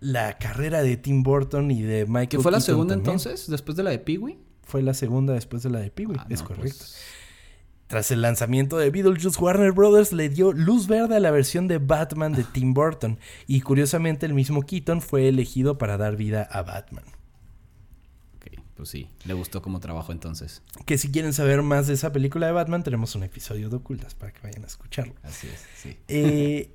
la 0.00 0.36
carrera 0.38 0.82
de 0.82 0.96
Tim 0.96 1.22
Burton 1.22 1.70
y 1.70 1.82
de 1.82 2.04
Michael 2.06 2.28
¿Que 2.28 2.38
fue 2.38 2.52
la 2.52 2.60
segunda 2.60 2.94
entonces, 2.94 3.48
después 3.48 3.76
de 3.76 3.82
la 3.82 3.90
de 3.90 3.98
Peewee? 3.98 4.38
Fue 4.62 4.82
la 4.82 4.94
segunda 4.94 5.34
después 5.34 5.62
de 5.62 5.70
la 5.70 5.78
de 5.78 5.90
Peewee, 5.90 6.16
ah, 6.18 6.26
es 6.28 6.42
correcto. 6.42 6.78
Pues. 6.78 6.96
Tras 7.86 8.10
el 8.10 8.22
lanzamiento 8.22 8.78
de 8.78 8.90
Beetlejuice, 8.90 9.38
Warner 9.38 9.72
Bros. 9.72 10.12
le 10.12 10.28
dio 10.28 10.52
luz 10.52 10.88
verde 10.88 11.16
a 11.16 11.20
la 11.20 11.30
versión 11.30 11.68
de 11.68 11.78
Batman 11.78 12.32
de 12.32 12.44
Tim 12.52 12.74
Burton 12.74 13.18
y 13.46 13.60
curiosamente 13.60 14.26
el 14.26 14.34
mismo 14.34 14.62
Keaton 14.62 15.00
fue 15.00 15.28
elegido 15.28 15.78
para 15.78 15.96
dar 15.96 16.16
vida 16.16 16.42
a 16.42 16.62
Batman. 16.62 17.04
Pues 18.84 18.90
sí, 18.90 19.08
le 19.24 19.32
gustó 19.32 19.62
como 19.62 19.80
trabajo 19.80 20.12
entonces. 20.12 20.60
Que 20.84 20.98
si 20.98 21.10
quieren 21.10 21.32
saber 21.32 21.62
más 21.62 21.86
de 21.86 21.94
esa 21.94 22.12
película 22.12 22.48
de 22.48 22.52
Batman, 22.52 22.82
tenemos 22.82 23.14
un 23.14 23.22
episodio 23.22 23.70
de 23.70 23.76
Ocultas 23.76 24.14
para 24.14 24.30
que 24.30 24.42
vayan 24.42 24.62
a 24.62 24.66
escucharlo. 24.66 25.14
Así 25.22 25.46
es, 25.46 25.64
sí. 25.74 25.96
Eh, 26.06 26.68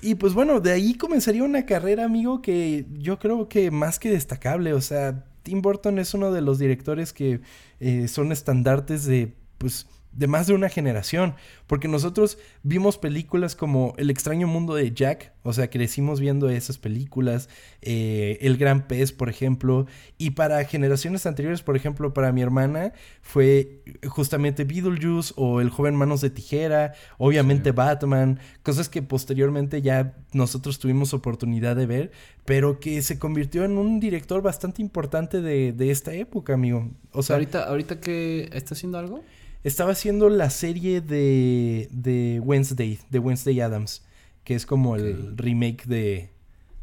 y 0.00 0.14
pues 0.14 0.32
bueno, 0.32 0.60
de 0.60 0.72
ahí 0.72 0.94
comenzaría 0.94 1.44
una 1.44 1.66
carrera, 1.66 2.06
amigo, 2.06 2.40
que 2.40 2.86
yo 2.90 3.18
creo 3.18 3.50
que 3.50 3.70
más 3.70 3.98
que 3.98 4.08
destacable. 4.08 4.72
O 4.72 4.80
sea, 4.80 5.26
Tim 5.42 5.60
Burton 5.60 5.98
es 5.98 6.14
uno 6.14 6.32
de 6.32 6.40
los 6.40 6.58
directores 6.58 7.12
que 7.12 7.42
eh, 7.80 8.08
son 8.08 8.32
estandartes 8.32 9.04
de, 9.04 9.34
pues, 9.58 9.86
de 10.16 10.26
más 10.26 10.46
de 10.46 10.54
una 10.54 10.68
generación, 10.68 11.34
porque 11.66 11.88
nosotros 11.88 12.38
vimos 12.62 12.96
películas 12.96 13.54
como 13.54 13.94
El 13.98 14.10
extraño 14.10 14.46
mundo 14.46 14.74
de 14.74 14.92
Jack, 14.92 15.32
o 15.42 15.52
sea, 15.52 15.68
crecimos 15.68 16.20
viendo 16.20 16.48
esas 16.48 16.78
películas, 16.78 17.48
eh, 17.82 18.38
El 18.40 18.56
gran 18.56 18.88
pez, 18.88 19.12
por 19.12 19.28
ejemplo, 19.28 19.86
y 20.16 20.30
para 20.30 20.64
generaciones 20.64 21.26
anteriores, 21.26 21.62
por 21.62 21.76
ejemplo, 21.76 22.14
para 22.14 22.32
mi 22.32 22.40
hermana 22.40 22.94
fue 23.20 23.82
justamente 24.08 24.64
Beetlejuice 24.64 25.34
o 25.36 25.60
El 25.60 25.68
joven 25.68 25.94
manos 25.94 26.22
de 26.22 26.30
tijera, 26.30 26.94
obviamente 27.18 27.72
Batman, 27.72 28.40
cosas 28.62 28.88
que 28.88 29.02
posteriormente 29.02 29.82
ya 29.82 30.14
nosotros 30.32 30.78
tuvimos 30.78 31.12
oportunidad 31.12 31.76
de 31.76 31.86
ver, 31.86 32.10
pero 32.46 32.80
que 32.80 33.02
se 33.02 33.18
convirtió 33.18 33.64
en 33.64 33.76
un 33.76 34.00
director 34.00 34.40
bastante 34.40 34.80
importante 34.80 35.42
de, 35.42 35.72
de 35.72 35.90
esta 35.90 36.14
época, 36.14 36.54
amigo. 36.54 36.90
O 37.12 37.22
sea, 37.22 37.36
ahorita, 37.36 37.64
ahorita 37.64 38.00
que 38.00 38.48
está 38.52 38.74
haciendo 38.74 38.98
algo. 38.98 39.22
Estaba 39.66 39.90
haciendo 39.90 40.28
la 40.28 40.48
serie 40.50 41.00
de, 41.00 41.88
de 41.90 42.38
Wednesday, 42.38 43.00
de 43.10 43.18
Wednesday 43.18 43.60
Adams, 43.60 44.04
que 44.44 44.54
es 44.54 44.64
como 44.64 44.94
el 44.94 45.36
remake 45.36 45.86
de, 45.86 46.30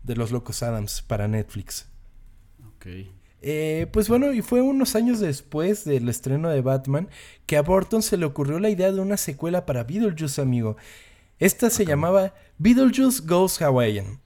de 0.04 0.16
Los 0.18 0.32
Locos 0.32 0.62
Adams 0.64 1.02
para 1.02 1.30
Netflix. 1.30 1.88
Ok. 2.76 2.88
Eh, 3.42 3.88
pues 3.94 4.10
bueno, 4.10 4.34
y 4.34 4.42
fue 4.42 4.62
unos 4.62 4.98
años 4.98 5.22
después 5.22 5.86
del 5.86 6.10
estreno 6.10 6.50
de 6.50 6.60
Batman 6.60 7.08
que 7.46 7.56
a 7.56 7.62
Burton 7.62 8.04
se 8.04 8.18
le 8.18 8.26
ocurrió 8.26 8.60
la 8.60 8.70
idea 8.70 8.92
de 8.92 9.00
una 9.00 9.16
secuela 9.16 9.66
para 9.66 9.86
Beetlejuice, 9.86 10.42
amigo. 10.42 10.76
Esta 11.40 11.70
se 11.70 11.86
llamaba 11.86 12.34
Beetlejuice 12.58 13.22
Goes 13.26 13.62
Hawaiian. 13.62 14.20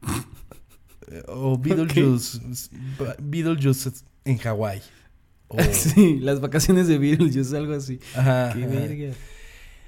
o 1.28 1.58
Beetlejuice, 1.58 2.40
Beetlejuice 3.18 3.90
en 4.24 4.38
Hawái. 4.38 4.80
sí, 5.72 6.18
las 6.20 6.40
vacaciones 6.40 6.88
de 6.88 6.98
Beetlejuice, 6.98 7.56
algo 7.56 7.74
así. 7.74 8.00
Ajá. 8.14 8.52
Qué 8.52 8.66
verga. 8.66 9.14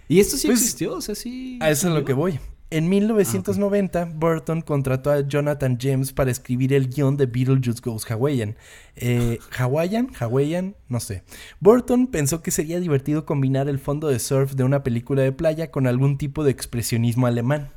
Y 0.08 0.20
esto 0.20 0.36
sí 0.36 0.48
Pues, 0.48 0.60
existió, 0.60 0.94
o 0.94 1.00
sea, 1.00 1.14
sí. 1.14 1.58
A 1.60 1.70
eso 1.70 1.88
es 1.88 1.94
lo 1.94 2.04
que 2.04 2.12
voy. 2.12 2.38
En 2.70 2.88
1990, 2.88 4.06
Burton 4.16 4.60
contrató 4.60 5.12
a 5.12 5.20
Jonathan 5.20 5.78
James 5.80 6.12
para 6.12 6.30
escribir 6.30 6.72
el 6.72 6.88
guion 6.88 7.16
de 7.16 7.26
Beetlejuice 7.26 7.80
Goes 7.80 8.10
Hawaiian. 8.10 8.56
Eh, 8.96 9.38
¿Hawaiian? 9.58 10.10
¿Hawaiian? 10.18 10.74
No 10.88 10.98
sé. 10.98 11.22
Burton 11.60 12.08
pensó 12.08 12.42
que 12.42 12.50
sería 12.50 12.80
divertido 12.80 13.26
combinar 13.26 13.68
el 13.68 13.78
fondo 13.78 14.08
de 14.08 14.18
surf 14.18 14.54
de 14.54 14.64
una 14.64 14.82
película 14.82 15.22
de 15.22 15.32
playa 15.32 15.70
con 15.70 15.86
algún 15.86 16.18
tipo 16.18 16.42
de 16.42 16.50
expresionismo 16.50 17.26
alemán. 17.26 17.70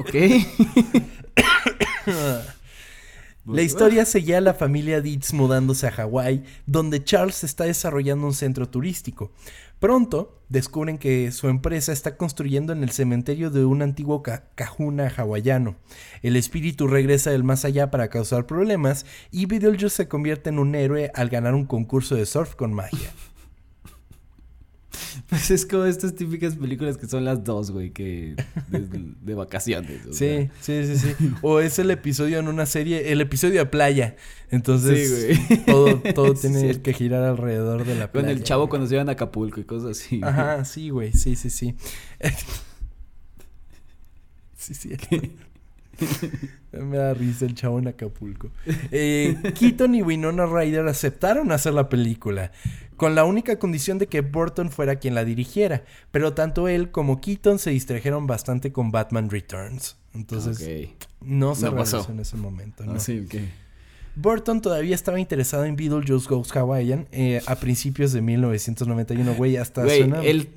Ok. 0.00 0.14
La 3.56 3.62
historia 3.62 4.04
seguía 4.04 4.38
a 4.38 4.40
la 4.42 4.54
familia 4.54 5.00
Dietz 5.00 5.32
mudándose 5.32 5.86
a 5.86 5.90
Hawái, 5.90 6.44
donde 6.66 7.02
Charles 7.02 7.44
está 7.44 7.64
desarrollando 7.64 8.26
un 8.26 8.34
centro 8.34 8.68
turístico. 8.68 9.32
Pronto 9.80 10.42
descubren 10.48 10.98
que 10.98 11.30
su 11.32 11.48
empresa 11.48 11.92
está 11.92 12.16
construyendo 12.16 12.72
en 12.72 12.82
el 12.82 12.90
cementerio 12.90 13.50
de 13.50 13.64
un 13.64 13.80
antiguo 13.82 14.22
ca- 14.22 14.48
cajuna 14.54 15.08
hawaiano. 15.16 15.76
El 16.22 16.36
espíritu 16.36 16.88
regresa 16.88 17.30
del 17.30 17.44
más 17.44 17.64
allá 17.64 17.90
para 17.90 18.08
causar 18.08 18.46
problemas 18.46 19.06
y 19.30 19.46
Beetlejuice 19.46 19.90
se 19.90 20.08
convierte 20.08 20.50
en 20.50 20.58
un 20.58 20.74
héroe 20.74 21.10
al 21.14 21.28
ganar 21.28 21.54
un 21.54 21.64
concurso 21.66 22.16
de 22.16 22.26
surf 22.26 22.54
con 22.54 22.72
magia. 22.72 23.10
Pues 25.28 25.50
es 25.50 25.66
como 25.66 25.84
estas 25.84 26.14
típicas 26.14 26.56
películas 26.56 26.96
que 26.96 27.06
son 27.06 27.24
las 27.24 27.44
dos, 27.44 27.70
güey, 27.70 27.90
que. 27.92 28.34
de, 28.68 28.86
de 29.20 29.34
vacaciones. 29.34 30.06
o 30.06 30.12
Sí, 30.12 30.18
sea. 30.18 30.50
sí, 30.60 30.96
sí, 30.96 31.14
sí. 31.18 31.30
O 31.42 31.60
es 31.60 31.78
el 31.78 31.90
episodio 31.90 32.38
en 32.38 32.48
una 32.48 32.64
serie, 32.66 33.12
el 33.12 33.20
episodio 33.20 33.60
de 33.60 33.66
playa. 33.66 34.16
Entonces, 34.50 35.08
Sí, 35.08 35.42
güey. 35.48 35.64
todo, 35.66 35.96
todo 36.14 36.34
tiene 36.40 36.80
que 36.80 36.92
girar 36.94 37.22
alrededor 37.24 37.84
de 37.84 37.94
la 37.94 38.06
Con 38.10 38.22
playa. 38.22 38.30
el 38.30 38.42
chavo 38.42 38.62
güey. 38.62 38.70
cuando 38.70 38.86
se 38.88 38.94
iban 38.94 39.08
a 39.08 39.12
Acapulco 39.12 39.60
y 39.60 39.64
cosas 39.64 39.98
así. 39.98 40.18
güey. 40.20 40.30
Ajá, 40.30 40.64
sí, 40.64 40.90
güey, 40.90 41.12
sí, 41.12 41.36
sí, 41.36 41.50
sí. 41.50 41.74
sí, 44.56 44.74
sí. 44.74 44.90
Me 46.72 46.96
da 46.96 47.14
risa 47.14 47.44
el 47.46 47.54
chavo 47.54 47.78
en 47.78 47.88
Acapulco. 47.88 48.50
Eh, 48.90 49.36
Keaton 49.58 49.94
y 49.94 50.02
Winona 50.02 50.46
Ryder 50.46 50.86
aceptaron 50.86 51.50
hacer 51.52 51.74
la 51.74 51.88
película, 51.88 52.52
con 52.96 53.14
la 53.14 53.24
única 53.24 53.58
condición 53.58 53.98
de 53.98 54.06
que 54.06 54.20
Burton 54.20 54.70
fuera 54.70 54.96
quien 54.96 55.14
la 55.14 55.24
dirigiera, 55.24 55.84
pero 56.10 56.34
tanto 56.34 56.68
él 56.68 56.90
como 56.90 57.20
Keaton 57.20 57.58
se 57.58 57.70
distrajeron 57.70 58.26
bastante 58.26 58.72
con 58.72 58.90
Batman 58.90 59.30
Returns. 59.30 59.96
Entonces, 60.14 60.58
no 61.20 61.54
se 61.54 61.64
No 61.66 61.70
realizó 61.72 61.98
pasó. 61.98 62.12
en 62.12 62.20
ese 62.20 62.36
momento. 62.36 62.82
Ah, 62.86 62.86
¿no? 62.86 62.92
ok. 62.94 63.34
Burton 64.16 64.60
todavía 64.60 64.96
estaba 64.96 65.20
interesado 65.20 65.64
en 65.64 65.76
Beetlejuice 65.76 66.28
Goes 66.28 66.50
Hawaiian 66.56 67.06
eh, 67.12 67.40
a 67.46 67.54
principios 67.54 68.12
de 68.12 68.20
1991, 68.20 69.34
güey, 69.34 69.56
hasta 69.56 69.84
Güey, 69.84 69.98
suena... 70.00 70.22
él. 70.24 70.48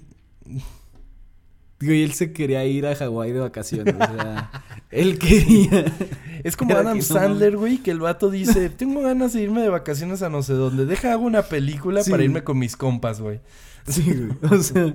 Güey, 1.81 2.03
él 2.03 2.13
se 2.13 2.31
quería 2.31 2.63
ir 2.65 2.85
a 2.85 2.95
Hawái 2.95 3.31
de 3.31 3.39
vacaciones. 3.39 3.95
O 3.95 3.97
sea, 3.97 4.51
él 4.91 5.17
quería. 5.17 5.85
Es 6.43 6.55
como 6.55 6.75
Adam 6.75 6.97
que 6.97 7.01
Sandler, 7.03 7.57
güey, 7.57 7.79
que 7.79 7.91
el 7.91 7.99
vato 7.99 8.29
dice, 8.29 8.69
tengo 8.69 9.01
ganas 9.01 9.33
de 9.33 9.41
irme 9.41 9.61
de 9.61 9.69
vacaciones 9.69 10.21
a 10.21 10.29
no 10.29 10.43
sé 10.43 10.53
dónde, 10.53 10.85
deja 10.85 11.11
hago 11.11 11.23
una 11.25 11.41
película 11.43 12.03
Sí. 12.03 12.11
para 12.11 12.23
irme 12.23 12.43
con 12.43 12.57
mis 12.59 12.75
compas, 12.77 13.19
güey. 13.21 13.39
Sí, 13.87 14.03
güey. 14.13 14.53
O 14.59 14.61
sea, 14.61 14.93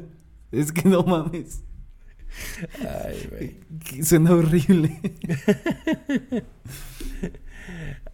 es 0.53 0.71
que 0.73 0.89
no 0.89 1.03
mames. 1.03 1.63
Ay, 2.81 3.29
güey. 3.31 4.05
Suena 4.05 4.33
horrible. 4.33 5.01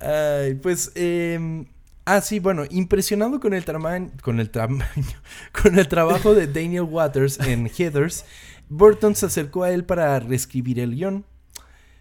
Ay, 0.01 0.55
pues, 0.55 0.93
eh, 0.95 1.65
ah, 2.05 2.21
sí, 2.21 2.39
bueno, 2.41 2.65
impresionado 2.71 3.39
con 3.41 3.55
el 3.55 3.65
tamaño, 3.65 4.11
con 4.23 4.41
el 4.41 4.51
tamaño, 4.51 4.85
con 5.63 5.79
el 5.79 5.87
trabajo 5.89 6.35
de 6.35 6.47
Daniel 6.47 6.83
Waters 6.83 7.39
en 7.41 7.69
Heathers, 7.69 8.25
Burton 8.73 9.15
se 9.15 9.27
acercó 9.27 9.65
a 9.65 9.71
él 9.71 9.85
para 9.85 10.19
reescribir 10.19 10.81
el 10.81 10.95
guion. 10.95 11.25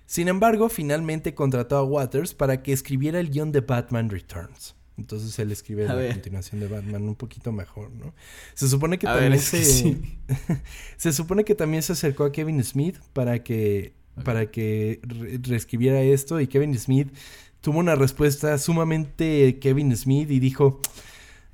Sin 0.06 0.28
embargo, 0.28 0.70
finalmente 0.70 1.34
contrató 1.34 1.78
a 1.78 1.84
Waters 1.84 2.34
para 2.34 2.64
que 2.64 2.74
escribiera 2.74 3.20
el 3.20 3.30
guion 3.30 3.52
de 3.52 3.62
Batman 3.62 4.10
Returns. 4.10 4.76
Entonces 4.98 5.38
él 5.40 5.52
escribe 5.52 5.86
A 5.86 5.90
la 5.90 5.96
ver. 5.96 6.14
continuación 6.14 6.60
de 6.62 6.68
Batman 6.68 7.04
un 7.04 7.16
poquito 7.16 7.52
mejor, 7.52 7.92
¿no? 7.92 8.14
Se 8.54 8.68
supone 8.68 9.00
que 9.00 9.08
A 9.08 9.14
también 9.14 9.32
ver, 9.32 9.40
es 9.40 9.46
se... 9.46 9.58
que 9.58 9.64
sí. 9.66 10.02
se 10.98 11.14
supone 11.14 11.44
que 11.44 11.56
también 11.56 11.82
se 11.84 11.94
acercó 11.94 12.24
a 12.26 12.32
Kevin 12.32 12.64
Smith 12.64 12.98
para 13.14 13.44
que, 13.44 13.94
para 14.24 14.52
que 14.52 15.00
re- 15.04 15.40
reescribiera 15.42 16.02
esto 16.02 16.40
y 16.40 16.48
Kevin 16.48 16.78
Smith 16.78 17.10
tuvo 17.62 17.80
una 17.80 17.96
respuesta 17.96 18.58
sumamente 18.58 19.60
Kevin 19.60 19.96
Smith 19.96 20.30
y 20.30 20.40
dijo, 20.40 20.80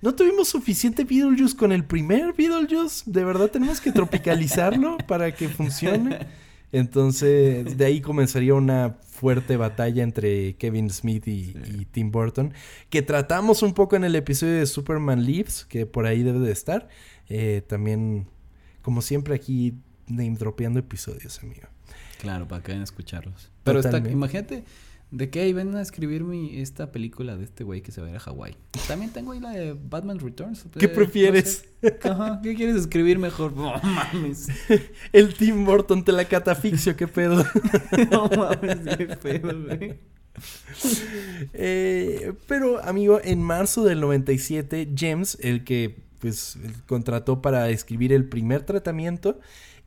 no 0.01 0.13
tuvimos 0.15 0.47
suficiente 0.47 1.03
Beetlejuice 1.03 1.55
con 1.55 1.71
el 1.71 1.83
primer 1.83 2.33
Beetlejuice, 2.33 3.03
de 3.05 3.23
verdad 3.23 3.49
tenemos 3.49 3.81
que 3.81 3.91
tropicalizarlo 3.91 4.97
para 5.07 5.33
que 5.33 5.49
funcione. 5.49 6.19
Entonces, 6.71 7.77
de 7.77 7.85
ahí 7.85 8.01
comenzaría 8.01 8.53
una 8.53 8.97
fuerte 9.01 9.55
batalla 9.57 10.03
entre 10.03 10.55
Kevin 10.57 10.89
Smith 10.89 11.27
y, 11.27 11.45
Sí. 11.45 11.59
y 11.81 11.85
Tim 11.85 12.11
Burton, 12.11 12.53
que 12.89 13.01
tratamos 13.01 13.63
un 13.63 13.73
poco 13.73 13.95
en 13.95 14.03
el 14.03 14.15
episodio 14.15 14.55
de 14.59 14.65
Superman 14.65 15.25
Lives, 15.25 15.65
que 15.65 15.85
por 15.85 16.05
ahí 16.05 16.23
debe 16.23 16.39
de 16.39 16.51
estar. 16.51 16.89
Eh, 17.29 17.63
también, 17.67 18.27
como 18.81 19.01
siempre, 19.01 19.33
aquí 19.33 19.75
name 20.07 20.35
dropeando 20.37 20.79
episodios, 20.79 21.39
amigo. 21.41 21.67
Claro, 22.19 22.47
para 22.47 22.61
que 22.61 22.71
vayan 22.71 22.81
a 22.81 22.83
escucharlos. 22.83 23.49
Pero 23.63 23.79
está, 23.79 23.97
imagínate 23.99 24.63
de 25.10 25.30
que 25.30 25.39
ahí 25.39 25.53
ven 25.53 25.76
a 25.76 25.82
escribir 25.82 26.24
mi, 26.24 26.60
esta 26.60 26.91
película 26.91 27.38
de 27.38 27.45
este 27.45 27.64
güey 27.64 27.82
que 27.82 27.91
se 27.91 28.01
va 28.01 28.08
a 28.08 28.10
ir 28.10 28.16
a 28.18 28.20
Hawái. 28.20 28.58
También 28.88 29.12
tengo 29.12 29.32
ahí 29.32 29.39
la 29.39 29.51
de 29.51 29.74
Batman 29.74 30.20
Returns. 30.20 30.66
¿Qué 30.78 30.89
prefieres? 30.89 31.66
no 31.82 31.89
sé. 31.89 31.99
Ajá, 32.10 32.41
¿qué 32.43 32.55
quieres 32.55 32.76
escribir 32.76 33.18
mejor? 33.18 33.55
No 33.55 33.74
mames. 33.82 34.47
El 35.14 35.34
Tim 35.34 35.64
Burton 35.66 36.03
te 36.03 36.12
la 36.12 36.26
catafixio, 36.26 36.95
qué 36.95 37.08
pedo. 37.08 37.45
No 38.12 38.30
mames, 38.30 38.97
qué 38.97 39.08
pedo, 39.08 39.64
güey. 39.64 39.99
Eh, 41.53 42.34
pero, 42.47 42.84
amigo, 42.84 43.20
en 43.24 43.41
marzo 43.41 43.84
del 43.84 44.01
97, 44.01 44.93
James, 44.95 45.38
el 45.41 45.64
que 45.64 46.05
pues 46.20 46.58
contrató 46.88 47.41
para 47.41 47.70
escribir 47.70 48.12
el 48.12 48.28
primer 48.28 48.64
tratamiento, 48.64 49.39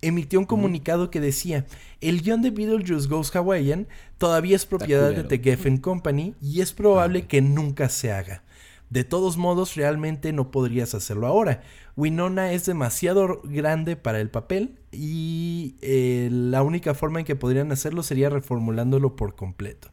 emitió 0.03 0.38
un 0.38 0.46
comunicado 0.46 1.11
que 1.11 1.20
decía: 1.20 1.66
El 2.01 2.22
guion 2.22 2.42
de 2.42 2.51
Beetlejuice 2.51 3.09
Goes 3.09 3.34
Hawaiian 3.34 3.88
todavía 4.18 4.57
es 4.57 4.66
propiedad 4.66 5.11
de. 5.11 5.24
The 5.24 5.38
Geffen 5.38 5.78
Company 5.78 6.34
y 6.40 6.61
es 6.61 6.72
probable 6.72 7.20
Ah, 7.24 7.28
que 7.28 7.40
nunca 7.40 7.88
se 7.88 8.12
haga. 8.12 8.42
De 8.88 9.05
todos 9.05 9.36
modos, 9.36 9.76
realmente 9.76 10.32
no 10.32 10.51
podrías 10.51 10.94
hacerlo 10.94 11.26
ahora. 11.28 11.62
Winona 11.96 12.53
es 12.53 12.66
demasiado 12.66 13.40
grande 13.44 13.94
para 13.96 14.20
el 14.20 14.30
papel 14.30 14.78
y 14.90 15.76
eh, 15.80 16.28
la 16.32 16.62
única 16.62 16.94
forma 16.94 17.20
en 17.20 17.24
que 17.24 17.36
podrían 17.36 17.70
hacerlo 17.70 18.03
sería 18.03 18.30
reformulándolo 18.30 19.14
por 19.14 19.36
completo. 19.36 19.92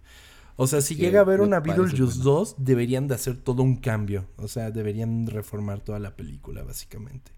O 0.56 0.66
sea, 0.66 0.82
si 0.82 0.96
llega 0.96 1.20
a 1.20 1.22
haber 1.22 1.42
una 1.42 1.60
Beetlejuice 1.60 2.20
2, 2.24 2.56
deberían 2.58 3.08
de 3.08 3.14
hacer 3.14 3.38
todo 3.38 3.62
un 3.62 3.76
cambio. 3.76 4.26
O 4.38 4.48
sea, 4.48 4.72
deberían 4.72 5.28
reformar 5.28 5.82
toda 5.82 6.00
la 6.00 6.16
película, 6.16 6.64
básicamente. 6.64 7.32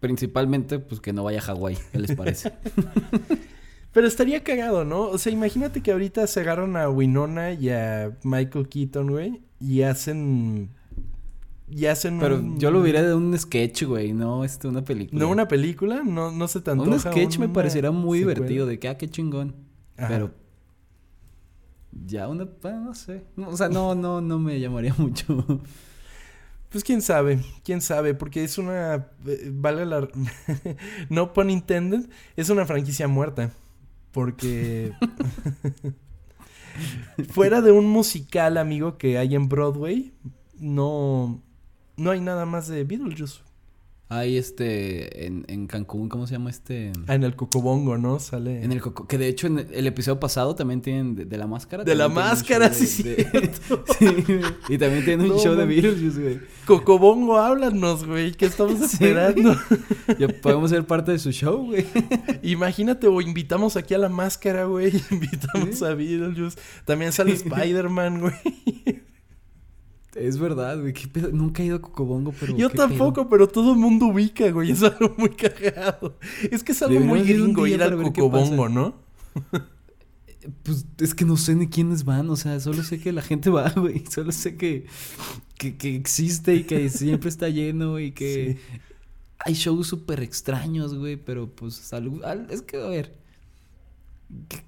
Principalmente, 0.00 0.78
pues 0.78 1.00
que 1.00 1.12
no 1.12 1.24
vaya 1.24 1.38
a 1.38 1.42
Hawái, 1.42 1.76
¿qué 1.92 1.98
les 1.98 2.14
parece? 2.14 2.52
Pero 3.92 4.06
estaría 4.06 4.44
cagado, 4.44 4.84
¿no? 4.84 5.02
O 5.02 5.18
sea, 5.18 5.32
imagínate 5.32 5.82
que 5.82 5.90
ahorita 5.90 6.26
se 6.26 6.40
agarran 6.40 6.76
a 6.76 6.88
Winona 6.88 7.52
y 7.52 7.70
a 7.70 8.16
Michael 8.22 8.68
Keaton, 8.68 9.10
güey, 9.10 9.40
y 9.60 9.82
hacen. 9.82 10.70
Y 11.70 11.86
hacen 11.86 12.18
Pero 12.18 12.42
yo 12.58 12.70
lo 12.70 12.80
hubiera 12.80 13.02
de 13.02 13.14
un 13.14 13.36
sketch, 13.36 13.84
güey, 13.84 14.12
no 14.12 14.44
este, 14.44 14.68
una 14.68 14.84
película. 14.84 15.18
¿No 15.20 15.28
una 15.30 15.48
película? 15.48 16.02
No, 16.04 16.30
no 16.30 16.48
se 16.48 16.60
tanto. 16.60 16.84
Un 16.84 16.98
sketch 16.98 17.38
me 17.38 17.48
pareciera 17.48 17.90
muy 17.90 18.20
divertido, 18.20 18.66
de 18.66 18.78
que, 18.78 18.88
ah, 18.88 18.96
qué 18.96 19.08
chingón. 19.08 19.54
Pero. 19.96 20.30
Ya 22.06 22.28
una. 22.28 22.46
no 22.62 22.94
sé. 22.94 23.24
o 23.36 23.56
sea, 23.56 23.68
no, 23.68 23.94
no, 23.94 24.20
no 24.20 24.38
me 24.38 24.60
llamaría 24.60 24.94
mucho. 24.98 25.44
Pues 26.70 26.84
quién 26.84 27.00
sabe, 27.00 27.40
quién 27.64 27.80
sabe, 27.80 28.14
porque 28.14 28.44
es 28.44 28.58
una. 28.58 29.08
Eh, 29.26 29.50
vale 29.52 29.86
la. 29.86 30.06
no 31.08 31.32
pun 31.32 31.50
intended, 31.50 32.08
es 32.36 32.50
una 32.50 32.66
franquicia 32.66 33.08
muerta. 33.08 33.52
Porque. 34.12 34.92
fuera 37.30 37.62
de 37.62 37.72
un 37.72 37.86
musical, 37.86 38.58
amigo, 38.58 38.98
que 38.98 39.18
hay 39.18 39.34
en 39.34 39.48
Broadway, 39.48 40.12
no. 40.58 41.42
No 41.96 42.10
hay 42.10 42.20
nada 42.20 42.46
más 42.46 42.68
de 42.68 42.84
Beetlejuice. 42.84 43.40
Hay 44.10 44.38
este, 44.38 45.26
en, 45.26 45.44
en, 45.48 45.66
Cancún, 45.66 46.08
¿cómo 46.08 46.26
se 46.26 46.32
llama 46.32 46.48
este? 46.48 46.92
Ah, 47.06 47.14
en 47.14 47.24
el 47.24 47.36
Cocobongo, 47.36 47.98
¿no? 47.98 48.18
Sale. 48.18 48.64
En 48.64 48.72
el 48.72 48.80
Coco, 48.80 49.06
que 49.06 49.18
de 49.18 49.28
hecho 49.28 49.48
en 49.48 49.66
el 49.70 49.86
episodio 49.86 50.18
pasado 50.18 50.54
también 50.54 50.80
tienen 50.80 51.14
de, 51.14 51.36
la 51.36 51.46
máscara. 51.46 51.84
De 51.84 51.94
la 51.94 52.08
máscara, 52.08 52.72
sí, 52.72 52.86
sí. 52.86 53.02
sí. 53.98 54.06
Y 54.70 54.78
también 54.78 55.04
tienen 55.04 55.30
un 55.30 55.38
show 55.38 55.54
de 55.54 55.66
virus, 55.66 56.18
güey. 56.18 56.40
Cocobongo, 56.64 57.36
háblanos, 57.36 58.06
güey. 58.06 58.32
¿Qué 58.32 58.46
estamos 58.46 58.80
esperando? 58.92 59.54
ya 60.18 60.28
podemos 60.28 60.70
ser 60.70 60.86
parte 60.86 61.12
de 61.12 61.18
su 61.18 61.30
show, 61.30 61.66
güey. 61.66 61.84
Imagínate, 62.42 63.08
o 63.08 63.20
invitamos 63.20 63.76
aquí 63.76 63.92
a 63.92 63.98
la 63.98 64.08
máscara, 64.08 64.64
güey. 64.64 64.90
Invitamos 65.10 65.82
a 65.82 65.92
Beetlejuice. 65.92 66.58
También 66.86 67.12
sale 67.12 67.32
Spider-Man, 67.32 68.20
güey. 68.22 69.02
Es 70.20 70.38
verdad, 70.38 70.80
güey. 70.80 70.94
Nunca 71.32 71.62
he 71.62 71.66
ido 71.66 71.76
a 71.76 71.82
Cocobongo, 71.82 72.32
pero. 72.38 72.56
Yo 72.56 72.70
tampoco, 72.70 73.28
pero 73.28 73.48
todo 73.48 73.72
el 73.72 73.78
mundo 73.78 74.06
ubica, 74.06 74.50
güey. 74.50 74.72
Es 74.72 74.82
algo 74.82 75.14
muy 75.16 75.30
cagado. 75.30 76.18
Es 76.50 76.62
que 76.62 76.72
es 76.72 76.82
algo 76.82 77.00
muy 77.00 77.22
gringo 77.22 77.66
ir 77.66 77.82
al 77.82 77.96
Cocobongo, 78.02 78.68
¿no? 78.68 78.94
pues 80.62 80.86
es 80.98 81.14
que 81.14 81.24
no 81.24 81.36
sé 81.36 81.54
ni 81.54 81.68
quiénes 81.68 82.04
van. 82.04 82.30
O 82.30 82.36
sea, 82.36 82.58
solo 82.60 82.82
sé 82.82 83.00
que 83.00 83.12
la 83.12 83.22
gente 83.22 83.50
va, 83.50 83.70
güey. 83.70 84.04
Solo 84.10 84.32
sé 84.32 84.56
que, 84.56 84.86
que, 85.56 85.94
existe 85.94 86.54
y 86.54 86.64
que 86.64 86.88
siempre 86.88 87.28
está 87.28 87.48
lleno 87.48 87.98
y 87.98 88.12
que. 88.12 88.58
Hay 89.40 89.54
shows 89.54 89.86
súper 89.86 90.20
extraños, 90.20 90.94
güey. 90.94 91.16
Pero 91.16 91.48
pues 91.54 91.74
salud. 91.74 92.22
Es 92.50 92.62
que, 92.62 92.76
a 92.76 92.88
ver 92.88 93.17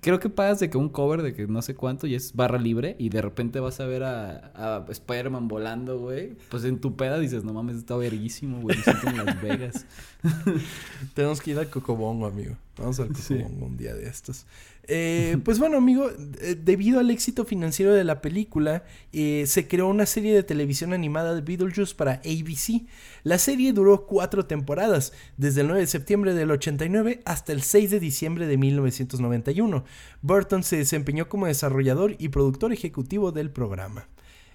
creo 0.00 0.18
que 0.18 0.30
pagas 0.30 0.60
de 0.60 0.70
que 0.70 0.78
un 0.78 0.88
cover 0.88 1.22
de 1.22 1.34
que 1.34 1.46
no 1.46 1.60
sé 1.62 1.74
cuánto 1.74 2.06
y 2.06 2.14
es 2.14 2.34
barra 2.34 2.58
libre 2.58 2.96
y 2.98 3.10
de 3.10 3.20
repente 3.20 3.60
vas 3.60 3.80
a 3.80 3.86
ver 3.86 4.02
a, 4.04 4.52
a 4.54 4.86
Spider-Man 4.88 5.48
volando, 5.48 5.98
güey. 5.98 6.36
Pues 6.48 6.64
en 6.64 6.80
tu 6.80 6.96
peda 6.96 7.18
dices, 7.18 7.44
no 7.44 7.52
mames, 7.52 7.76
está 7.76 7.96
verguísimo, 7.96 8.60
güey. 8.60 8.78
Me 9.04 9.10
en 9.10 9.24
Las 9.24 9.42
Vegas. 9.42 9.86
Tenemos 11.14 11.40
que 11.40 11.52
ir 11.52 11.58
al 11.58 11.68
Cocobongo, 11.68 12.26
amigo. 12.26 12.56
Vamos 12.80 12.98
al 12.98 13.12
Cocobongo 13.12 13.66
un 13.66 13.76
día 13.76 13.94
de 13.94 14.08
estos. 14.08 14.46
Eh, 14.84 15.36
pues 15.44 15.58
bueno, 15.58 15.76
amigo, 15.76 16.10
eh, 16.40 16.56
debido 16.60 16.98
al 16.98 17.10
éxito 17.10 17.44
financiero 17.44 17.92
de 17.92 18.02
la 18.02 18.20
película, 18.22 18.84
eh, 19.12 19.44
se 19.46 19.68
creó 19.68 19.86
una 19.86 20.06
serie 20.06 20.34
de 20.34 20.42
televisión 20.42 20.92
animada 20.92 21.34
de 21.34 21.42
Beetlejuice 21.42 21.94
para 21.94 22.14
ABC. 22.24 22.86
La 23.22 23.38
serie 23.38 23.72
duró 23.72 24.06
cuatro 24.06 24.46
temporadas, 24.46 25.12
desde 25.36 25.60
el 25.60 25.68
9 25.68 25.82
de 25.82 25.86
septiembre 25.86 26.34
del 26.34 26.50
89 26.50 27.20
hasta 27.24 27.52
el 27.52 27.62
6 27.62 27.90
de 27.90 28.00
diciembre 28.00 28.46
de 28.46 28.56
1991. 28.56 29.84
Burton 30.22 30.62
se 30.62 30.78
desempeñó 30.78 31.28
como 31.28 31.46
desarrollador 31.46 32.16
y 32.18 32.30
productor 32.30 32.72
ejecutivo 32.72 33.30
del 33.30 33.50
programa. 33.50 34.08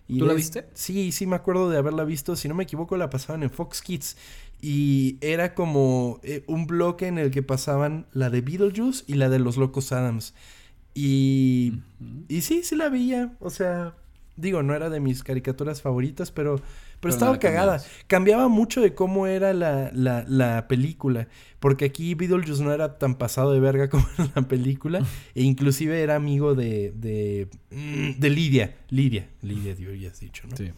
¿Tú 0.07 0.25
la 0.25 0.33
viste? 0.33 0.67
Sí, 0.73 1.11
sí, 1.11 1.25
me 1.25 1.35
acuerdo 1.35 1.69
de 1.69 1.77
haberla 1.77 2.03
visto. 2.03 2.35
Si 2.35 2.47
no 2.47 2.53
me 2.53 2.63
equivoco, 2.63 2.95
la 2.95 3.09
pasaban 3.09 3.41
en 3.41 3.49
Fox 3.49 3.81
Kids. 3.81 4.17
Y 4.67 5.19
era 5.21 5.53
como 5.53 6.19
eh, 6.23 6.43
un 6.47 6.65
bloque 6.65 7.05
en 7.05 7.19
el 7.19 7.29
que 7.29 7.43
pasaban 7.43 8.07
la 8.13 8.31
de 8.31 8.41
Beetlejuice 8.41 9.03
y 9.05 9.13
la 9.13 9.29
de 9.29 9.37
los 9.37 9.57
Locos 9.57 9.91
Adams. 9.91 10.33
Y, 10.95 11.81
y 12.29 12.41
sí, 12.41 12.63
sí 12.63 12.75
la 12.75 12.89
veía. 12.89 13.35
O 13.39 13.51
sea, 13.51 13.93
digo, 14.37 14.63
no 14.63 14.73
era 14.73 14.89
de 14.89 14.99
mis 14.99 15.23
caricaturas 15.23 15.83
favoritas, 15.83 16.31
pero, 16.31 16.59
pero, 16.99 17.13
estaba 17.13 17.37
cagada. 17.37 17.79
Cambiaba 18.07 18.47
mucho 18.47 18.81
de 18.81 18.95
cómo 18.95 19.27
era 19.27 19.53
la, 19.53 19.91
la, 19.93 20.25
la, 20.27 20.67
película. 20.67 21.27
Porque 21.59 21.85
aquí 21.85 22.15
Beetlejuice 22.15 22.63
no 22.63 22.73
era 22.73 22.97
tan 22.97 23.19
pasado 23.19 23.53
de 23.53 23.59
verga 23.59 23.87
como 23.91 24.07
en 24.17 24.31
la 24.33 24.47
película. 24.47 25.05
e 25.35 25.43
inclusive 25.43 26.01
era 26.01 26.15
amigo 26.15 26.55
de, 26.55 26.91
de, 26.95 27.49
mm, 27.69 28.19
de 28.19 28.29
Lidia. 28.31 28.75
Lidia. 28.89 29.29
Lidia, 29.43 29.75
ya 29.75 30.09
has 30.09 30.19
dicho, 30.19 30.47
¿no? 30.47 30.57
Sí. 30.57 30.71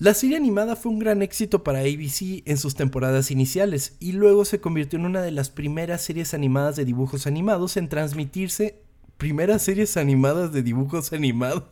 La 0.00 0.14
serie 0.14 0.38
animada 0.38 0.76
fue 0.76 0.92
un 0.92 0.98
gran 0.98 1.20
éxito 1.20 1.62
para 1.62 1.80
ABC 1.80 2.42
en 2.46 2.56
sus 2.56 2.74
temporadas 2.74 3.30
iniciales 3.30 3.98
y 4.00 4.12
luego 4.12 4.46
se 4.46 4.58
convirtió 4.58 4.98
en 4.98 5.04
una 5.04 5.20
de 5.20 5.30
las 5.30 5.50
primeras 5.50 6.00
series 6.00 6.32
animadas 6.32 6.76
de 6.76 6.86
dibujos 6.86 7.26
animados 7.26 7.76
en 7.76 7.90
transmitirse. 7.90 8.80
Primeras 9.18 9.60
series 9.60 9.98
animadas 9.98 10.54
de 10.54 10.62
dibujos 10.62 11.12
animados. 11.12 11.64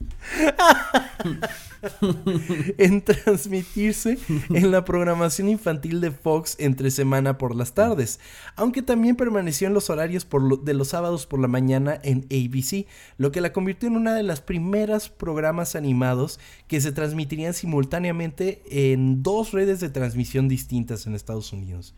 en 2.78 3.02
transmitirse 3.02 4.18
en 4.50 4.70
la 4.70 4.84
programación 4.84 5.48
infantil 5.48 6.00
de 6.00 6.10
Fox 6.10 6.56
entre 6.58 6.90
semana 6.90 7.38
por 7.38 7.54
las 7.54 7.74
tardes, 7.74 8.18
aunque 8.56 8.82
también 8.82 9.16
permaneció 9.16 9.68
en 9.68 9.74
los 9.74 9.90
horarios 9.90 10.26
de 10.62 10.74
los 10.74 10.88
sábados 10.88 11.26
por 11.26 11.40
la 11.40 11.48
mañana 11.48 11.98
en 12.02 12.26
ABC, 12.30 12.86
lo 13.18 13.32
que 13.32 13.40
la 13.40 13.52
convirtió 13.52 13.88
en 13.88 13.96
una 13.96 14.14
de 14.14 14.22
las 14.22 14.40
primeras 14.40 15.08
programas 15.08 15.76
animados 15.76 16.40
que 16.66 16.80
se 16.80 16.92
transmitirían 16.92 17.54
simultáneamente 17.54 18.62
en 18.70 19.22
dos 19.22 19.52
redes 19.52 19.80
de 19.80 19.90
transmisión 19.90 20.48
distintas 20.48 21.06
en 21.06 21.14
Estados 21.14 21.52
Unidos. 21.52 21.94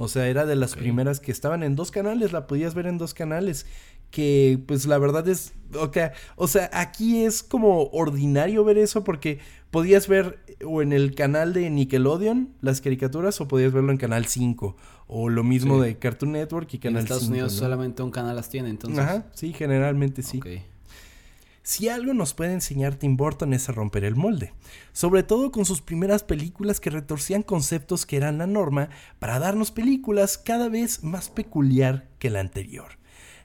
O 0.00 0.06
sea, 0.06 0.28
era 0.28 0.46
de 0.46 0.54
las 0.54 0.76
primeras 0.76 1.18
que 1.18 1.32
estaban 1.32 1.64
en 1.64 1.74
dos 1.74 1.90
canales, 1.90 2.30
la 2.30 2.46
podías 2.46 2.74
ver 2.74 2.86
en 2.86 2.98
dos 2.98 3.14
canales 3.14 3.66
que 4.10 4.58
pues 4.66 4.86
la 4.86 4.98
verdad 4.98 5.28
es, 5.28 5.52
okay, 5.74 6.08
o 6.36 6.48
sea, 6.48 6.70
aquí 6.72 7.24
es 7.24 7.42
como 7.42 7.84
ordinario 7.90 8.64
ver 8.64 8.78
eso 8.78 9.04
porque 9.04 9.38
podías 9.70 10.08
ver 10.08 10.38
o 10.64 10.82
en 10.82 10.92
el 10.92 11.14
canal 11.14 11.52
de 11.52 11.70
Nickelodeon 11.70 12.54
las 12.60 12.80
caricaturas 12.80 13.40
o 13.40 13.48
podías 13.48 13.72
verlo 13.72 13.92
en 13.92 13.98
Canal 13.98 14.26
5 14.26 14.76
o 15.06 15.28
lo 15.28 15.44
mismo 15.44 15.80
de 15.80 15.98
Cartoon 15.98 16.32
Network 16.32 16.72
y 16.74 16.78
Canal 16.78 17.02
5. 17.02 17.04
En 17.04 17.04
Estados 17.04 17.28
Unidos 17.28 17.52
solamente 17.52 18.02
un 18.02 18.10
canal 18.10 18.36
las 18.36 18.48
tiene, 18.48 18.70
entonces. 18.70 18.98
Ajá, 18.98 19.26
sí, 19.32 19.52
generalmente 19.52 20.22
sí. 20.22 20.40
Si 21.62 21.88
algo 21.90 22.14
nos 22.14 22.32
puede 22.32 22.54
enseñar 22.54 22.94
Tim 22.94 23.18
Burton 23.18 23.52
es 23.52 23.68
a 23.68 23.72
romper 23.72 24.04
el 24.04 24.16
molde, 24.16 24.54
sobre 24.92 25.22
todo 25.22 25.52
con 25.52 25.66
sus 25.66 25.82
primeras 25.82 26.22
películas 26.24 26.80
que 26.80 26.88
retorcían 26.88 27.42
conceptos 27.42 28.06
que 28.06 28.16
eran 28.16 28.38
la 28.38 28.46
norma 28.46 28.88
para 29.18 29.38
darnos 29.38 29.70
películas 29.70 30.38
cada 30.38 30.70
vez 30.70 31.04
más 31.04 31.28
peculiar 31.28 32.08
que 32.18 32.30
la 32.30 32.40
anterior. 32.40 32.97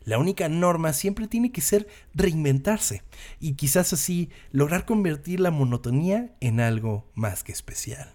La 0.06 0.18
única 0.18 0.50
norma 0.50 0.94
siempre 0.94 1.28
tiene 1.28 1.52
que 1.52 1.62
ser 1.62 1.88
reinventarse 2.14 3.04
y 3.40 3.54
quizás 3.54 3.94
así 3.94 4.30
lograr 4.52 4.86
convertir 4.86 5.40
la 5.40 5.52
monotonía 5.52 6.36
en 6.42 6.60
algo 6.60 7.10
más 7.16 7.44
que 7.44 7.52
especial. 7.52 8.14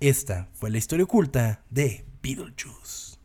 Esta 0.00 0.48
fue 0.54 0.70
la 0.70 0.78
historia 0.78 1.04
oculta 1.04 1.64
de 1.70 2.04
Beetlejuice. 2.22 3.16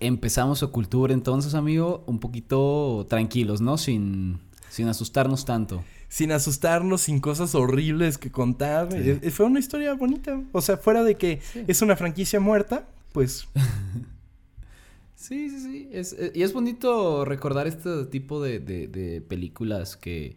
Empezamos 0.00 0.60
su 0.60 0.70
cultura 0.70 1.14
entonces, 1.14 1.54
amigo, 1.54 2.04
un 2.06 2.20
poquito 2.20 3.06
tranquilos, 3.08 3.60
¿no? 3.60 3.78
Sin, 3.78 4.40
sin 4.68 4.88
asustarnos 4.88 5.44
tanto. 5.44 5.82
Sin 6.08 6.32
asustarnos, 6.32 7.02
sin 7.02 7.20
cosas 7.20 7.54
horribles 7.54 8.16
que 8.18 8.30
contar. 8.30 8.88
Eh, 8.92 9.30
fue 9.30 9.46
una 9.46 9.58
historia 9.58 9.94
bonita. 9.94 10.40
O 10.52 10.60
sea, 10.60 10.76
fuera 10.76 11.02
de 11.02 11.16
que 11.16 11.40
es 11.66 11.82
una 11.82 11.96
franquicia 11.96 12.38
muerta, 12.38 12.88
pues 13.12 13.48
Sí, 15.18 15.50
sí, 15.50 15.60
sí. 15.60 15.88
Es, 15.92 16.12
eh, 16.12 16.30
y 16.34 16.42
es 16.44 16.52
bonito 16.52 17.24
recordar 17.24 17.66
este 17.66 18.04
tipo 18.06 18.40
de, 18.40 18.60
de, 18.60 19.20
películas 19.20 19.96
que, 19.96 20.36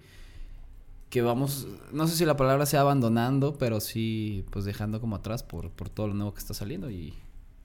que 1.09 1.21
vamos, 1.21 1.67
no 1.91 2.07
sé 2.07 2.15
si 2.15 2.25
la 2.25 2.37
palabra 2.37 2.65
sea 2.65 2.81
abandonando, 2.81 3.57
pero 3.57 3.79
sí, 3.79 4.45
pues 4.51 4.65
dejando 4.65 4.99
como 5.01 5.15
atrás 5.17 5.43
por, 5.43 5.69
por 5.71 5.89
todo 5.89 6.07
lo 6.07 6.13
nuevo 6.15 6.33
que 6.33 6.39
está 6.39 6.53
saliendo 6.55 6.89
y, 6.89 7.13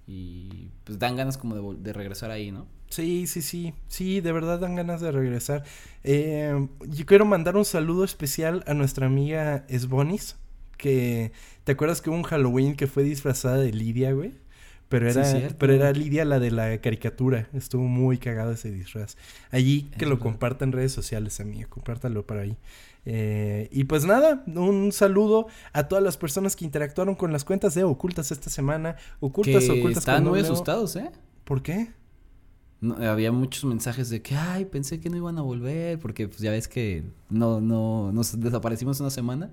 Y 0.06 0.72
pues 0.84 0.98
dan 1.00 1.16
ganas 1.16 1.38
como 1.38 1.74
de, 1.74 1.82
de 1.82 1.92
regresar 1.94 2.32
ahí, 2.32 2.52
¿no? 2.52 2.68
Sí, 2.90 3.26
sí, 3.28 3.42
sí. 3.42 3.74
Sí, 3.88 4.20
de 4.22 4.32
verdad 4.32 4.60
dan 4.60 4.76
ganas 4.76 5.00
de 5.02 5.12
regresar. 5.12 5.64
Eh, 6.04 6.68
yo 6.88 7.06
quiero 7.06 7.26
mandar 7.26 7.56
un 7.56 7.66
saludo 7.66 8.04
especial 8.04 8.64
a 8.66 8.74
nuestra 8.74 9.06
amiga 9.06 9.66
Esbonis. 9.68 10.36
Que. 10.78 11.32
¿Te 11.64 11.72
acuerdas 11.72 12.02
que 12.02 12.10
hubo 12.10 12.16
un 12.18 12.24
Halloween 12.24 12.76
que 12.76 12.86
fue 12.88 13.04
disfrazada 13.04 13.58
de 13.58 13.72
Lidia, 13.72 14.12
güey? 14.12 14.34
Pero 14.88 15.08
era, 15.10 15.24
pero 15.58 15.72
era 15.72 15.90
Lidia 15.92 16.24
la 16.24 16.38
de 16.38 16.50
la 16.50 16.78
caricatura. 16.80 17.48
Estuvo 17.52 17.82
muy 17.82 18.18
cagado 18.18 18.52
ese 18.52 18.70
disfraz. 18.70 19.16
Allí 19.50 19.90
que 19.98 20.06
lo 20.06 20.20
comparta 20.20 20.64
en 20.64 20.72
redes 20.72 20.92
sociales, 20.92 21.40
amiga. 21.40 21.66
Compártalo 21.68 22.24
para 22.24 22.42
ahí. 22.42 22.56
Eh, 23.04 23.68
y 23.72 23.84
pues 23.84 24.04
nada, 24.04 24.44
un 24.46 24.92
saludo 24.92 25.46
a 25.72 25.88
todas 25.88 26.02
las 26.02 26.16
personas 26.16 26.56
que 26.56 26.64
interactuaron 26.64 27.14
con 27.14 27.32
las 27.32 27.44
cuentas 27.44 27.74
de 27.74 27.84
Ocultas 27.84 28.30
esta 28.30 28.50
semana. 28.50 28.96
Ocultas, 29.20 29.64
que 29.64 29.72
Ocultas. 29.72 29.98
Están 29.98 30.24
muy 30.24 30.40
asustados, 30.40 30.96
¿eh? 30.96 31.10
¿Por 31.44 31.62
qué? 31.62 31.88
había 33.00 33.32
muchos 33.32 33.64
mensajes 33.64 34.10
de 34.10 34.20
que, 34.22 34.36
ay, 34.36 34.66
pensé 34.66 35.00
que 35.00 35.08
no 35.08 35.16
iban 35.16 35.38
a 35.38 35.42
volver, 35.42 35.98
porque 35.98 36.28
pues 36.28 36.40
ya 36.40 36.50
ves 36.50 36.68
que 36.68 37.04
no, 37.30 37.60
no, 37.60 38.12
nos 38.12 38.38
desaparecimos 38.38 39.00
una 39.00 39.10
semana. 39.10 39.50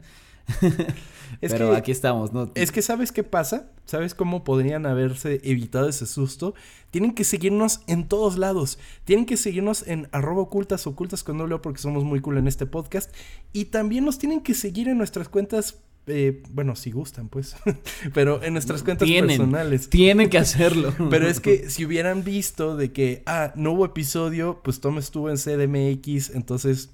Pero 1.42 1.76
aquí 1.76 1.92
estamos, 1.92 2.32
¿no? 2.34 2.52
Es 2.56 2.72
que 2.72 2.82
¿sabes 2.82 3.12
qué 3.12 3.24
pasa? 3.24 3.70
¿Sabes 3.86 4.14
cómo 4.16 4.44
podrían 4.44 4.86
haberse 4.86 5.42
evitado 5.44 5.90
ese 5.90 6.06
susto? 6.06 6.54
Tienen 6.92 7.14
que 7.14 7.24
seguirnos 7.24 7.82
en 7.88 8.08
todos 8.08 8.38
lados. 8.38 8.80
Tienen 9.04 9.26
que 9.26 9.38
seguirnos 9.38 9.88
en 9.88 10.08
arroba 10.12 10.42
ocultas, 10.42 10.88
ocultas 10.88 11.24
con 11.24 11.38
doble 11.38 11.58
porque 11.60 11.82
somos 11.82 12.04
muy 12.04 12.22
cool 12.22 12.38
en 12.38 12.48
este 12.48 12.66
podcast. 12.66 13.14
Y 13.52 13.66
también 13.66 14.06
nos 14.06 14.20
tienen 14.20 14.42
que 14.42 14.54
seguir 14.54 14.88
en 14.88 14.98
nuestras 14.98 15.28
cuentas 15.30 15.80
eh, 16.06 16.44
bueno, 16.50 16.76
si 16.76 16.92
gustan, 16.92 17.30
pues. 17.30 17.56
Pero 18.14 18.44
en 18.44 18.54
nuestras 18.54 18.84
cuentas 18.84 19.10
personales. 19.10 19.90
Tienen 19.90 20.30
que 20.30 20.38
hacerlo. 20.38 20.94
Pero 21.10 21.28
es 21.28 21.40
que 21.40 21.70
si 21.70 21.86
hubieran 21.86 22.24
visto 22.24 22.76
de 22.76 22.92
que, 22.92 23.24
ah, 23.26 23.54
no 23.56 23.72
hubo 23.72 23.86
episodio, 23.86 24.60
pues 24.64 24.82
Tom 24.82 24.98
estuvo 24.98 25.30
en 25.30 25.38
CDMX, 25.38 26.32
entonces, 26.32 26.90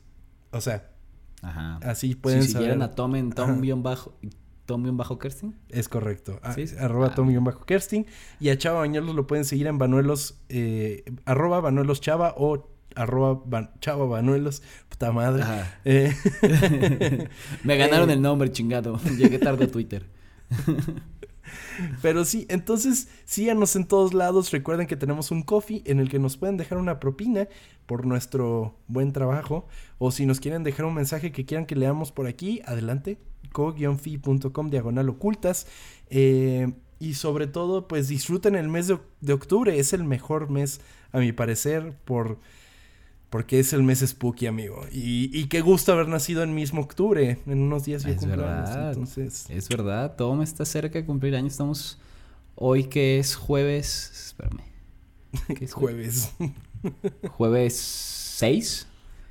o 0.52 0.62
sea, 0.62 0.92
Ajá. 1.42 1.78
así 1.84 2.16
pueden 2.16 2.44
si 2.44 2.52
siguieran 2.52 2.82
a 2.82 2.92
Tom 2.92 3.16
en 3.16 3.32
Tom-bajo. 3.32 4.14
Tom-bajo 4.66 5.18
Kersting. 5.18 5.56
Es 5.70 5.90
correcto. 5.90 6.40
Ah, 6.44 6.56
arroba 6.80 7.08
ah. 7.08 7.16
Tom-bajo 7.16 7.66
Kersting. 7.66 8.06
Y 8.40 8.50
a 8.50 8.58
Chava 8.58 8.80
Bañuelos 8.80 9.16
lo 9.16 9.26
pueden 9.26 9.46
seguir 9.46 9.66
en 9.66 9.80
Banuelos, 9.80 10.40
eh, 10.50 11.06
arroba 11.26 11.60
Banuelos 11.60 12.02
Chava 12.02 12.36
o 12.38 12.70
arroba 12.96 13.72
chava 13.80 14.06
banuelos, 14.06 14.62
puta 14.90 15.12
madre. 15.12 15.44
Eh, 15.86 16.14
Me 17.64 17.78
ganaron 17.78 18.10
eh, 18.10 18.14
el 18.14 18.22
nombre, 18.22 18.52
chingado. 18.52 19.00
Llegué 19.18 19.40
tarde 19.40 19.66
a 19.66 19.72
Twitter. 19.72 20.06
Pero 22.02 22.26
sí, 22.26 22.46
entonces 22.50 23.08
síganos 23.26 23.76
en 23.76 23.86
todos 23.86 24.14
lados. 24.14 24.52
Recuerden 24.52 24.88
que 24.88 24.96
tenemos 24.96 25.32
un 25.32 25.44
coffee 25.44 25.84
en 25.86 26.00
el 26.00 26.10
que 26.10 26.20
nos 26.20 26.38
pueden 26.38 26.58
dejar 26.58 26.78
una 26.78 27.00
propina 27.00 27.48
por 27.86 28.06
nuestro 28.06 28.76
buen 28.88 29.14
trabajo. 29.14 29.68
O 29.98 30.12
si 30.12 30.26
nos 30.26 30.40
quieren 30.40 30.64
dejar 30.64 30.86
un 30.86 30.94
mensaje 30.94 31.32
que 31.32 31.46
quieran 31.46 31.66
que 31.66 31.76
leamos 31.76 32.12
por 32.12 32.28
aquí, 32.28 32.62
adelante. 32.66 33.18
co-fi.com 33.52 34.70
diagonal 34.70 35.10
ocultas. 35.10 35.68
Eh, 36.10 36.74
y 37.00 37.14
sobre 37.14 37.48
todo, 37.48 37.88
pues 37.88 38.10
disfruten 38.10 38.56
el 38.56 38.68
mes 38.68 38.88
de, 38.88 39.00
de 39.22 39.34
octubre. 39.34 39.80
Es 39.80 39.94
el 39.94 40.04
mejor 40.04 40.50
mes, 40.50 40.82
a 41.12 41.20
mi 41.20 41.32
parecer, 41.32 41.96
por 42.06 42.40
porque 43.30 43.60
es 43.60 43.74
el 43.74 43.84
mes 43.84 44.00
spooky, 44.00 44.48
amigo. 44.48 44.86
Y, 44.92 45.30
y 45.38 45.48
qué 45.48 45.62
gusto 45.62 45.94
haber 45.94 46.08
nacido 46.08 46.44
en 46.44 46.54
mismo 46.56 46.82
octubre. 46.82 47.38
En 47.46 47.62
unos 47.62 47.86
días 47.86 48.04
ya 48.04 48.10
es 48.10 48.26
verdad. 48.26 48.90
entonces... 48.90 49.46
Es 49.50 49.70
verdad. 49.70 50.16
Todo 50.16 50.36
me 50.36 50.44
está 50.44 50.66
cerca 50.66 51.00
de 51.00 51.06
cumplir 51.06 51.36
años. 51.36 51.54
Estamos 51.54 52.00
hoy 52.56 52.86
que 52.86 53.20
es 53.20 53.36
jueves... 53.36 54.12
Espérame. 54.14 54.64
¿Qué 55.58 55.66
es 55.66 55.74
jueves? 55.74 56.34
jueves 57.38 57.76
6. 57.76 58.88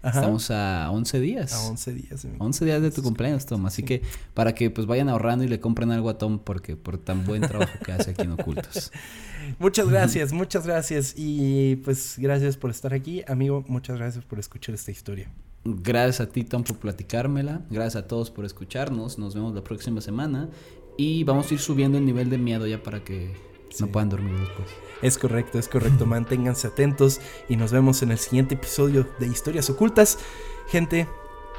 Estamos 0.09 0.51
a 0.51 0.91
11 0.91 1.21
días. 1.21 1.53
A 1.53 1.69
11 1.69 1.95
días. 1.95 2.27
11 2.39 2.65
días 2.65 2.83
de 2.83 2.91
tu 2.91 3.03
cumpleaños, 3.03 3.47
Tom. 3.47 3.67
Así 3.67 3.83
que 3.83 4.03
para 4.35 4.55
que 4.55 4.71
pues 4.71 4.87
vayan 4.87 5.09
ahorrando 5.09 5.45
y 5.45 5.49
le 5.49 5.61
compren 5.61 5.91
algo 5.91 6.11
a 6.11 6.19
Tom 6.19 6.39
porque 6.39 6.77
por 6.77 6.99
tan 6.99 7.25
buen 7.25 7.43
trabajo 7.43 7.79
que 7.85 7.93
hace 7.93 8.13
aquí 8.13 8.23
en 8.23 8.33
Ocultos. 8.33 8.93
muchas 9.59 9.89
gracias, 9.89 10.33
muchas 10.33 10.67
gracias. 10.67 11.15
Y 11.17 11.77
pues 11.77 12.17
gracias 12.19 12.57
por 12.57 12.71
estar 12.71 12.95
aquí. 12.95 13.23
Amigo, 13.27 13.65
muchas 13.69 13.99
gracias 13.99 14.25
por 14.25 14.39
escuchar 14.39 14.75
esta 14.75 14.91
historia. 14.91 15.31
Gracias 15.65 16.21
a 16.21 16.31
ti, 16.31 16.45
Tom, 16.45 16.63
por 16.63 16.79
platicármela. 16.79 17.63
Gracias 17.71 18.05
a 18.05 18.07
todos 18.07 18.31
por 18.31 18.45
escucharnos. 18.45 19.19
Nos 19.19 19.35
vemos 19.35 19.55
la 19.55 19.63
próxima 19.63 20.01
semana. 20.01 20.49
Y 20.97 21.25
vamos 21.25 21.51
a 21.51 21.55
ir 21.55 21.61
subiendo 21.61 21.99
el 21.99 22.05
nivel 22.05 22.31
de 22.31 22.39
miedo 22.39 22.67
ya 22.67 22.83
para 22.83 23.05
que 23.05 23.33
no 23.79 23.87
puedan 23.89 24.09
dormir 24.09 24.39
después. 24.39 24.88
Es 25.03 25.19
correcto, 25.19 25.59
es 25.59 25.69
correcto. 25.69 26.07
Manténganse 26.07 26.67
atentos 26.67 27.21
y 27.49 27.57
nos 27.57 27.73
vemos 27.73 28.03
en 28.03 28.11
el 28.11 28.19
siguiente 28.19 28.55
episodio 28.55 29.07
de 29.19 29.27
Historias 29.27 29.71
Ocultas. 29.71 30.19
Gente, 30.67 31.09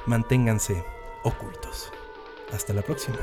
manténganse 0.06 0.84
ocultos. 1.24 1.92
Hasta 2.52 2.74
la 2.74 2.82
próxima. 2.82 3.18